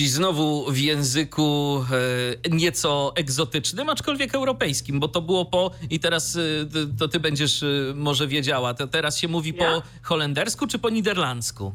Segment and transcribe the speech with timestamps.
[0.00, 1.84] Dziś znowu w języku
[2.44, 6.40] e, nieco egzotycznym, aczkolwiek europejskim, bo to było po i teraz e,
[6.98, 8.74] to ty będziesz e, może wiedziała.
[8.74, 9.74] To teraz się mówi Ja?
[9.74, 11.74] po holendersku czy po niderlandzku?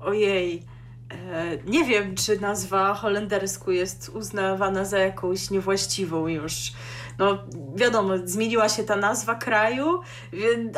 [0.00, 0.62] Ojej.
[1.10, 6.72] E, nie wiem, czy nazwa holendersku jest uznawana za jakąś niewłaściwą już.
[7.18, 7.38] No,
[7.76, 10.00] wiadomo, zmieniła się ta nazwa kraju,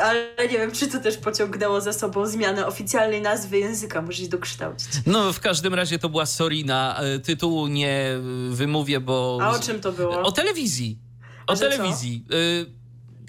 [0.03, 4.01] ale nie wiem, czy to też pociągnęło za sobą zmianę oficjalnej nazwy języka.
[4.01, 4.87] Muszę się dokształcić.
[5.05, 6.99] No w każdym razie to była Sorina.
[6.99, 8.19] E, Tytułu nie e,
[8.49, 9.39] wymówię, bo...
[9.41, 10.21] A o czym to było?
[10.21, 10.99] O telewizji.
[11.47, 11.69] O że co?
[11.77, 12.25] telewizji.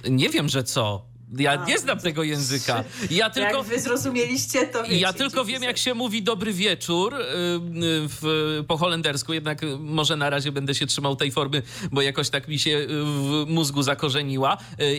[0.05, 1.08] E, nie wiem, że co.
[1.37, 2.85] Ja A, nie znam tego języka.
[3.11, 3.57] Ja tylko...
[3.59, 4.99] Jak wy zrozumieliście, to wiecie.
[4.99, 7.21] Ja tylko wiem, jak się mówi dobry wieczór y, y,
[8.09, 11.63] w, po holendersku, jednak może na razie będę się trzymał tej formy,
[11.93, 14.57] bo jakoś tak mi się y, w mózgu zakorzeniła.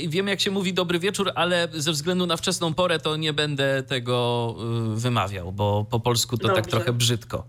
[0.07, 3.83] Wiem, jak się mówi dobry wieczór, ale ze względu na wczesną porę to nie będę
[3.83, 4.55] tego
[4.93, 6.71] wymawiał, bo po polsku to tak Dobrze.
[6.71, 7.45] trochę brzydko.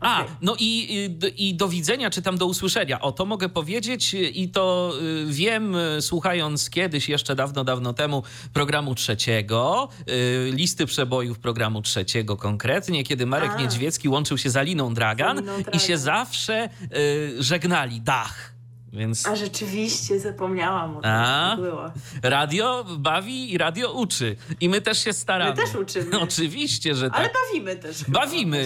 [0.00, 0.34] A, A, okej.
[0.42, 3.00] no i, i, do widzenia, czy tam do usłyszenia.
[3.00, 4.92] O, to mogę powiedzieć i to
[5.26, 13.04] wiem, słuchając kiedyś, jeszcze dawno, dawno temu, programu trzeciego, y, listy przebojów programu trzeciego konkretnie,
[13.04, 13.56] kiedy Marek A.
[13.56, 15.98] Niedźwiecki łączył się z Aliną Dragan, Aliną i się Dragan.
[15.98, 18.00] zawsze y, żegnali.
[18.00, 18.55] Dach.
[18.92, 21.10] Więc A rzeczywiście, zapomniałam o tym.
[21.10, 21.56] A?
[21.60, 21.90] było.
[22.22, 24.36] radio bawi i radio uczy.
[24.60, 25.50] I my też się staramy.
[25.50, 26.20] My też uczymy.
[26.28, 27.18] Oczywiście, że tak.
[27.18, 28.04] Ale bawimy też.
[28.08, 28.58] Bawimy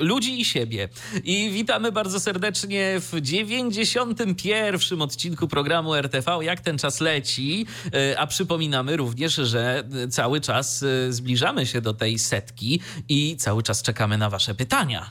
[0.00, 0.88] y, ludzi i siebie.
[1.24, 5.02] I witamy bardzo serdecznie w 91.
[5.02, 7.66] odcinku programu RTV Jak ten czas leci.
[8.12, 13.62] Y, A przypominamy również, że y, cały czas zbliżamy się do tej setki i cały
[13.62, 15.10] czas czekamy na Wasze pytania.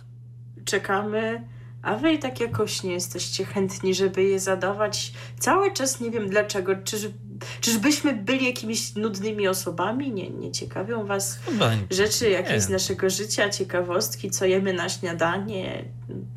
[0.65, 1.47] czekamy,
[1.81, 5.13] a wy tak jakoś nie jesteście chętni, żeby je zadawać.
[5.39, 6.75] Cały czas nie wiem dlaczego.
[6.83, 7.07] Czyż,
[7.61, 10.11] czyżbyśmy byli jakimiś nudnymi osobami?
[10.11, 12.61] Nie, nie ciekawią was Chyba rzeczy jakieś Nie.
[12.61, 15.85] z naszego życia, ciekawostki, co jemy na śniadanie,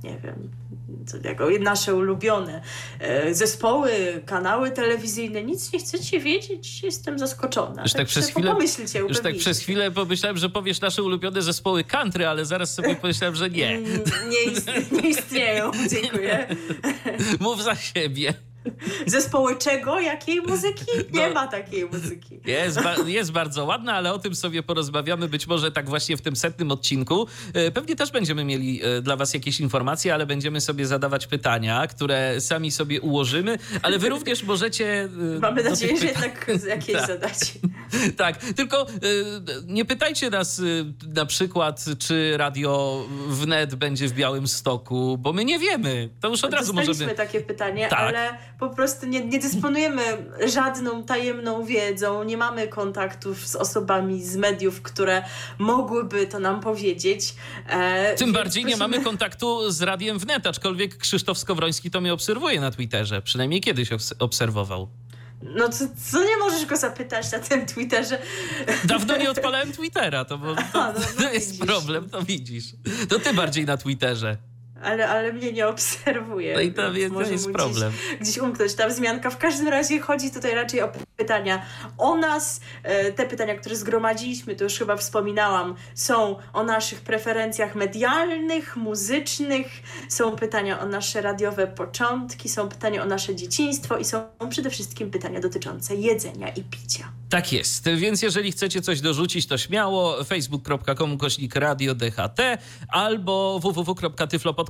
[0.05, 0.51] nie wiem.
[1.25, 2.63] Jako nasze ulubione
[3.01, 3.91] e, zespoły,
[4.27, 6.83] kanały telewizyjne, nic nie chcecie wiedzieć?
[6.83, 7.83] Jestem zaskoczona.
[7.83, 11.85] Już tak przez chwilę- Pomyślcie, Już tak przez chwilę pomyślałem, że powiesz nasze ulubione zespoły
[11.85, 13.81] country, ale zaraz sobie pomyślałem, że nie.
[14.93, 15.71] Nie istnieją,
[16.03, 16.47] dziękuję.
[17.41, 18.35] Mów za siebie.
[19.07, 20.01] Zespoły czego?
[20.01, 20.85] Jakiej muzyki?
[21.13, 21.35] Nie No.
[21.35, 22.41] ma takiej muzyki.
[22.47, 26.23] Jest, ba- jest bardzo ładna, ale o tym sobie porozmawiamy być może tak właśnie w
[26.23, 27.27] tym setnym odcinku.
[27.55, 31.87] E, Pewnie też będziemy mieli e, dla Was jakieś informacje, ale będziemy sobie zadawać pytania,
[31.87, 35.03] które sami sobie ułożymy, ale Wy również możecie.
[35.37, 37.07] e, Mamy nadzieję, że jednak jakieś Tak.
[37.07, 37.47] zadacie.
[38.17, 38.87] Tak, tylko
[39.67, 40.63] nie pytajcie nas
[41.15, 46.09] na przykład, czy radio wnet będzie w Białym Stoku, bo my nie wiemy.
[46.21, 47.15] To już od razu możemy.
[47.15, 47.99] takie pytanie, Tak.
[47.99, 48.39] ale
[48.69, 50.03] po prostu nie, nie dysponujemy
[50.47, 55.23] żadną tajemną wiedzą, nie mamy kontaktów z osobami z mediów, które
[55.59, 57.35] mogłyby to nam powiedzieć.
[57.69, 62.13] E, Tym bardziej nie prosimy- mamy kontaktu z radiem wnet, aczkolwiek Krzysztof Skowroński to mnie
[62.13, 63.23] obserwuje na Twitterze.
[63.23, 64.89] Przynajmniej kiedyś obs- obserwował.
[65.43, 68.19] No co, co nie możesz go zapytać na tym Twitterze?
[68.85, 71.67] Dawno nie odpalałem Twittera, to, bo, to, A, no, no to jest widzisz.
[71.67, 72.65] problem, to widzisz.
[73.09, 74.37] To ty bardziej na Twitterze.
[74.85, 76.55] Ale, ale mnie nie obserwuje.
[76.55, 77.93] No i to, więc jest- to problem.
[77.93, 79.31] Gdzieś, gdzieś umknąć ta wzmianka.
[79.31, 81.63] W każdym razie chodzi tutaj raczej o pytania
[81.99, 82.61] o nas.
[82.83, 89.67] E, Te pytania, które zgromadziliśmy, to już chyba wspominałam, są o naszych preferencjach medialnych, muzycznych,
[90.09, 95.11] są pytania o nasze radiowe początki, są pytania o nasze dzieciństwo i są przede wszystkim
[95.11, 97.13] pytania dotyczące jedzenia i picia.
[97.31, 102.39] Tak jest, więc jeżeli chcecie coś dorzucić, to śmiało facebook.com kośnik radio DHT
[102.89, 103.61] albo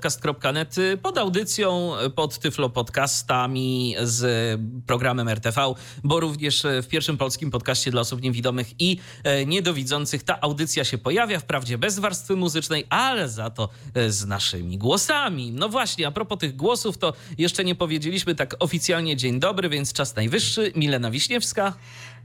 [0.05, 5.75] www.tyflopodcast.net pod audycją, pod Tyflo Podcastami z programem RTV,
[6.05, 8.99] bo również w pierwszym polskim podcaście dla osób niewidomych i
[9.47, 13.69] niedowidzących ta audycja się pojawia, wprawdzie bez warstwy muzycznej, ale za to
[14.09, 15.53] z naszymi głosami.
[15.53, 19.93] No właśnie, a propos tych głosów, to jeszcze nie powiedzieliśmy tak oficjalnie dzień dobry, więc
[19.93, 20.73] czas najwyższy.
[20.77, 21.75] Milena Wiśniewska.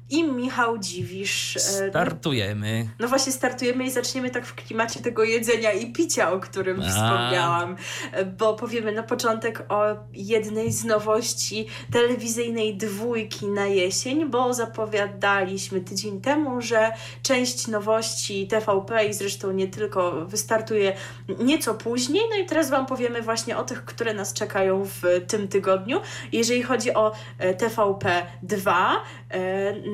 [0.09, 1.57] I Michał Dziwisz.
[1.57, 2.89] E, Startujemy.
[2.99, 6.89] No właśnie, startujemy i zaczniemy tak w klimacie tego jedzenia i picia, o którym A.
[6.89, 7.75] wspomniałam,
[8.11, 9.83] e, bo powiemy na początek o
[10.13, 16.91] jednej z nowości telewizyjnej dwójki na jesień, bo zapowiadaliśmy tydzień temu, że
[17.23, 20.93] część nowości TVP i zresztą nie tylko wystartuje
[21.39, 22.23] nieco później.
[22.29, 26.01] No i teraz Wam powiemy właśnie o tych, które nas czekają w tym tygodniu.
[26.31, 29.03] Jeżeli chodzi o e, TVP 2,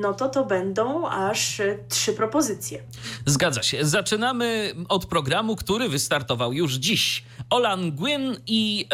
[0.00, 2.82] no no to to będą aż trzy propozycje.
[3.26, 3.84] Zgadza się.
[3.84, 7.24] Zaczynamy od programu, który wystartował już dziś.
[7.50, 8.86] Olan Gwyn i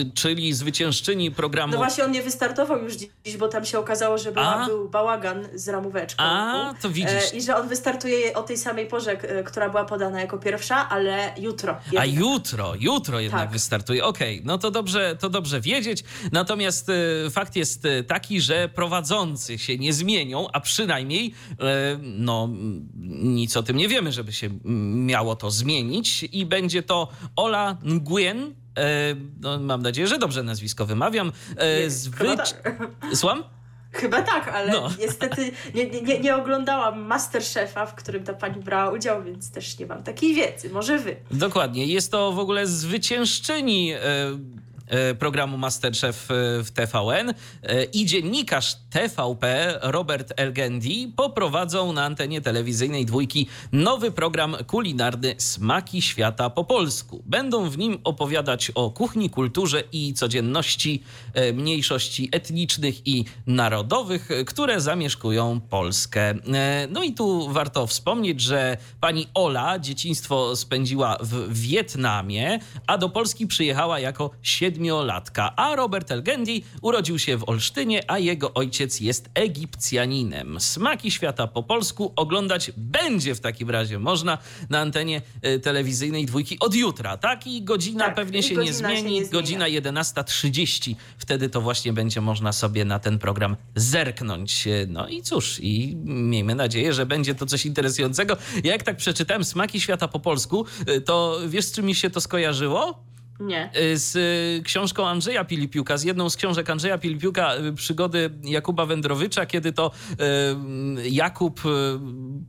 [0.00, 1.72] e, czyli zwyciężczyni programu.
[1.72, 5.48] No właśnie on nie wystartował już dziś, bo tam się okazało, że była, był bałagan
[5.54, 6.24] z ramóweczką.
[6.24, 7.32] A, to widzisz.
[7.32, 10.88] E, I że on wystartuje o tej samej porze, e, która była podana jako pierwsza,
[10.88, 11.76] ale jutro.
[11.84, 12.02] Jednak.
[12.02, 13.50] A jutro, jutro jednak tak.
[13.50, 14.04] wystartuje.
[14.04, 14.46] Okej, okay.
[14.46, 16.04] no to dobrze, to dobrze wiedzieć.
[16.32, 22.48] Natomiast e, fakt jest e, taki, że prowadzący się nie zmienią, a przynajmniej e, no
[23.22, 24.50] nic o tym nie wiemy, żeby się
[24.94, 30.86] miało to zmienić i będzie to Ola Nguyen, e, no, mam nadzieję, że dobrze nazwisko
[30.86, 31.32] wymawiam.
[31.56, 32.36] E, zwy...
[32.36, 32.78] tak.
[33.14, 33.44] Słucham?
[33.92, 34.90] Chyba tak, ale no.
[35.00, 39.86] niestety nie, nie, nie oglądałam Masterchefa, w którym ta pani brała udział, więc też nie
[39.86, 40.70] mam takiej wiedzy.
[40.70, 41.16] Może wy.
[41.30, 41.86] Dokładnie.
[41.86, 43.92] Jest to w ogóle zwyciężczyni
[45.18, 46.34] programu Masterchef e,
[46.64, 54.56] w TVN e, i dziennikarz TVP Robert Elgendi poprowadzą na antenie telewizyjnej dwójki nowy program
[54.66, 57.22] kulinarny Smaki Świata po polsku.
[57.26, 61.02] Będą w nim opowiadać o kuchni, kulturze i codzienności
[61.54, 66.34] mniejszości etnicznych i narodowych, które zamieszkują Polskę.
[66.90, 73.46] No i tu warto wspomnieć, że pani Ola dzieciństwo spędziła w Wietnamie, a do Polski
[73.46, 79.30] przyjechała jako siedmiolatka siedmiolatka, a Robert Elgendi urodził się w Olsztynie, a jego ojciec jest
[79.34, 80.60] Egipcjaninem.
[80.60, 84.38] Smaki świata po polsku oglądać będzie w takim razie można
[84.70, 87.46] na antenie y, telewizyjnej dwójki od jutra, tak?
[87.46, 90.94] I godzina tak, pewnie się nie zmieni, się nie godzina 11.30.
[91.18, 94.68] Wtedy to właśnie będzie można sobie na ten program zerknąć.
[94.88, 98.36] No i cóż, i miejmy nadzieję, że będzie to coś interesującego.
[98.64, 102.10] Ja jak tak przeczytałem Smaki świata po polsku, y, to wiesz, z czym mi się
[102.10, 103.06] to skojarzyło?
[103.40, 103.70] Nie.
[103.76, 108.86] Y, z y, książką Andrzeja Pilipiuka, z jedną z książek Andrzeja Pilipiuka, y, przygody Jakuba
[108.86, 109.90] Wędrowicza, kiedy to
[111.10, 111.60] Jakub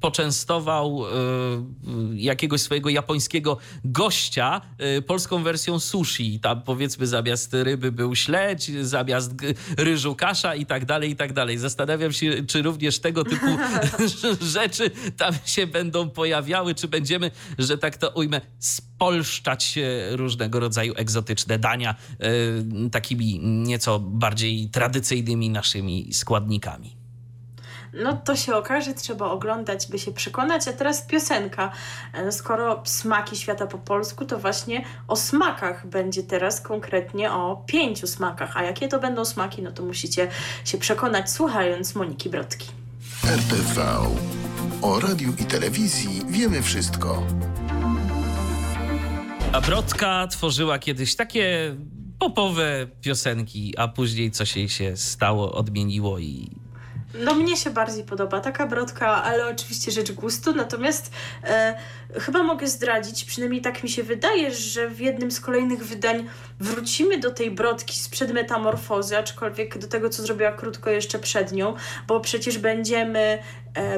[0.02, 1.04] poczęstował
[2.14, 4.62] jakiegoś swojego japońskiego gościa
[5.08, 6.40] polską wersją sushi.
[6.40, 9.32] Tam powiedzmy zamiast ryby był śledź, zamiast
[9.78, 11.58] ryżu kasza i tak dalej, i tak dalej.
[11.58, 13.46] Zastanawiam się, czy również tego typu
[14.56, 19.80] rzeczy tam się będą pojawiały, czy będziemy, że tak to ujmę, spolszczać
[20.12, 26.97] różnego rodzaju rodzaju egzotyczne dania, e, takimi nieco bardziej tradycyjnymi naszymi składnikami.
[28.04, 30.68] No to się okaże, trzeba oglądać, by się przekonać.
[30.68, 31.72] A teraz piosenka.
[32.14, 38.08] E, skoro smaki świata po polsku, to właśnie o smakach będzie teraz konkretnie o pięciu
[38.08, 38.58] smakach.
[38.58, 40.28] A jakie to będą smaki, no to musicie
[40.66, 42.68] się przekonać słuchając Moniki Brodki.
[43.24, 43.86] RTV.
[44.82, 47.24] O radiu i telewizji wiemy wszystko.
[49.52, 51.76] A Brodka tworzyła kiedyś takie
[52.20, 56.50] popowe piosenki, a później coś jej się stało, odmieniło i
[57.20, 60.56] no mnie się bardziej podoba taka brodka, ale oczywiście rzecz gustu.
[60.56, 61.12] Natomiast
[61.44, 61.78] e,
[62.14, 66.30] chyba mogę zdradzić, przynajmniej tak mi się wydaje, że w jednym z kolejnych wydań
[66.60, 71.74] wrócimy do tej brodki sprzed metamorfozy, aczkolwiek do tego, co zrobiła krótko jeszcze przed nią,
[72.08, 73.40] bo przecież będziemy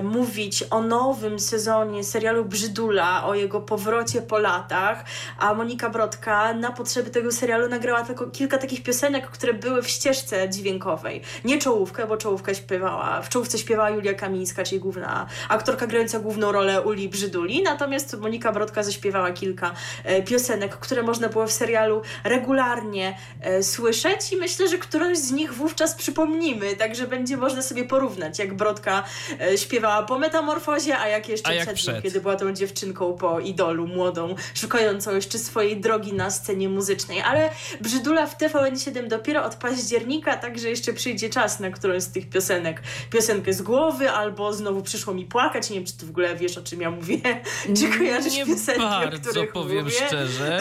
[0.03, 5.03] mówić o nowym sezonie serialu Brzydula, o jego powrocie po latach,
[5.39, 9.89] a Monika Brodka na potrzeby tego serialu nagrała tylko kilka takich piosenek, które były w
[9.89, 11.21] ścieżce dźwiękowej.
[11.45, 16.51] Nie czołówkę, bo czołówkę śpiewała, w czołówce śpiewała Julia Kamińska, czyli główna aktorka grająca główną
[16.51, 22.01] rolę Uli Brzyduli, natomiast Monika Brodka zaśpiewała kilka e, piosenek, które można było w serialu
[22.23, 27.85] regularnie e, słyszeć i myślę, że którąś z nich wówczas przypomnimy, także będzie można sobie
[27.85, 29.03] porównać, jak Brodka
[29.39, 32.53] e, śpiewała po metamorfozie, a jak jeszcze a jak przed, przed nim, kiedy była tą
[32.53, 37.21] dziewczynką po idolu młodą, szukającą jeszcze swojej drogi na scenie muzycznej.
[37.21, 37.49] Ale
[37.81, 42.81] Brzydula w TVN7 dopiero od października, także jeszcze przyjdzie czas na którąś z tych piosenek.
[43.09, 45.69] Piosenkę z głowy, albo znowu przyszło mi płakać.
[45.69, 47.19] Nie wiem, czy ty w ogóle wiesz, o czym ja mówię.
[47.77, 49.97] Czy kojarzysz nie piosenki, bardzo, powiem mówię?
[50.07, 50.59] szczerze.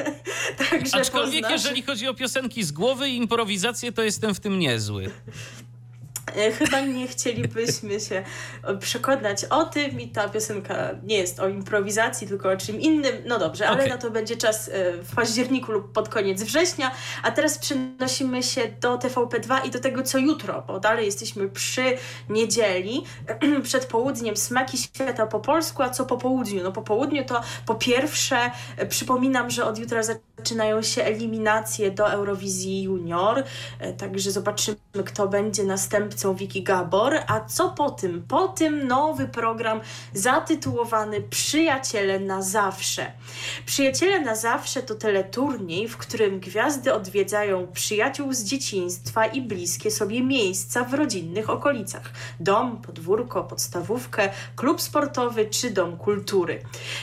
[0.70, 1.64] Także Aczkolwiek, poznasz...
[1.64, 5.10] jeżeli chodzi o piosenki z głowy i improwizację, to jestem w tym niezły.
[6.34, 8.22] E, chyba nie chcielibyśmy się
[8.80, 13.16] przekonać o tym i ta piosenka nie jest o improwizacji, tylko o czym innym.
[13.26, 13.90] No dobrze, ale Okej.
[13.90, 16.90] na to będzie czas e, w październiku lub pod koniec września.
[17.22, 21.82] A teraz przenosimy się do TVP2 i do tego, co jutro, bo dalej jesteśmy przy
[22.28, 23.04] niedzieli.
[23.62, 26.62] Przed południem smaki świata po polsku, a co po południu?
[26.62, 32.10] No po południu to po pierwsze e, przypominam, że od jutra zaczynają się eliminacje do
[32.10, 33.44] Eurowizji Junior,
[33.98, 35.64] także zobaczymy, kto będzie
[36.16, 37.14] następcą Wiki Gabor.
[37.26, 38.24] A co po tym?
[38.28, 39.80] Po tym nowy program
[40.12, 43.12] zatytułowany Przyjaciele na zawsze.
[43.66, 50.22] Przyjaciele na zawsze to teleturniej, w którym gwiazdy odwiedzają przyjaciół z dzieciństwa i bliskie sobie
[50.22, 52.12] miejsca w rodzinnych okolicach.
[52.40, 56.62] Dom, podwórko, podstawówkę, klub sportowy czy dom kultury.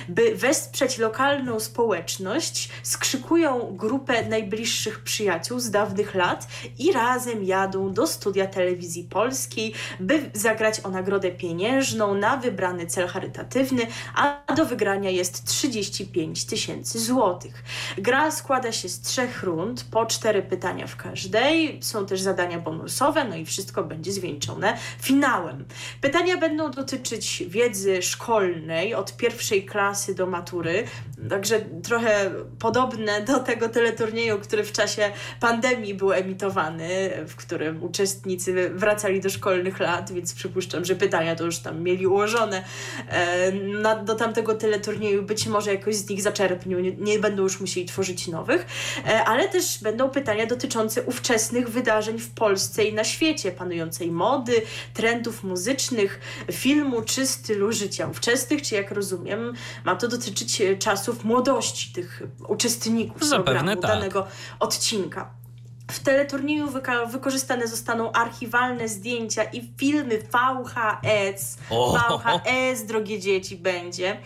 [0.10, 6.48] By wesprzeć lokalną społeczność, skrzykują grupę najbliższych przyjaciół z dawnych lat
[6.80, 13.08] i razem jadą do studia telewizji polskiej, by zagrać o nagrodę pieniężną na wybrany cel
[13.08, 17.64] charytatywny, a do wygrania jest 35 tysięcy złotych.
[17.98, 21.80] Gra składa się z trzech rund, po cztery pytania w każdej.
[21.82, 25.66] Są też zadania bonusowe, no i wszystko będzie zwieńczone finałem.
[26.02, 30.84] Pytania będą dotyczyć wiedzy szkolnej od pierwszej klasy do matury,
[31.30, 38.70] także trochę podobne do tego teleturnieju, który w czasie pandemii był emitowany, w którym uczestnicy
[38.94, 42.64] wracali do szkolnych lat, więc przypuszczam, że pytania to już tam mieli ułożone
[43.08, 45.24] e, na, do tamtego teleturnieju.
[45.24, 48.66] Być może jakoś z nich zaczerpnią, nie, nie będą już musieli tworzyć nowych,
[49.06, 54.62] e, ale też będą pytania dotyczące ówczesnych wydarzeń w Polsce i na świecie, panującej mody,
[54.94, 56.20] trendów muzycznych,
[56.52, 59.54] filmu czy stylu życia ówczesnych, czy jak rozumiem,
[59.86, 63.92] ma to dotyczyć e, czasów młodości tych uczestników Zapewne programu, tak.
[63.92, 64.28] danego
[64.60, 65.43] odcinka.
[65.92, 66.68] W teleturnieju
[67.08, 71.58] wykorzystane zostaną archiwalne zdjęcia i filmy VHS.
[71.70, 74.18] VHS, drogie dzieci, będzie.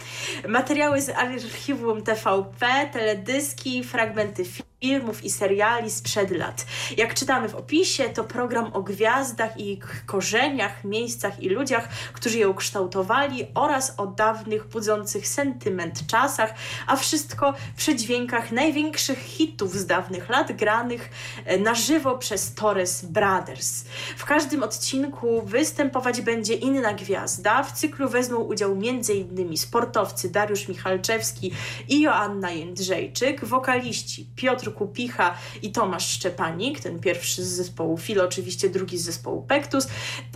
[0.47, 6.65] Materiały z archiwum TVP, teledyski, fragmenty filmów i seriali sprzed lat.
[6.97, 12.39] Jak czytamy w opisie, to program o gwiazdach i ich korzeniach, miejscach i ludziach, którzy
[12.39, 16.53] ją kształtowali oraz o dawnych, budzących sentyment czasach,
[16.87, 21.09] a wszystko przy dźwiękach największych hitów z dawnych lat, granych
[21.45, 23.83] e, na żywo przez Torres Brothers.
[24.17, 27.63] W każdym odcinku występować będzie inna gwiazda.
[27.63, 29.57] W cyklu wezmą udział m.in.
[29.57, 31.51] sportowcy Dariusz Michalczewski
[31.89, 38.69] i Joanna Jędrzejczyk, wokaliści Piotr Kupicha i Tomasz Szczepanik, ten pierwszy z zespołu Filo, oczywiście
[38.69, 39.87] drugi z zespołu Pektus,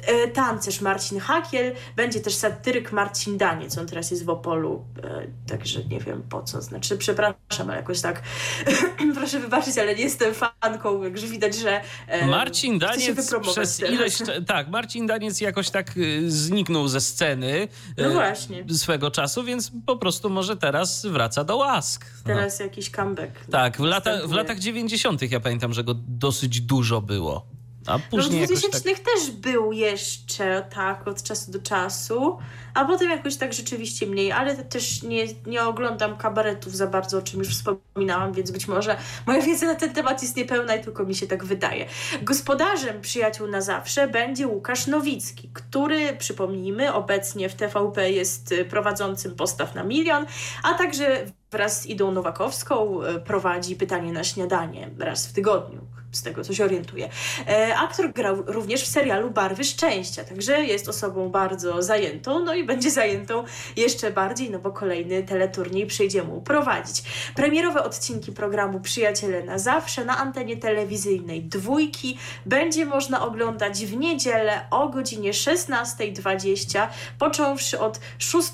[0.03, 5.27] e, tancerz Marcin Hakiel, będzie też satyryk Marcin Daniec, on teraz jest w Opolu, e,
[5.47, 8.21] także nie wiem po co, znaczy przepraszam, ale jakoś tak
[9.15, 14.17] proszę wybaczyć, ale nie jestem fanką, także widać, że e, Marcin Daniec przez ileś...
[14.47, 15.91] Tak, Marcin Daniec jakoś tak
[16.27, 18.65] zniknął ze sceny No właśnie.
[18.69, 22.05] swego czasu, więc po prostu może teraz wraca do łask.
[22.17, 22.23] No.
[22.35, 23.31] Teraz jakiś comeback.
[23.51, 25.31] Tak, w, lata, w latach 90.
[25.31, 27.45] ja pamiętam, że go dosyć dużo było.
[27.87, 28.99] A No później w jakoś 2000 tak...
[28.99, 32.37] też był jeszcze, tak, od czasu do czasu,
[32.73, 37.21] a potem jakoś tak rzeczywiście mniej, ale też nie, nie oglądam kabaretów za bardzo, o
[37.21, 41.05] czym już wspominałam, więc być może moja wiedza na ten temat jest niepełna i tylko
[41.05, 41.85] mi się tak wydaje.
[42.21, 49.35] Gospodarzem Przyjaciół na Zawsze będzie Łukasz Nowicki, który, przypomnijmy, obecnie w TVP jest y, prowadzącym
[49.35, 50.25] postaw na milion,
[50.63, 56.23] a także wraz z Idą Nowakowską y, prowadzi Pytanie na śniadanie raz w tygodniu z
[56.23, 57.09] tego co się orientuję.
[57.47, 62.63] E, aktor grał również w serialu Barwy Szczęścia, także jest osobą bardzo zajętą, no i
[62.63, 63.43] będzie zajętą
[63.77, 67.03] jeszcze bardziej, no bo kolejny teleturniej przyjdzie mu prowadzić.
[67.35, 74.65] Premierowe odcinki programu Przyjaciele na zawsze na antenie telewizyjnej Dwójki będzie można oglądać w niedzielę
[74.71, 76.87] o godzinie 16.20,
[77.19, 78.51] począwszy od 6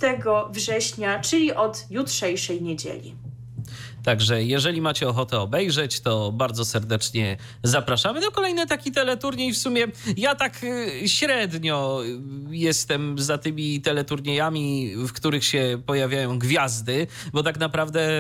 [0.50, 3.27] września, czyli od jutrzejszej niedzieli.
[4.08, 8.20] Także jeżeli macie ochotę obejrzeć, to bardzo serdecznie zapraszamy.
[8.20, 9.88] No kolejny taki teleturniej w sumie.
[10.18, 17.44] Ja tak y, średnio y, jestem za tymi teleturniejami, w których się pojawiają gwiazdy, bo
[17.44, 18.20] tak naprawdę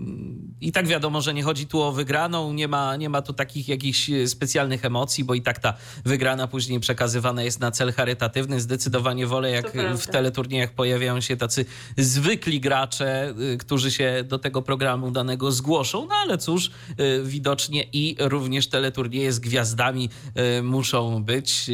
[0.00, 3.32] mm, i tak wiadomo, że nie chodzi tu o wygraną, nie ma, nie ma tu
[3.32, 7.92] takich jakichś e, specjalnych emocji, bo i tak ta wygrana później przekazywana jest na cel
[7.92, 8.60] charytatywny.
[8.60, 11.64] Zdecydowanie wolę, jak w teleturniejach pojawiają się tacy
[11.96, 16.06] zwykli gracze, y, którzy się do tego programu danego zgłoszą.
[16.06, 16.70] No ale cóż,
[17.00, 20.10] y, widocznie i również teleturnieje z gwiazdami
[20.62, 21.70] muszą być.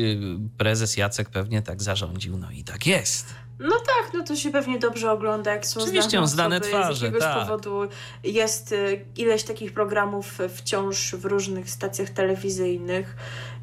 [0.59, 3.42] Prezes Jacek pewnie tak zarządził, no i tak jest.
[3.63, 6.71] No tak, no to się pewnie dobrze ogląda, jak są Oczywiście, znane, znane osoby.
[6.71, 7.39] twarze, Z jakiegoś tak.
[7.39, 7.81] powodu
[8.25, 13.17] jest y, ileś takich programów wciąż w różnych stacjach telewizyjnych,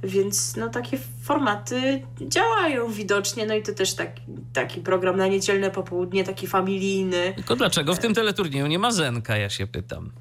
[0.04, 4.22] więc no takie formaty działają widocznie, no i to też taki,
[4.54, 7.34] taki program na niedzielne popołudnie, taki familijny.
[7.36, 10.12] Tylko dlaczego w tym teleturnieju nie ma Zenka, ja się pytam.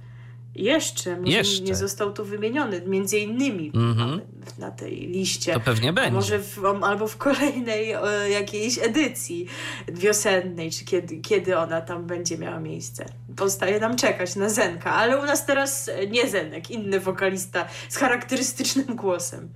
[0.58, 1.62] Jeszcze, może Jeszcze.
[1.64, 4.10] nie został tu wymieniony, między innymi Mhm.
[4.10, 4.22] mamy
[4.58, 5.52] na tej liście.
[5.54, 6.10] To pewnie A będzie.
[6.10, 9.46] może w, albo w kolejnej e, jakiejś edycji
[9.88, 13.04] wiosennej, czy kiedy, kiedy ona tam będzie miała miejsce.
[13.36, 17.96] Pozostaje nam czekać na Zenka, ale u nas teraz e, nie Zenek, inny wokalista z
[17.96, 19.48] charakterystycznym głosem.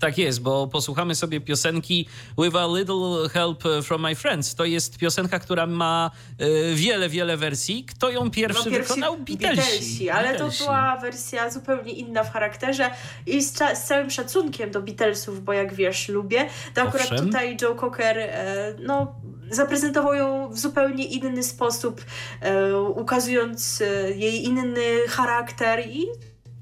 [0.00, 2.06] Tak jest, bo posłuchamy sobie piosenki
[2.38, 4.54] With a Little Help from My Friends.
[4.54, 7.84] To jest piosenka, która ma e, wiele, wiele wersji.
[7.84, 9.16] Kto ją pierwszy, No, pierwsi wykonał?
[9.16, 10.10] Beatlesi.
[10.10, 10.58] ale Beatlesi.
[10.58, 12.90] to była wersja zupełnie inna w charakterze
[13.26, 17.26] i z, z całym szacunkiem do Beatlesów, bo jak wiesz, lubię, to akurat Owszem.
[17.26, 19.14] tutaj Joe Cocker e, no,
[19.50, 22.04] zaprezentował ją w zupełnie inny sposób,
[22.40, 23.82] e, ukazując
[24.16, 26.06] jej inny charakter i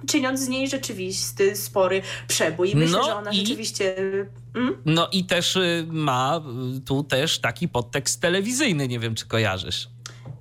[0.06, 2.70] czyniąc z niej rzeczywisty, spory przebój.
[2.70, 3.94] I myślę, No że ona i- rzeczywiście...
[4.54, 4.76] Mm?
[4.84, 6.40] No i też y, ma
[6.76, 9.88] y, tu też taki podtekst telewizyjny, nie wiem czy kojarzysz.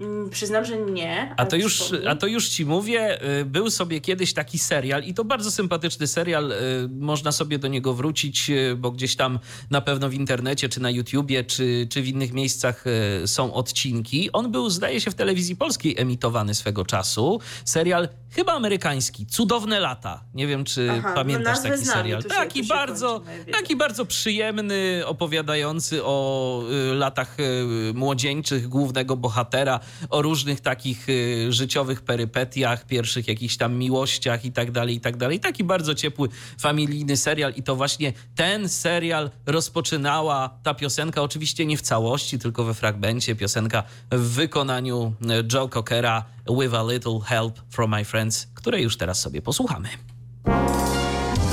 [0.02, 1.34] Mm, Przyznam, że nie.
[1.38, 5.14] A to, już, a to już ci mówię, y, był sobie kiedyś taki serial i
[5.14, 6.54] to bardzo sympatyczny serial,
[6.90, 11.44] można sobie do niego wrócić, bo gdzieś tam na pewno w internecie, czy na YouTubie,
[11.44, 12.84] czy, czy w innych miejscach
[13.26, 14.32] są odcinki.
[14.32, 17.40] On był, zdaje się, w telewizji polskiej emitowany swego czasu.
[17.66, 20.24] Serial chyba amerykański, Cudowne lata.
[20.34, 22.24] Nie wiem, czy Aha, no pamiętasz taki znam i serial.
[22.24, 29.80] Taki bardzo, taki bardzo przyjemny, opowiadający o y, latach y, młodzieńczych głównego bohatera,
[30.10, 35.18] o różnych takich y, życiowych perypetiach, pierwszych jakichś tam miłościach i tak dalej, i tak
[35.18, 35.40] dalej.
[35.40, 36.30] Taki bardzo ciepły,
[36.60, 42.64] familijny serial i to właśnie ten serial rozpoczynała ta piosenka, oczywiście nie w całości, tylko
[42.64, 48.48] we fragmencie, piosenka w wykonaniu y, Joe Cockera With a Little Help from My Friends,
[48.56, 49.90] której już teraz sobie posłuchamy.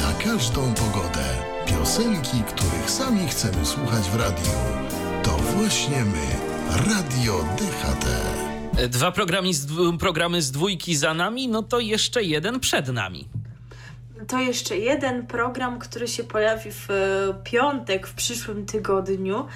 [0.03, 1.25] Na każdą pogodę.
[1.67, 4.51] Piosenki, których sami chcemy słuchać w radiu.
[5.23, 6.55] To właśnie my.
[6.89, 8.07] Radio DHT.
[8.89, 9.67] Dwa programy z,
[10.01, 13.29] programy z dwójki za nami, no to jeszcze jeden przed nami.
[14.29, 16.95] To jeszcze jeden program, który się pojawi w e,
[17.45, 19.47] piątek w przyszłym tygodniu.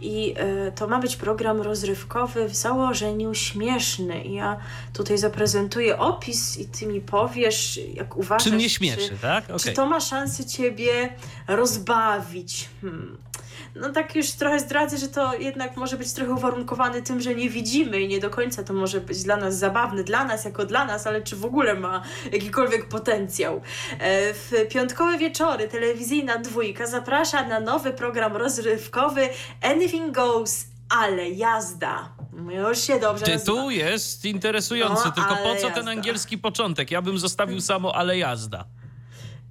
[0.00, 4.24] I e, to ma być program rozrywkowy w założeniu śmieszny.
[4.24, 4.56] I ja
[4.92, 9.46] tutaj zaprezentuję opis i ty mi powiesz, jak uważasz, Czy mnie śmieszy, tak?
[9.46, 9.74] czy Okej.
[9.74, 11.08] to ma szansę ciebie
[11.48, 12.68] rozbawić.
[12.80, 13.16] Hmm.
[13.80, 17.50] No tak już trochę zdradzę, że to jednak może być trochę uwarunkowane tym, że nie
[17.50, 20.84] widzimy i nie do końca to może być dla nas zabawne, dla nas jako dla
[20.84, 23.56] nas, ale czy w ogóle ma jakikolwiek potencjał.
[23.98, 29.28] E, W piątkowe wieczory telewizyjna dwójka zaprasza na nowy program rozrywkowy
[29.62, 30.64] Anything Goes,
[31.00, 32.12] ale jazda.
[32.68, 33.40] Już się dobrze nazywa.
[33.40, 35.90] Tytuł jest interesujący, No, tylko po co ten jazda.
[35.90, 36.90] angielski początek?
[36.90, 38.64] Ja bym zostawił samo ale jazda.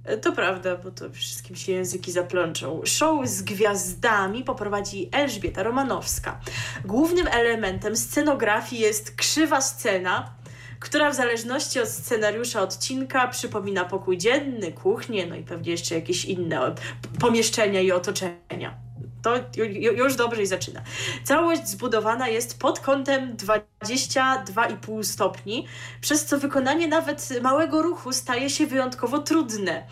[0.04, 2.80] E, To prawda, bo to wszystkim się języki zaplączą.
[2.84, 6.40] Show z gwiazdami poprowadzi Elżbieta Romanowska.
[6.84, 10.34] Głównym elementem scenografii jest krzywa scena,
[10.80, 16.24] która w zależności od scenariusza odcinka przypomina pokój dzienny, kuchnię, no i pewnie jeszcze jakieś
[16.24, 16.74] inne
[17.20, 18.87] pomieszczenia i otoczenia.
[19.22, 20.82] To ju- ju- już dobrze i zaczyna.
[21.24, 25.66] Całość zbudowana jest pod kątem 22,5 stopni,
[26.00, 29.86] przez co wykonanie nawet małego ruchu staje się wyjątkowo trudne.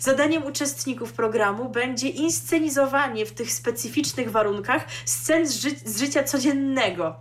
[0.00, 7.16] Zadaniem uczestników programu będzie inscenizowanie w tych specyficznych warunkach scen z, ży- z życia codziennego.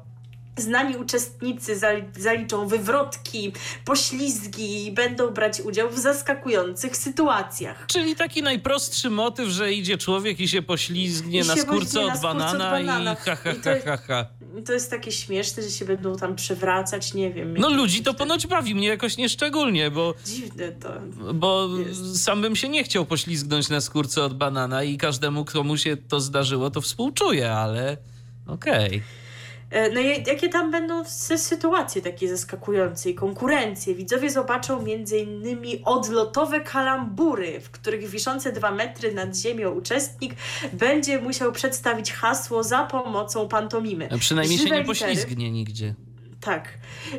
[0.58, 3.54] Znani uczestnicy zali- zaliczą wywrotki,
[3.86, 7.86] poślizgi i będą brać udział w zaskakujących sytuacjach.
[7.88, 12.08] Czyli taki najprostszy motyw, że idzie człowiek i się poślizgnie I na się skórce od
[12.08, 13.16] na skórce od banana i banana.
[13.16, 14.26] ha, ha, I ha, to- ha, ha.
[14.66, 17.58] To jest takie śmieszne, że się będą tam przewracać, nie wiem.
[17.58, 20.90] No ludzi to ponoć bawi, mnie jakoś nieszczególnie, bo, Dziwne to.
[21.34, 22.24] bo Jest.
[22.24, 26.20] sam bym się nie chciał poślizgnąć na skórce od banana i każdemu, komu się to
[26.20, 27.98] zdarzyło, to współczuję, ale
[28.48, 28.96] okej.
[28.98, 29.21] E,
[29.94, 33.96] No i jakie tam będą sy- sytuacje takie zaskakujące i konkurencje?
[33.96, 40.34] Widzowie zobaczą między innymi odlotowe kalambury, w których wiszące dwa metry nad ziemią uczestnik
[40.74, 44.10] będzie musiał przedstawić hasło za pomocą pantomimy.
[44.20, 45.00] Przynajmniej się Żywe nie litery.
[45.00, 45.96] poślizgnie nigdzie.
[46.42, 46.70] Tak.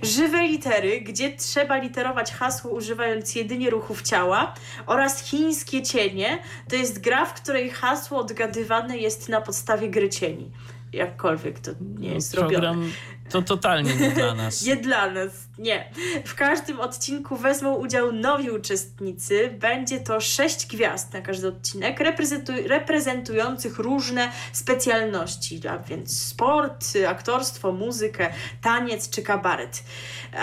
[0.02, 4.54] Żywe litery, gdzie trzeba literować hasło używając jedynie ruchów ciała
[4.86, 6.38] oraz chińskie cienie,
[6.70, 10.50] to jest gra, w której hasło odgadywane jest na podstawie gry cieni.
[10.92, 12.35] Jakkolwiek to nie jest.
[12.35, 12.90] Program
[13.31, 14.62] To totalnie nie dla nas.
[14.66, 15.90] Nie dla nas, nie.
[16.24, 19.54] W każdym odcinku wezmą udział nowi uczestnicy.
[19.58, 27.72] Będzie to sześć gwiazd na każdy odcinek, reprezentu- reprezentujących różne specjalności, a więc sport, aktorstwo,
[27.72, 28.28] muzykę,
[28.62, 29.82] taniec czy kabaret.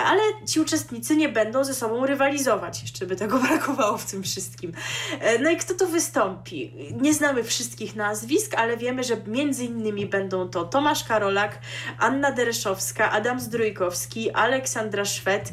[0.04, 4.72] Ale ci uczestnicy nie będą ze sobą rywalizować, jeszcze by tego brakowało w tym wszystkim.
[5.20, 6.72] E, No i kto tu wystąpi?
[7.00, 11.58] Nie znamy wszystkich nazwisk, ale wiemy, że między innymi będą to Tomasz Karolak,
[11.98, 15.52] Anna Dereszowska, Adam Zdrójkowski, Aleksandra Szwed,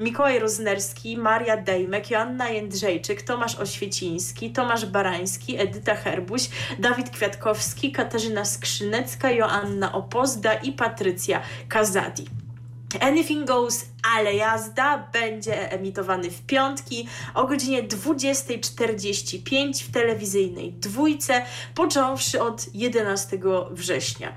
[0.00, 8.44] Mikołaj Roznerski, Maria Dejmek, Joanna Jędrzejczyk, Tomasz Oświeciński, Tomasz Barański, Edyta Herbuś, Dawid Kwiatkowski, Katarzyna
[8.44, 12.26] Skrzynecka, Joanna Opozda i Patrycja Kazadi.
[13.00, 13.84] Anything Goes,
[14.16, 21.42] ale jazda będzie emitowany w piątki o godzinie 20.45 w telewizyjnej dwójce,
[21.74, 23.38] począwszy od 11
[23.70, 24.32] września.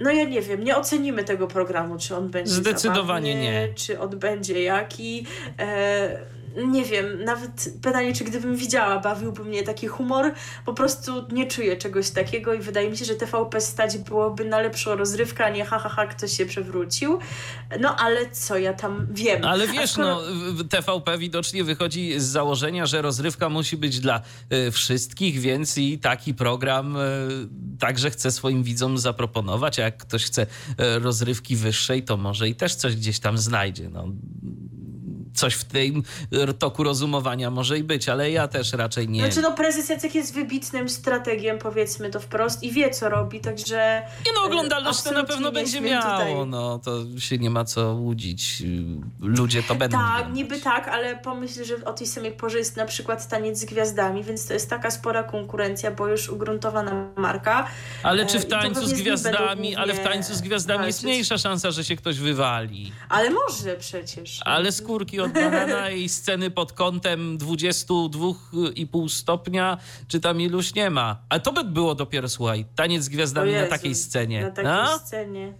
[0.00, 3.74] No ja nie wiem, nie ocenimy tego programu, czy on będzie Zdecydowanie zabawny, nie.
[3.74, 5.26] czy on będzie jaki.
[5.58, 6.18] E,
[6.56, 10.32] nie wiem, nawet pytanie, czy gdybym widziała, bawiłby mnie taki humor.
[10.66, 14.60] Po prostu nie czuję czegoś takiego i wydaje mi się, że TVP stać byłoby na
[14.60, 17.18] lepszą rozrywkę, a nie ha, ha, ha, ktoś się przewrócił.
[17.80, 19.44] No ale co ja tam wiem.
[19.44, 20.20] Ale wiesz, skoro-
[20.54, 25.98] no, TVP widocznie wychodzi z założenia, że rozrywka musi być dla y, wszystkich, więc i
[25.98, 27.00] taki program y,
[27.78, 29.78] także chce swoim widzom zaproponować.
[29.78, 30.46] A jak ktoś chce y,
[30.98, 33.88] rozrywki wyższej, to może i też coś gdzieś tam znajdzie.
[33.88, 34.08] No.
[35.34, 36.02] Coś w tym
[36.58, 39.20] toku rozumowania może i być, ale ja też raczej nie.
[39.20, 44.02] Znaczy no prezes Jacek jest wybitnym strategiem, powiedzmy to wprost i wie co robi, także...
[44.26, 47.94] Nie no, oglądalność to na pewno będzie miało, tutaj- no to się nie ma co
[47.94, 48.62] łudzić.
[49.20, 50.36] Ludzie to będą Tak, oglądać.
[50.36, 54.24] niby tak, ale pomyśl, że o tej samej porze jest na przykład taniec z gwiazdami,
[54.24, 57.66] więc to jest taka spora konkurencja, bo już ugruntowana marka.
[58.02, 61.02] Ale czy E, w i to tańcu z gwiazdami, ale w tańcu z gwiazdami jest
[61.02, 62.92] mniejsza szansa, że się ktoś wywali.
[63.08, 64.40] Ale może przecież.
[64.44, 71.16] Ale skórki od banana i sceny pod kątem 22,5 stopnia, czy tam iluś nie ma.
[71.28, 74.42] Ale to by było dopiero, słuchaj, taniec z gwiazdami na takiej scenie.
[74.42, 74.98] Na takiej No?
[74.98, 75.52] scenie.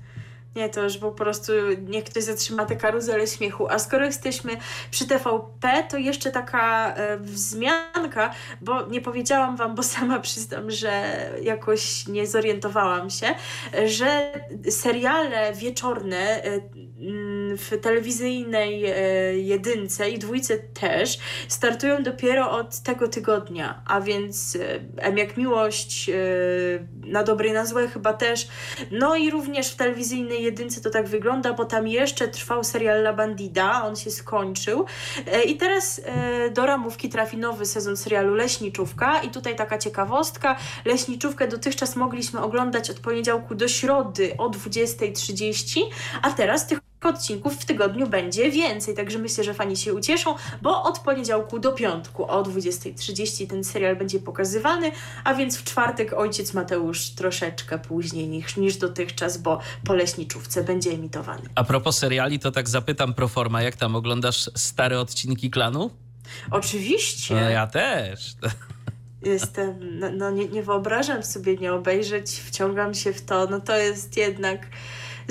[0.57, 1.53] Nie, to już po prostu
[1.89, 3.69] niech ktoś zatrzyma tę karuzelę śmiechu.
[3.69, 4.57] A skoro jesteśmy
[4.91, 11.03] przy TVP, to jeszcze taka e, wzmianka, bo nie powiedziałam wam, bo sama przyznam, że
[11.43, 13.35] jakoś nie zorientowałam się,
[13.87, 14.33] że
[14.71, 16.61] seriale wieczorne e,
[17.01, 18.95] mm, w telewizyjnej e,
[19.39, 26.09] jedynce i dwójce też startują dopiero od tego tygodnia, a więc e, M jak miłość,
[26.09, 26.15] e,
[27.07, 28.49] na dobre i na złe chyba też,
[28.91, 33.13] no i również w telewizyjnej jedynce to tak wygląda, bo tam jeszcze trwał serial La
[33.13, 34.87] Bandida, on się skończył.
[35.47, 36.01] I teraz
[36.55, 39.23] do ramówki trafi nowy sezon serialu Leśniczówka.
[39.23, 45.81] I tutaj taka ciekawostka, Leśniczówkę dotychczas mogliśmy oglądać od poniedziałku do środy o 20.30,
[46.23, 50.83] a teraz tych odcinków w tygodniu będzie więcej, także myślę, że fani się ucieszą, bo
[50.83, 54.93] od poniedziałku do piątku o 20.30 ten serial będzie pokazywany,
[55.25, 60.91] a więc w czwartek ojciec Mateusz troszeczkę później niż, niż dotychczas, bo po leśniczówce będzie
[60.91, 61.43] emitowany.
[61.55, 65.91] A propos seriali, to tak zapytam pro forma, jak tam oglądasz stare odcinki klanu?
[66.51, 67.35] Oczywiście.
[67.35, 68.35] No ja też.
[69.23, 73.77] Jestem, no, no nie, nie wyobrażam sobie nie obejrzeć, wciągam się w to, no to
[73.77, 74.67] jest jednak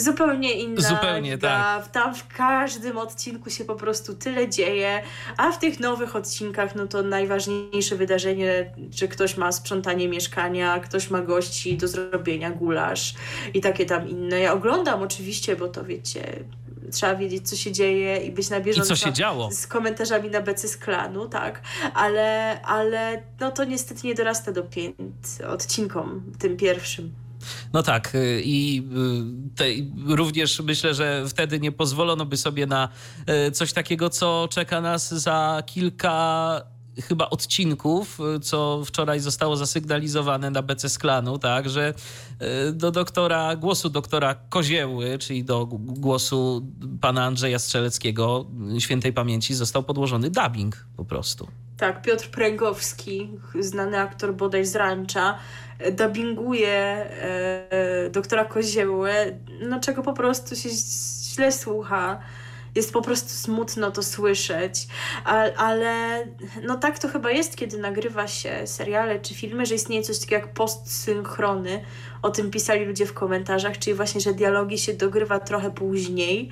[0.02, 1.88] zupełnie inna Zupełnie, tak.
[1.88, 5.02] Tam w każdym odcinku się po prostu tyle dzieje,
[5.38, 11.10] a w tych nowych odcinkach, no to najważniejsze wydarzenie, że ktoś ma sprzątanie mieszkania, ktoś
[11.10, 13.14] ma gości do zrobienia, gulasz
[13.54, 14.40] i takie tam inne.
[14.40, 16.44] Ja oglądam oczywiście, bo to wiecie,
[16.92, 19.52] trzeba wiedzieć, co się dzieje i być na I bieżąco co się działo?
[19.52, 21.62] z komentarzami na becy z klanu, tak,
[21.94, 27.14] ale, ale no to niestety nie dorasta do pięt odcinkom, tym pierwszym.
[27.74, 28.84] No tak, y, i
[29.52, 29.64] y, te,
[30.16, 32.90] również myślę, że wtedy nie pozwolono by sobie na
[33.48, 36.62] y, coś takiego, co czeka nas za kilka
[37.02, 41.94] chyba odcinków, co wczoraj zostało zasygnalizowane na BC Sklanu, tak, że
[42.74, 46.68] do doktora, głosu doktora Kozieły, czyli do głosu
[47.02, 48.46] pana Andrzeja Strzeleckiego,
[48.80, 51.48] świętej pamięci, został podłożony dubbing po prostu.
[51.82, 55.38] Tak, Piotr Pręgowski, znany aktor bodaj z Rancza,
[55.80, 57.08] e, dubbinguje e,
[57.72, 59.26] e, doktora Koziełę,
[59.62, 60.70] no czego po prostu się
[61.34, 62.20] źle słucha.
[62.76, 64.88] Jest po prostu smutno to słyszeć,
[65.26, 66.26] A, ale
[66.64, 70.42] no tak to chyba jest, kiedy nagrywa się seriale czy filmy, że istnieje coś takiego
[70.46, 71.82] jak postsynchrony.
[72.22, 76.50] O tym pisali ludzie w komentarzach, czyli właśnie, że dialogi się dogrywa trochę później,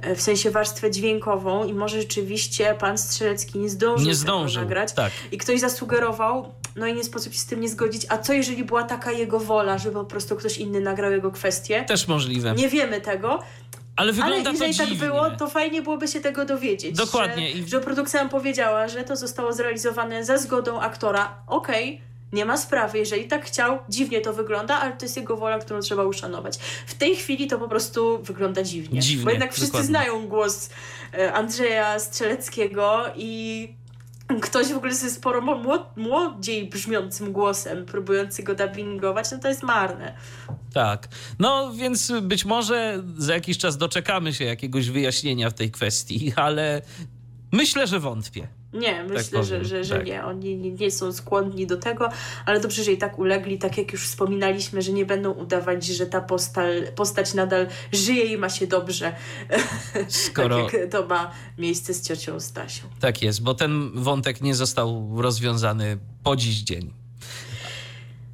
[0.00, 4.62] e, w sensie warstwę dźwiękową i może rzeczywiście pan Strzelecki nie zdążył, Nie tego zdążył,
[4.62, 4.92] nagrać.
[4.92, 5.12] tak.
[5.32, 8.64] I ktoś zasugerował, no i nie sposób się z tym nie zgodzić, a co jeżeli
[8.64, 11.84] była taka jego wola, żeby po prostu ktoś inny nagrał jego kwestię?
[11.84, 12.52] Też możliwe.
[12.54, 13.38] Nie wiemy tego,
[13.96, 15.06] Ale wygląda Ale jeżeli to tak dziwnie.
[15.08, 16.96] było, to fajnie byłoby się tego dowiedzieć.
[16.96, 17.52] Dokładnie.
[17.52, 21.34] Że, I- że produkcja nam powiedziała, że to zostało zrealizowane za zgodą aktora.
[21.46, 22.00] Okej,
[22.32, 25.80] nie ma sprawy, jeżeli tak chciał, dziwnie to wygląda, ale to jest jego wola, którą
[25.80, 26.58] trzeba uszanować.
[26.86, 29.00] W tej chwili to po prostu wygląda dziwnie.
[29.00, 29.88] Dziwnie, bo jednak wszyscy dokładnie.
[29.88, 30.70] znają głos
[31.14, 33.68] e, Andrzeja Strzeleckiego i
[34.42, 39.62] ktoś w ogóle ze sporo młod- młodziej brzmiącym głosem, próbujący go dubbingować, no to jest
[39.62, 40.14] marne.
[40.74, 41.08] Tak.
[41.38, 46.82] No więc być może za jakiś czas doczekamy się jakiegoś wyjaśnienia w tej kwestii, ale
[47.52, 48.48] myślę, że wątpię.
[48.72, 50.06] Nie, myślę, powiem, że, że, że tak.
[50.06, 50.24] nie.
[50.24, 52.08] Oni nie, nie są skłonni do tego,
[52.46, 56.06] ale dobrze, że i tak ulegli, tak jak już wspominaliśmy, że nie będą udawać, że
[56.06, 59.14] ta postal, postać nadal żyje i ma się dobrze.
[60.08, 62.82] Skoro tak jak to ma miejsce z ciocią Stasią.
[63.00, 67.01] tak jest, bo ten wątek nie został rozwiązany po dziś dzień.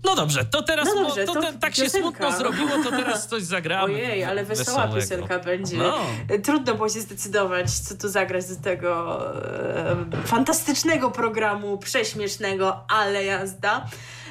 [0.04, 2.08] No dobrze, to teraz No dobrze, to, to tak się piosenka.
[2.08, 3.84] smutno zrobiło, to teraz coś zagramy.
[3.94, 4.94] Ojej, ale wesoła wesołego.
[5.26, 5.76] piosenka będzie.
[5.76, 5.98] No.
[6.44, 13.86] Trudno było się zdecydować, co tu zagrać do tego e, fantastycznego programu, prześmiesznego, ale jazda.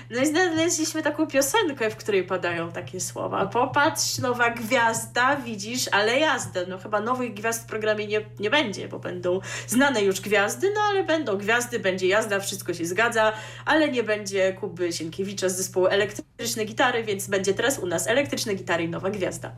[0.09, 3.45] No i znaleźliśmy taką piosenkę, w której padają takie słowa.
[3.45, 6.59] Popatrz, nowa gwiazda, widzisz, ale jazda.
[6.67, 10.81] No chyba nowych gwiazd w programie nie, nie będzie, bo będą znane już gwiazdy, no
[10.81, 13.33] ale będą gwiazdy, będzie jazda, wszystko się zgadza,
[13.65, 18.53] ale nie będzie Kuby Sienkiewicza z zespołu Elektryczne Gitary, więc będzie teraz u nas Elektryczne
[18.53, 19.51] Gitary i Nowa Gwiazda.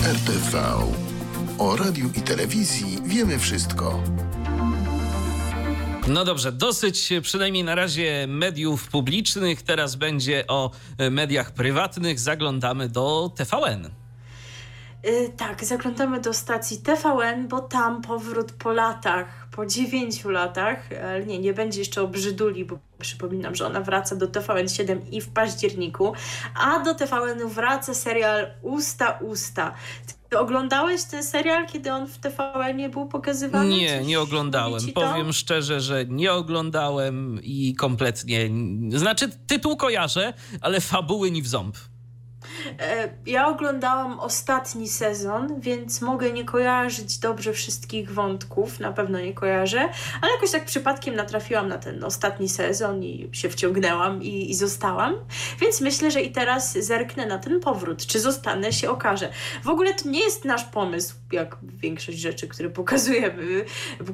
[0.00, 0.62] RTV.
[1.58, 4.02] O radiu i telewizji wiemy wszystko.
[6.08, 9.62] No dobrze, dosyć e, przynajmniej na razie mediów publicznych.
[9.62, 12.20] Teraz będzie o e, mediach prywatnych.
[12.20, 13.90] Zaglądamy do TVN.
[15.06, 21.26] Yy, tak, zaglądamy do stacji TVN, bo tam powrót po latach, po dziewięciu latach, ale
[21.26, 25.28] nie, nie będzie jeszcze o Brzyduli, bo przypominam, że ona wraca do TVN7 i w
[25.28, 26.12] październiku,
[26.54, 29.74] a do TVN wraca serial Usta Usta.
[30.28, 33.68] Ty oglądałeś ten serial, kiedy on w TVN był pokazywany?
[33.68, 34.82] Nie, nie oglądałem.
[34.94, 38.50] Powiem szczerze, że nie oglądałem i kompletnie.
[38.90, 41.76] Znaczy, tytuł kojarzę, ale fabuły ni w ząb.
[42.80, 49.34] E, Ja oglądałam ostatni sezon, więc mogę nie kojarzyć dobrze wszystkich wątków, na pewno nie
[49.34, 49.88] kojarzę,
[50.20, 55.14] ale jakoś tak przypadkiem natrafiłam na ten ostatni sezon i się wciągnęłam i, i zostałam.
[55.60, 58.06] Więc myślę, że i teraz zerknę na ten powrót.
[58.06, 59.28] Czy zostanę, się okaże.
[59.64, 63.64] W ogóle to nie jest nasz pomysł, jak większość rzeczy, które pokazujemy,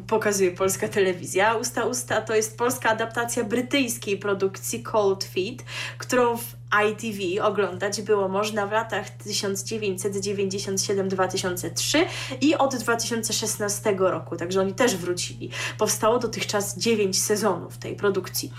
[0.06, 1.54] pokazuje polska telewizja.
[1.54, 5.64] Usta Usta to jest polska adaptacja brytyjskiej produkcji Cold Feet,
[5.98, 11.98] którą w ITV oglądać było można w latach 1997-2003
[12.40, 15.50] i od 2016 roku, także oni też wrócili.
[15.78, 18.52] Powstało dotychczas 9 sezonów tej produkcji.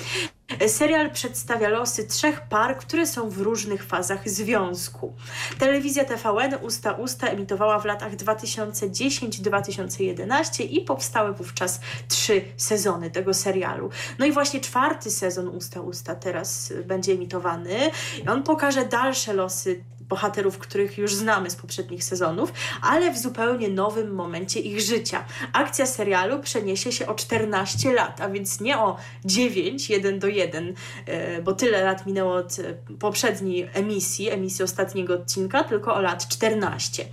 [0.67, 5.13] Serial przedstawia losy trzech par, które są w różnych fazach związku.
[5.59, 13.89] Telewizja TVN Usta Usta emitowała w latach 2010-2011 i powstały wówczas trzy sezony tego serialu.
[14.19, 17.91] No i właśnie czwarty sezon Usta Usta teraz będzie emitowany
[18.27, 24.15] on pokaże dalsze losy bohaterów, których już znamy z poprzednich sezonów, ale w zupełnie nowym
[24.15, 25.25] momencie ich życia.
[25.53, 30.73] Akcja serialu przeniesie się o 14 lat, a więc nie o 9, 1 do 1,
[31.05, 36.27] e, bo tyle lat minęło od e, poprzedniej emisji, emisji ostatniego odcinka, tylko o lat
[36.27, 37.05] 14.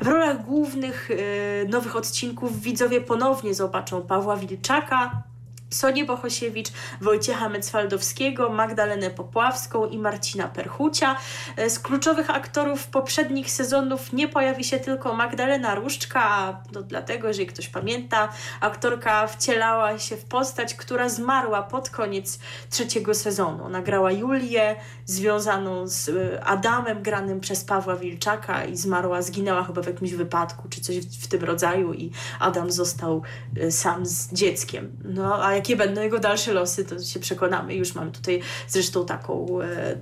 [0.00, 5.31] W rolach głównych e, nowych odcinków widzowie ponownie zobaczą Pawła Wilczaka,
[5.72, 6.68] Sonię Bohosiewicz,
[7.00, 11.16] Wojciecha Mecwaldowskiego, Magdalenę Popławską i Marcina Perchucia.
[11.56, 17.46] E, Z kluczowych aktorów poprzednich sezonów nie pojawi się tylko Magdalena Różczka, no dlatego, jeżeli
[17.46, 18.28] ktoś pamięta,
[18.60, 22.38] aktorka wcielała się w postać, która zmarła pod koniec
[22.70, 23.68] trzeciego sezonu.
[23.68, 29.86] Nagrała Julię, związaną z e, Adamem, granym przez Pawła Wilczaka i zmarła, zginęła chyba w
[29.86, 33.22] jakimś wypadku, czy coś w, w tym rodzaju i Adam został
[33.60, 34.96] e, sam z dzieckiem.
[35.04, 37.74] No, a jakie będą jego dalsze losy, to się przekonamy.
[37.74, 39.96] Już mamy tutaj zresztą taką e,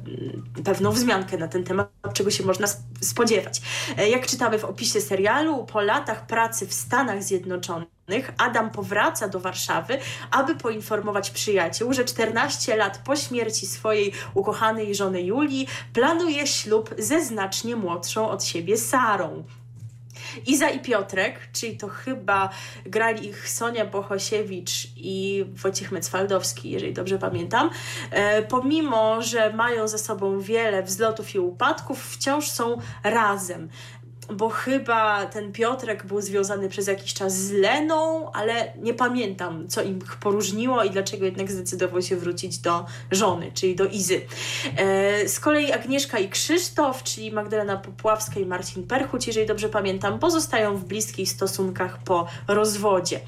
[0.65, 3.61] pewną wzmiankę na ten temat, czego się można sp- spodziewać.
[3.99, 9.41] E, jak czytamy w opisie serialu, po latach pracy w Stanach Zjednoczonych Adam powraca do
[9.41, 9.99] Warszawy,
[10.31, 17.25] aby poinformować przyjaciół, że 14 lat po śmierci swojej ukochanej żony Julii planuje ślub ze
[17.25, 19.45] znacznie młodszą od siebie Sarą.
[20.47, 22.49] Iza i Piotrek, czyli to chyba
[22.87, 27.71] grali ich Sonia Bohosiewicz i Wojciech Mecwaldowski, jeżeli dobrze pamiętam,
[28.11, 33.69] e, pomimo, że mają za sobą wiele wzlotów i upadków, wciąż są razem.
[34.33, 39.83] Bo chyba ten Piotrek był związany przez jakiś czas z Leną, ale nie pamiętam, co
[39.83, 44.21] im poróżniło i dlaczego jednak zdecydował się wrócić do żony, czyli do Izy.
[44.77, 50.19] E, z kolei Agnieszka i Krzysztof, czyli Magdalena Popławska i Marcin Perchuć, jeżeli dobrze pamiętam,
[50.19, 53.21] pozostają w bliskich stosunkach po rozwodzie.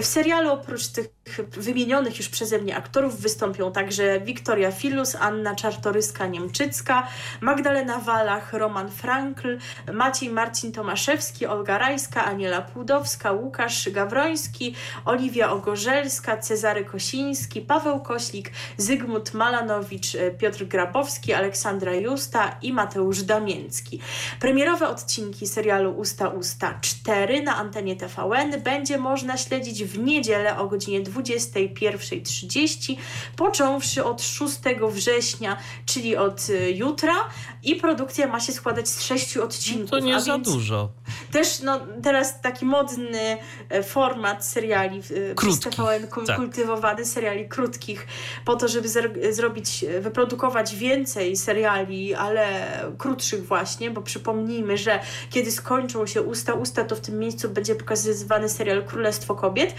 [0.00, 1.08] W serialu oprócz tych
[1.50, 7.02] wymienionych już przeze mnie aktorów wystąpią także Wiktoria Filus, Anna Czartoryska-Niemczycka,
[7.40, 9.58] Magdalena Walach, Roman Frankl,
[9.92, 14.74] Maciej Marcin Tomaszewski, Olga Rajska, Aniela Płudowska, Łukasz Gawroński,
[15.04, 24.00] Oliwia Ogorzelska, Cezary Kosiński, Paweł Koślik, Zygmunt Malanowicz, Piotr Grabowski, Aleksandra Justa i Mateusz Damięcki.
[24.40, 30.66] Premierowe odcinki serialu Usta Usta 4 na antenie TVN będzie można śledzić w niedzielę o
[30.66, 32.96] godzinie 21.30,
[33.36, 34.58] począwszy od 6
[34.90, 37.14] września, czyli od y, jutra
[37.62, 39.90] i produkcja ma się składać z sześciu odcinków.
[39.90, 40.88] No to nie za dużo.
[41.32, 46.36] Też no, teraz taki modny e, format seriali e, przez TVN tak.
[46.36, 48.06] kultywowany, seriali krótkich,
[48.44, 48.88] po to, żeby
[49.32, 56.52] zrobić, e, wyprodukować więcej seriali, ale krótszych właśnie, bo przypomnijmy, że kiedy skończą się Usta
[56.52, 59.74] Usta, to w tym miejscu będzie pokazywany serial Królestwo Kobiet.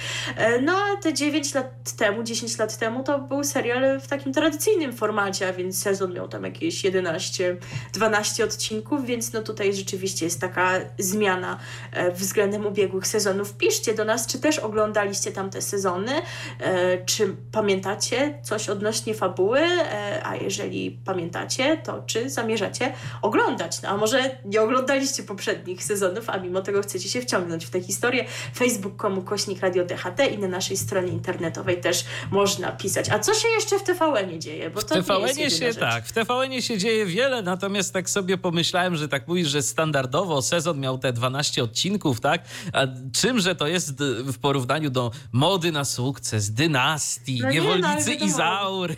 [0.62, 4.94] No a te 9 lat temu, 10 lat temu to był serial w takim tradycyjnym
[4.94, 7.58] formacie, a więc sezon miał tam jakieś 11,
[7.94, 13.54] 12 odcinków, więc no tutaj rzeczywiście jest taka zmiana e, względem ubiegłych sezonów.
[13.54, 16.12] Piszcie do nas, czy też oglądaliście tamte sezony,
[16.60, 23.82] e, czy pamiętacie coś odnośnie fabuły, e, a jeżeli pamiętacie, to czy zamierzacie oglądać?
[23.82, 27.82] No, a może nie oglądaliście poprzednich sezonów, a mimo tego chcecie się wciągnąć w tę
[27.82, 28.26] historię.
[28.56, 33.10] Facebook.com kośnik Radio DHT i na naszej stronie internetowej też można pisać.
[33.10, 34.70] A co się jeszcze w TVN-ie dzieje?
[34.70, 35.80] Bo to w TVN-ie się rzecz.
[35.80, 40.42] tak, w TVN-ie się dzieje wiele, natomiast tak sobie pomyślałem, że tak mówisz, że standardowo
[40.42, 42.42] sezon miał te 12 odcinków, tak?
[42.74, 48.96] A czymże to jest w porównaniu do mody na sukces, dynastii, no niewolnicy no, Izaur.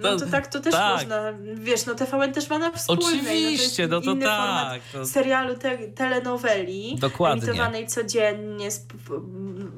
[0.00, 0.96] no to tak, to też tak.
[0.96, 1.32] można.
[1.54, 3.20] Wiesz, no TVN też ma na wspólnej.
[3.20, 4.82] Oczywiście, no to, no to tak.
[4.92, 5.06] To...
[5.06, 7.42] serialu te, telenoweli, Dokładnie.
[7.42, 8.68] emitowanej codziennie,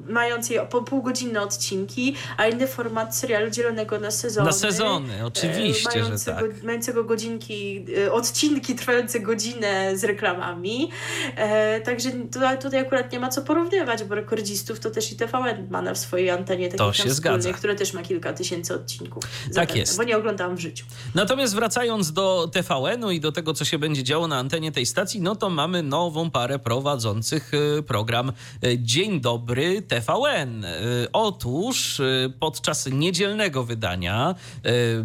[0.09, 4.45] mającej po półgodzinne odcinki, a inny format serialu dzielonego na sezony.
[4.45, 6.63] Na sezony, oczywiście, że tak.
[6.63, 10.91] Mającego godzinki, e, odcinki trwające godzinę z reklamami.
[11.35, 15.67] E, także tutaj, tutaj akurat nie ma co porównywać, bo rekordzistów to też i TVN
[15.69, 17.53] ma na swojej antenie to się zgadza.
[17.53, 19.23] które też ma kilka tysięcy odcinków.
[19.23, 19.97] Tak zapewne, jest.
[19.97, 20.85] Bo nie oglądałam w życiu.
[21.15, 25.21] Natomiast wracając do TVN-u i do tego, co się będzie działo na antenie tej stacji,
[25.21, 28.31] no to mamy nową parę prowadzących e, program
[28.77, 30.65] Dzień Dobry TVN.
[31.13, 32.01] Otóż
[32.39, 34.35] podczas niedzielnego wydania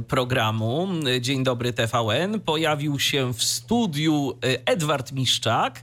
[0.08, 0.88] programu
[1.20, 5.82] Dzień Dobry TVN pojawił się w studiu Edward Miszczak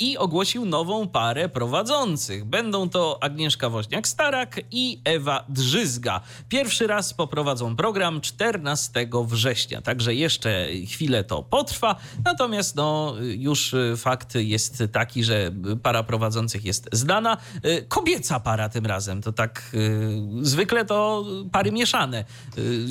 [0.00, 2.44] i ogłosił nową parę prowadzących.
[2.44, 6.20] Będą to Agnieszka Woźniak-Starak i Ewa Drzyzga.
[6.48, 11.96] Pierwszy raz poprowadzą program 14 września, także jeszcze chwilę to potrwa.
[12.24, 15.50] Natomiast no, już fakt jest taki, że
[15.82, 17.36] para prowadzących jest znana.
[17.88, 19.76] Kobieca para tym razem, to tak
[20.40, 22.24] zwykle to pary mieszane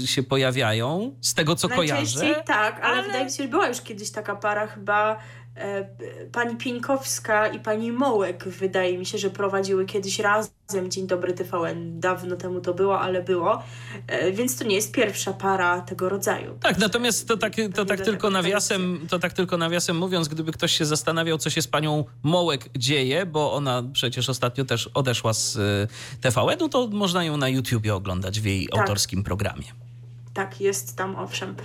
[0.05, 2.43] się pojawiają, z tego co kojarzę.
[2.45, 5.40] tak, ale, ale wydaje mi się, że była już kiedyś taka para chyba E,
[6.31, 10.51] pani Pieńkowska i pani Mołek, wydaje mi się, że prowadziły kiedyś razem
[10.87, 11.99] Dzień Dobry TVN.
[11.99, 13.63] Dawno temu to było, ale było.
[14.07, 16.57] E, więc to nie jest pierwsza para tego rodzaju.
[16.61, 20.71] Tak, natomiast to tak, to tak tylko nawiasem, to tak tylko nawiasem mówiąc, gdyby ktoś
[20.71, 25.57] się zastanawiał, co się z panią Mołek dzieje, bo ona przecież ostatnio też odeszła z
[25.57, 25.87] e,
[26.21, 28.79] TVN-u, to można ją na YouTubie oglądać w jej tak.
[28.79, 29.90] autorskim programie.
[30.33, 31.55] Tak, jest tam, owszem.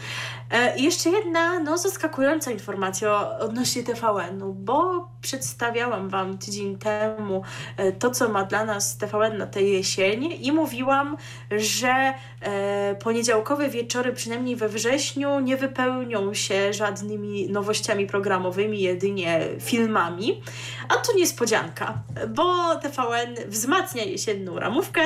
[0.50, 7.42] E, jeszcze jedna no, zaskakująca informacja odnośnie TVN-u, bo przedstawiałam Wam tydzień temu
[7.76, 11.16] e, to, co ma dla nas TVN na tę jesień i mówiłam,
[11.50, 20.42] że e, poniedziałkowe wieczory, przynajmniej we wrześniu, nie wypełnią się żadnymi nowościami programowymi, jedynie filmami.
[20.88, 21.98] A tu niespodzianka,
[22.28, 25.02] bo TVN wzmacnia jesienną ramówkę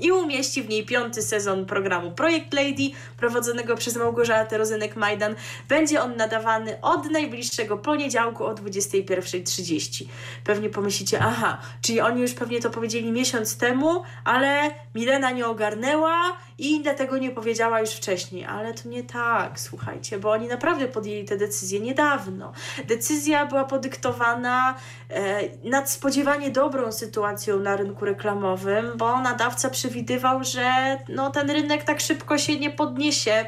[0.00, 5.34] i umieści w niej piąty sezon programu Projekt Lady, prowadzonego przez Małgorzatę Rozenek-Majdan.
[5.68, 10.04] Będzie on nadawany od najbliższego poniedziałku o 21.30.
[10.44, 16.36] Pewnie pomyślicie, aha, czyli oni już pewnie to powiedzieli miesiąc temu, ale Milena nie ogarnęła
[16.58, 18.44] i dlatego nie powiedziała już wcześniej.
[18.44, 22.52] Ale to nie tak, słuchajcie, bo oni naprawdę podjęli tę decyzję niedawno.
[22.84, 24.74] Decyzja była podyktowana
[25.10, 31.84] e, nadspodziewanie dobrą sytuacją na rynku reklamowym, bo nadawca przy przewidywał, że no, ten rynek
[31.84, 33.44] tak szybko się nie podniesie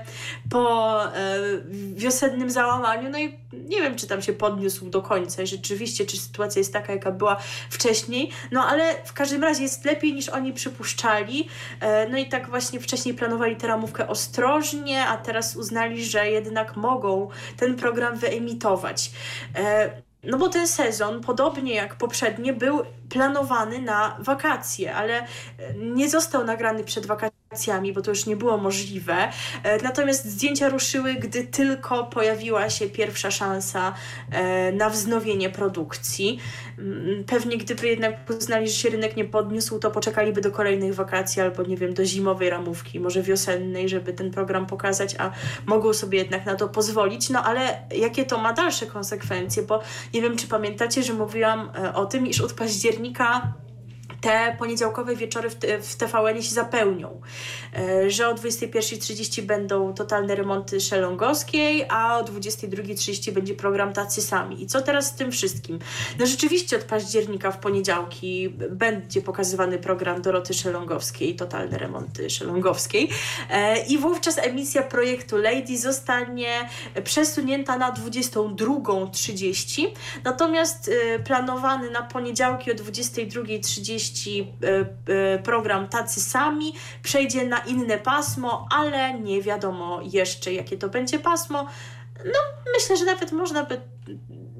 [0.50, 1.38] po e,
[1.94, 3.10] wiosennym załamaniu.
[3.10, 5.46] No i nie wiem, czy tam się podniósł do końca.
[5.46, 7.36] Rzeczywiście, czy sytuacja jest taka, jaka była
[7.70, 8.30] wcześniej.
[8.52, 11.48] No ale w każdym razie jest lepiej niż oni przypuszczali.
[11.80, 16.76] E, no i tak właśnie wcześniej planowali tę ramówkę ostrożnie, a teraz uznali, że jednak
[16.76, 19.10] mogą ten program wyemitować.
[20.22, 25.26] No bo ten sezon, podobnie jak poprzednie, był planowany na wakacje, ale
[25.76, 27.37] nie został nagrany przed wakacjami,
[27.94, 29.28] bo to już nie było możliwe.
[29.62, 33.94] E, natomiast zdjęcia ruszyły, gdy tylko pojawiła się pierwsza szansa
[34.30, 36.38] e, na wznowienie produkcji.
[36.78, 41.42] Mm, pewnie gdyby jednak uznali, że się rynek nie podniósł, to poczekaliby do kolejnych wakacji
[41.42, 45.30] albo nie wiem, do zimowej ramówki, może wiosennej, żeby ten program pokazać, a
[45.66, 47.30] mogą sobie jednak na to pozwolić.
[47.30, 49.62] No ale jakie to ma dalsze konsekwencje?
[49.62, 49.82] Bo
[50.14, 53.52] nie wiem, czy pamiętacie, że mówiłam e, o tym, iż od października
[54.20, 57.20] te poniedziałkowe wieczory w, w TVN się zapełnią,
[57.74, 64.62] e, że o 21.30 będą totalne remonty Szelongowskiej, a o 22.30 będzie program Tacy Sami.
[64.62, 65.78] I co teraz z tym wszystkim?
[66.18, 73.10] No rzeczywiście od października w poniedziałki będzie pokazywany program Doroty Szelongowskiej, totalne remonty Szelongowskiej
[73.50, 76.68] e, i wówczas emisja projektu Lady zostanie
[77.04, 79.86] przesunięta na 22.30,
[80.24, 84.86] natomiast e, planowany na poniedziałki o 22.30 E,
[85.34, 91.18] e, program Tacy Sami przejdzie na inne pasmo, ale nie wiadomo jeszcze, jakie to będzie
[91.18, 91.66] pasmo.
[92.24, 93.80] No, myślę, że nawet można by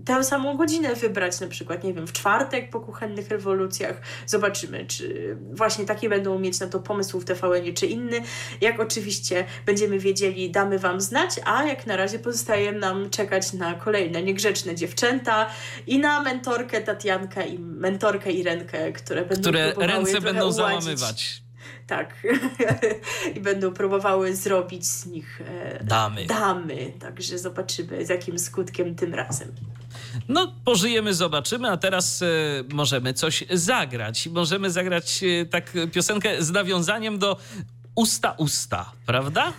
[0.09, 4.01] tę samą godzinę wybrać, na przykład, nie wiem, w czwartek po kuchennych rewolucjach.
[4.27, 8.21] Zobaczymy, czy właśnie takie będą mieć na to pomysł w tvn czy inny.
[8.61, 13.75] Jak oczywiście będziemy wiedzieli, damy Wam znać, a jak na razie pozostaje nam czekać na
[13.75, 15.47] kolejne niegrzeczne dziewczęta
[15.87, 20.57] i na mentorkę Tatiankę i mentorkę Irenkę, które będą które ręce będą uładzić.
[20.57, 21.49] załamywać
[21.89, 22.15] tak.
[23.37, 26.27] I będą próbowały zrobić z nich e, damy.
[26.27, 26.93] damy.
[27.01, 29.49] Także zobaczymy, z jakim skutkiem tym razem.
[30.29, 32.27] No, pożyjemy, zobaczymy, a teraz e,
[32.73, 34.27] możemy coś zagrać.
[34.27, 37.37] Możemy zagrać e, tak piosenkę z nawiązaniem do
[37.95, 39.53] usta usta, prawda?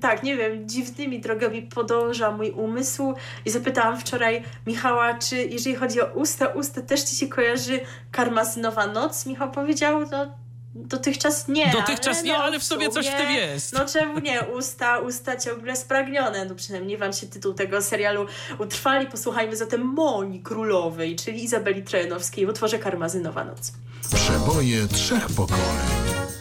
[0.00, 6.00] Tak, nie wiem, dziwnymi drogami podąża mój umysł i zapytałam wczoraj Michała, czy jeżeli chodzi
[6.00, 7.80] o usta, usta też ci się kojarzy
[8.10, 9.26] karmazynowa noc?
[9.26, 10.34] Michał powiedział, no
[10.74, 11.70] Dotychczas nie.
[11.72, 13.72] Dotychczas ale nie, no, ale w sobie coś w tym jest.
[13.72, 14.42] No czemu nie?
[14.42, 16.44] Usta, usta ciągle spragnione.
[16.44, 18.26] No przynajmniej wam się tytuł tego serialu
[18.58, 19.06] utrwali.
[19.06, 23.72] Posłuchajmy zatem Moni Królowej, czyli Izabeli Trojanowskiej w utworze Karmazynowa Noc.
[24.14, 25.64] Przeboje trzech pokoleń.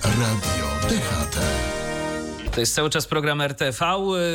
[0.03, 1.39] Radio DHT.
[2.54, 3.86] To jest cały czas program RTV.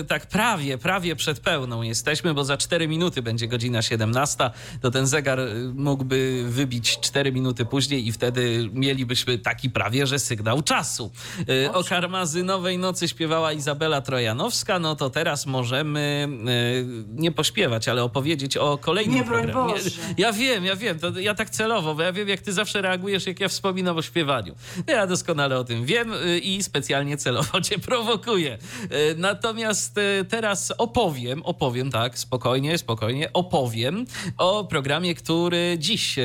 [0.09, 4.51] Tak prawie, prawie przed pełną jesteśmy, bo za 4 minuty będzie godzina 17.
[4.81, 5.39] To ten zegar
[5.75, 11.11] mógłby wybić 4 minuty później i wtedy mielibyśmy taki prawie, że sygnał czasu.
[11.49, 14.79] Y, o karmazynowej nocy śpiewała Izabela Trojanowska.
[14.79, 19.53] No to teraz możemy y, nie pośpiewać, ale opowiedzieć o kolejnym nie, programie.
[19.75, 19.91] Boże.
[20.19, 20.99] Ja wiem, ja wiem.
[20.99, 24.03] To ja tak celowo, bo ja wiem, jak ty zawsze reagujesz, jak ja wspominam o
[24.03, 24.55] śpiewaniu.
[24.87, 28.59] Ja doskonale o tym wiem y, i specjalnie celowo cię prowadzę prowokuje.
[28.90, 34.05] E, natomiast e, teraz opowiem, opowiem, tak, spokojnie, spokojnie, opowiem
[34.38, 36.22] o programie, który dziś e,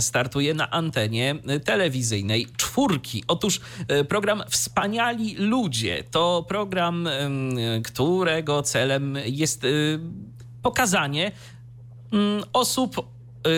[0.00, 1.34] startuje na antenie
[1.64, 3.24] telewizyjnej czwórki.
[3.28, 3.60] Otóż
[4.08, 7.08] program Wspaniali Ludzie to program,
[7.84, 9.66] którego celem jest
[10.62, 11.32] pokazanie
[12.52, 13.08] osób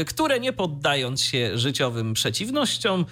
[0.07, 3.05] które nie poddając się życiowym przeciwnościom,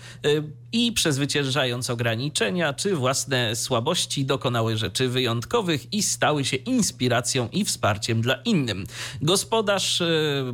[0.73, 8.21] i przezwyciężając ograniczenia czy własne słabości, dokonały rzeczy wyjątkowych i stały się inspiracją i wsparciem
[8.21, 8.87] dla innym.
[9.23, 10.07] Gospodarz e,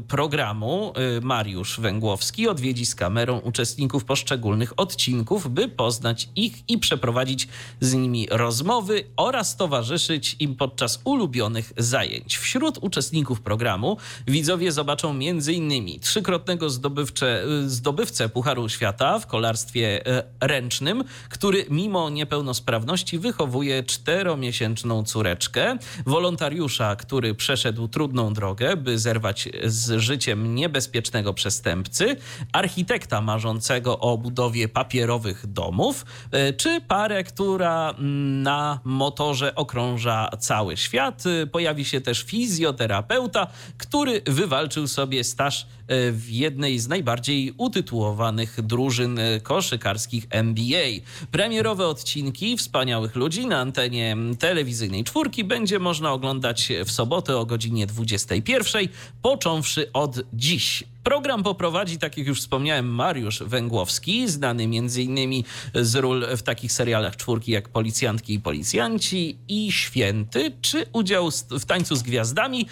[0.09, 7.49] programu e, Mariusz Węgłowski odwiedzi z kamerą uczestników poszczególnych odcinków, by poznać ich i przeprowadzić
[7.81, 12.39] z nimi rozmowy oraz towarzyszyć im podczas ulubionych zajęć.
[12.39, 13.97] Wśród uczestników programu
[14.27, 16.01] widzowie zobaczą m.in.
[16.01, 20.04] trzykrotnego zdobywcze, e, zdobywcę Pucharu Świata w kolarstwie
[20.41, 30.01] ręcznym, który mimo niepełnosprawności wychowuje czteromiesięczną córeczkę, wolontariusza, który przeszedł trudną drogę, by zerwać z
[30.01, 32.17] życiem niebezpiecznego przestępcy,
[32.53, 37.95] architekta marzącego o budowie papierowych domów, e, czy parę, która
[38.43, 41.25] na motorze okrąża cały świat.
[41.53, 43.47] Pojawi się też fizjoterapeuta,
[43.79, 50.89] który wywalczył sobie staż e, w jednej z najbardziej utytułowanych drużyn koszykarskich NBA.
[51.31, 57.87] Premierowe odcinki Wspaniałych Ludzi na antenie telewizyjnej czwórki będzie można oglądać w sobotę o godzinie
[57.87, 58.89] 21,
[59.23, 60.85] począwszy od dziś.
[61.05, 65.43] Program poprowadzi, tak jak już wspomniałem, Mariusz Węgłowski, znany m.in.
[65.75, 71.65] z ról w takich serialach czwórki jak Policjantki i Policjanci i Święty, czy udział w
[71.65, 72.67] Tańcu z Gwiazdami,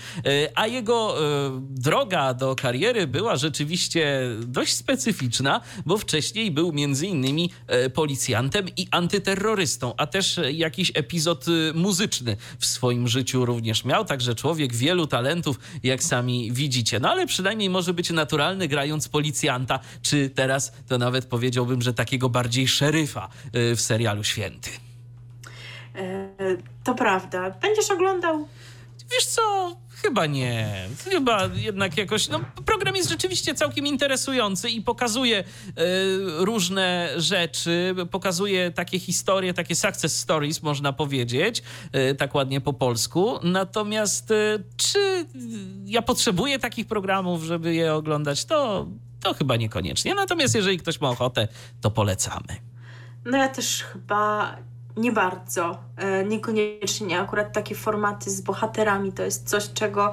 [0.55, 1.17] a jego
[1.61, 7.49] droga do kariery była rzeczywiście dość specyficzna, bo wcześniej był m.in.
[7.95, 14.75] policjantem i antyterrorystą, a też jakiś epizod muzyczny w swoim życiu również miał, także człowiek
[14.75, 17.01] wielu talentów, jak sami widzicie.
[17.01, 22.29] No ale przynajmniej może być naturalny grając policjanta, czy teraz to nawet powiedziałbym, że takiego
[22.29, 24.71] bardziej szeryfa y, w serialu Święty.
[25.95, 26.29] E,
[26.85, 27.51] to prawda.
[27.51, 28.49] Będziesz oglądał?
[29.13, 30.89] Wiesz co, Chyba nie.
[31.11, 32.29] Chyba jednak jakoś.
[32.29, 35.45] No, program jest rzeczywiście całkiem interesujący i pokazuje y,
[36.39, 41.63] różne rzeczy, pokazuje takie historie, takie success stories, można powiedzieć,
[42.11, 43.39] y, tak ładnie po polsku.
[43.43, 45.27] Natomiast y, czy
[45.85, 48.87] ja potrzebuję takich programów, żeby je oglądać, to,
[49.21, 50.15] to chyba niekoniecznie.
[50.15, 51.49] Natomiast jeżeli ktoś ma ochotę,
[51.81, 52.57] to polecamy.
[53.25, 54.57] No ja też chyba
[54.97, 55.79] nie bardzo.
[55.97, 60.13] E, niekoniecznie akurat takie formaty z bohaterami to jest coś, czego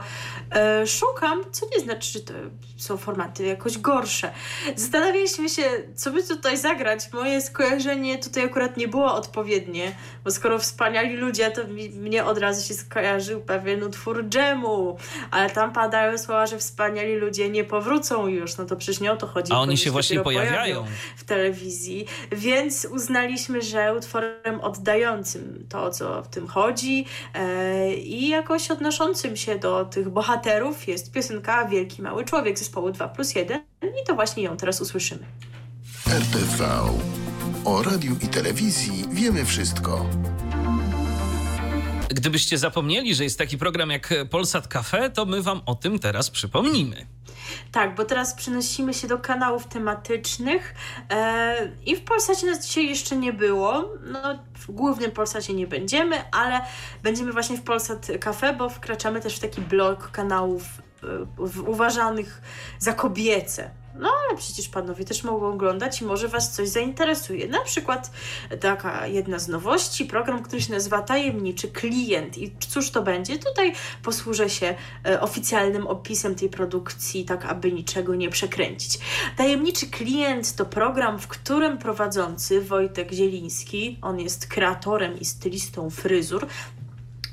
[0.51, 2.33] e, szukam, co nie znaczy, że to
[2.77, 4.31] są formaty jakoś gorsze.
[4.75, 5.63] Zastanawialiśmy się,
[5.95, 7.13] co by tutaj zagrać.
[7.13, 12.37] Moje skojarzenie tutaj akurat nie było odpowiednie, bo skoro wspaniali ludzie, to mi, mnie od
[12.37, 14.97] razu się skojarzył pewien utwór dżemu,
[15.31, 19.17] ale tam padają słowa, że wspaniali ludzie nie powrócą już, no to przecież nie o
[19.17, 19.53] to chodzi.
[19.53, 20.85] A oni się właśnie pojawiają
[21.17, 28.71] w telewizji, więc uznaliśmy, że utworem oddającym to, co w tym chodzi e, i jakoś
[28.71, 33.61] odnoszącym się do tych bohaterów jest piosenka Wielki Mały Człowiek zespołu 2 plus 1
[34.01, 35.25] i to właśnie ją teraz usłyszymy.
[36.07, 36.65] RTV.
[37.65, 40.05] O radiu i telewizji wiemy wszystko.
[42.09, 46.29] Gdybyście zapomnieli, że jest taki program jak Polsat Cafe, to my wam o tym teraz
[46.29, 47.07] przypomnimy.
[47.71, 50.73] Tak, bo teraz przenosimy się do kanałów tematycznych
[51.09, 53.89] e, i w Polsacie nas dzisiaj jeszcze nie było.
[54.11, 54.19] No,
[54.53, 56.61] w głównym Polsacie nie będziemy, ale
[57.03, 60.63] będziemy właśnie w Polsat Cafe, bo wkraczamy też w taki blok kanałów
[61.03, 62.41] e, uważanych
[62.79, 63.71] za kobiece.
[63.99, 67.47] No ale przecież panowie też mogą oglądać i może Was coś zainteresuje.
[67.47, 68.11] Na przykład
[68.59, 72.37] taka jedna z nowości, program, który się nazywa Tajemniczy Klient.
[72.37, 73.37] I cóż to będzie?
[73.37, 73.73] Tutaj
[74.03, 74.75] posłużę się
[75.05, 78.99] e, oficjalnym opisem tej produkcji, tak aby niczego nie przekręcić.
[79.37, 86.47] Tajemniczy Klient to program, w którym prowadzący Wojtek Zieliński, on jest kreatorem i stylistą fryzur,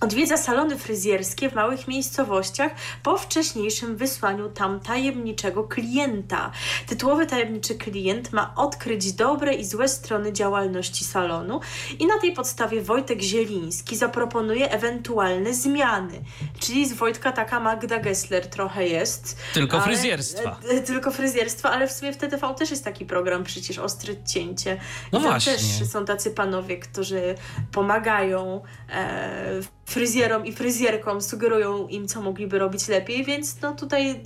[0.00, 2.72] Odwiedza salony fryzjerskie w małych miejscowościach
[3.02, 6.50] po wcześniejszym wysłaniu tam tajemniczego klienta.
[6.86, 11.60] Tytułowy tajemniczy klient ma odkryć dobre i złe strony działalności salonu
[11.98, 16.20] i na tej podstawie Wojtek Zieliński zaproponuje ewentualne zmiany.
[16.60, 19.36] Czyli z Wojtka taka Magda Gessler trochę jest.
[19.54, 20.60] Tylko ale, fryzjerstwa.
[20.70, 24.80] E, tylko fryzjerstwa, ale w sumie w TTV też jest taki program przecież Ostry Cięcie.
[25.12, 25.52] No właśnie.
[25.52, 27.34] też są tacy panowie, którzy
[27.72, 34.22] pomagają e, fryzjerom i fryzjerkom sugerują im, co mogliby robić lepiej, więc no tutaj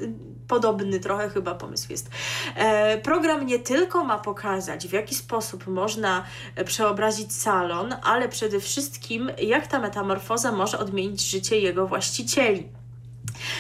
[0.49, 2.11] podobny trochę chyba pomysł jest.
[2.57, 6.25] E, program nie tylko ma pokazać, w jaki sposób można
[6.65, 12.80] przeobrazić salon, ale przede wszystkim, jak ta metamorfoza może odmienić życie jego właścicieli.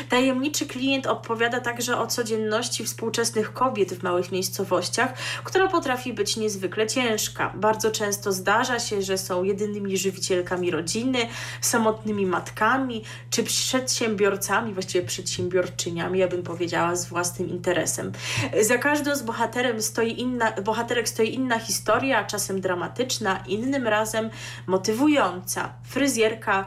[0.08, 5.14] Tajemniczy klient opowiada także o codzienności współczesnych kobiet w małych miejscowościach,
[5.44, 7.52] która potrafi być niezwykle ciężka.
[7.54, 11.18] Bardzo często zdarza się, że są jedynymi żywicielkami rodziny,
[11.60, 18.12] samotnymi matkami czy przedsiębiorcami, właściwie przedsiębiorczyniami, ja bym powiedziała, z własnym interesem.
[18.60, 24.30] Za każdą z bohaterem stoi inna, bohaterek stoi inna historia, czasem dramatyczna, innym razem
[24.66, 25.72] motywująca.
[25.84, 26.66] Fryzjerka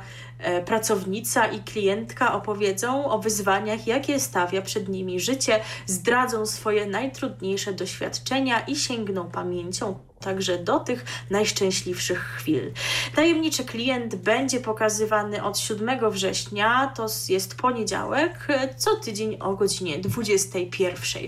[0.65, 8.59] pracownica i klientka opowiedzą o wyzwaniach, jakie stawia przed nimi życie, zdradzą swoje najtrudniejsze doświadczenia
[8.59, 12.71] i sięgną pamięcią także do tych najszczęśliwszych chwil.
[13.15, 21.23] Tajemniczy klient będzie pokazywany od 7 września, to jest poniedziałek, co tydzień o godzinie 21.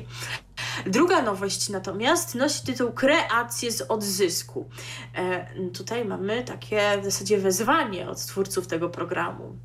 [0.86, 4.70] Druga nowość natomiast nosi tytuł Kreacje z odzysku.
[5.16, 9.56] E, tutaj mamy takie w zasadzie wezwanie od twórców tego programu.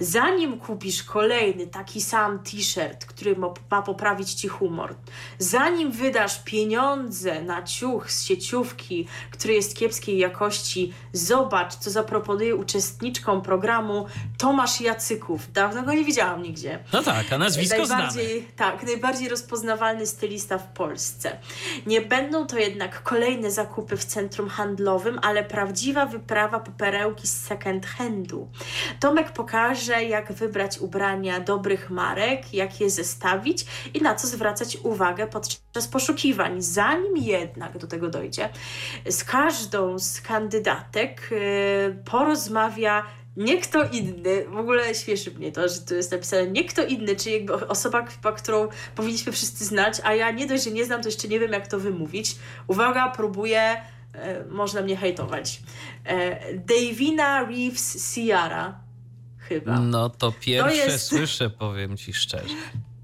[0.00, 3.36] Zanim kupisz kolejny taki sam t-shirt, który
[3.70, 4.94] ma poprawić ci humor,
[5.38, 13.42] zanim wydasz pieniądze na ciuch z sieciówki, który jest kiepskiej jakości, zobacz, co zaproponuje uczestniczkom
[13.42, 14.06] programu
[14.38, 15.52] Tomasz Jacyków.
[15.52, 16.84] Dawno go nie widziałam nigdzie.
[16.92, 18.52] No tak, a nazwisko najbardziej, znamy.
[18.56, 21.38] Tak, najbardziej rozpoznawalny stylista w Polsce.
[21.86, 27.40] Nie będą to jednak kolejne zakupy w centrum handlowym, ale prawdziwa wyprawa po perełki z
[27.40, 28.48] second handu.
[29.00, 35.26] Tomek pokaże, jak wybrać ubrania dobrych marek, jak je zestawić i na co zwracać uwagę
[35.26, 36.62] podczas poszukiwań.
[36.62, 38.48] Zanim jednak do tego dojdzie,
[39.08, 43.04] z każdą z kandydatek yy, porozmawia
[43.38, 47.16] nie kto inny, w ogóle śmieszy mnie to, że tu jest napisane nie kto inny,
[47.16, 51.08] czyli jakby osoba, którą powinniśmy wszyscy znać, a ja nie dość, że nie znam, to
[51.08, 52.36] jeszcze nie wiem, jak to wymówić.
[52.66, 53.82] Uwaga, próbuję,
[54.12, 55.62] e, można mnie hejtować.
[56.04, 58.80] E, Davina Reeves Ciara,
[59.38, 59.80] chyba.
[59.80, 61.06] No to pierwsze to jest...
[61.06, 62.54] słyszę, powiem ci szczerze.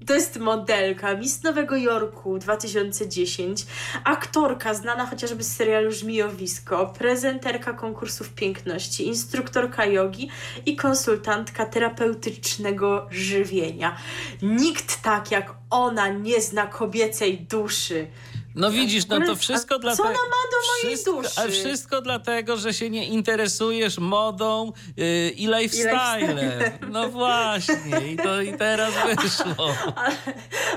[0.05, 3.65] To jest modelka Miss Nowego Jorku 2010,
[4.03, 10.29] aktorka znana chociażby z serialu Żmijowisko, prezenterka konkursów piękności, instruktorka jogi
[10.65, 13.97] i konsultantka terapeutycznego żywienia.
[14.41, 18.07] Nikt tak jak ona nie zna kobiecej duszy.
[18.55, 20.03] No widzisz, no to wszystko dlatego.
[20.03, 21.41] Co ona ma do mojej wszystko, duszy?
[21.41, 26.61] A wszystko dlatego, że się nie interesujesz modą yy, i lifestylem.
[26.89, 29.75] No właśnie, i to i teraz wyszło.
[29.95, 30.15] Ale,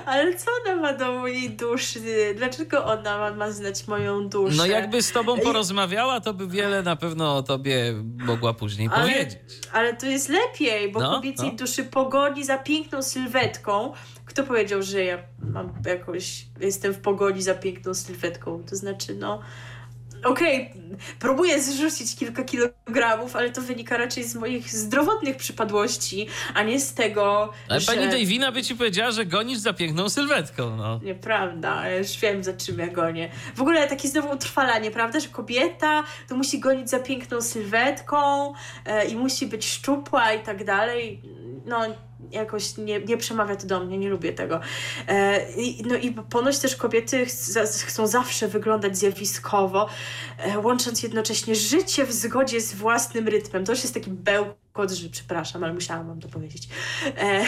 [0.07, 2.01] ale, co ona ma do mojej duszy?
[2.35, 4.57] Dlaczego ona ma, ma znać moją duszę?
[4.57, 9.03] No jakby z tobą porozmawiała, to by wiele na pewno o tobie mogła później ale,
[9.03, 9.39] powiedzieć.
[9.73, 11.57] Ale to jest lepiej, bo no, kobiecej no.
[11.57, 13.93] duszy pogoni za piękną sylwetką,
[14.25, 18.63] kto powiedział, że ja mam jakoś, jestem w pogoni za piękną sylwetką?
[18.71, 19.41] To znaczy, no,
[20.25, 26.63] okej, okay, próbuję zrzucić kilka kilogramów, ale to wynika raczej z moich zdrowotnych przypadłości, a
[26.63, 27.93] nie z tego, ale że...
[27.93, 31.01] pani Dejwina by ci powiedziała, że gonisz za piękną sylwetką, no.
[31.03, 33.31] Nieprawda, ja już wiem, za czym ja gonię.
[33.55, 38.53] W ogóle takie znowu utrwalanie, prawda, że kobieta to musi gonić za piękną sylwetką
[38.85, 41.23] e, i musi być szczupła i tak dalej.
[41.67, 41.81] No,
[42.31, 44.61] jakoś nie, nie przemawia to do mnie, nie lubię tego.
[45.09, 45.41] E,
[45.85, 49.89] no i ponoć też kobiety ch chcą zawsze wyglądać zjawiskowo,
[50.39, 53.65] e, łącząc jednocześnie życie w zgodzie z własnym rytmem.
[53.65, 56.69] To już jest taki bełk że przepraszam, ale musiałam wam to powiedzieć.
[57.07, 57.45] E,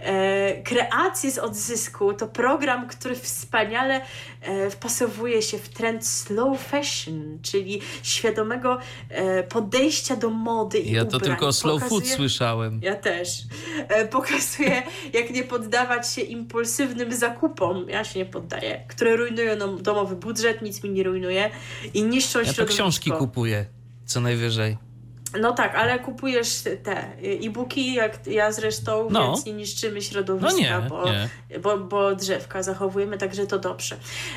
[0.00, 4.00] e, kreacje z odzysku to program, który wspaniale
[4.40, 8.78] e, wpasowuje się w trend slow fashion, czyli świadomego
[9.08, 11.20] e, podejścia do mody i Ja ubrań.
[11.20, 12.80] to tylko slow Pokazuje, food słyszałem.
[12.82, 13.42] Ja też.
[13.88, 14.82] E, pokazuje,
[15.12, 17.88] jak nie poddawać się impulsywnym zakupom.
[17.88, 18.84] Ja się nie poddaję.
[18.88, 21.50] Które rujnują domowy budżet, nic mi nie rujnuje
[21.94, 22.62] i niszczą ja środowisko.
[22.62, 23.66] Ja to książki kupuję,
[24.06, 24.85] co najwyżej.
[25.40, 29.26] No tak, ale kupujesz te e-booki, jak ja zresztą, no.
[29.32, 31.58] więc nie niszczymy środowiska, no nie, bo, nie.
[31.58, 33.96] Bo, bo drzewka zachowujemy, także to dobrze.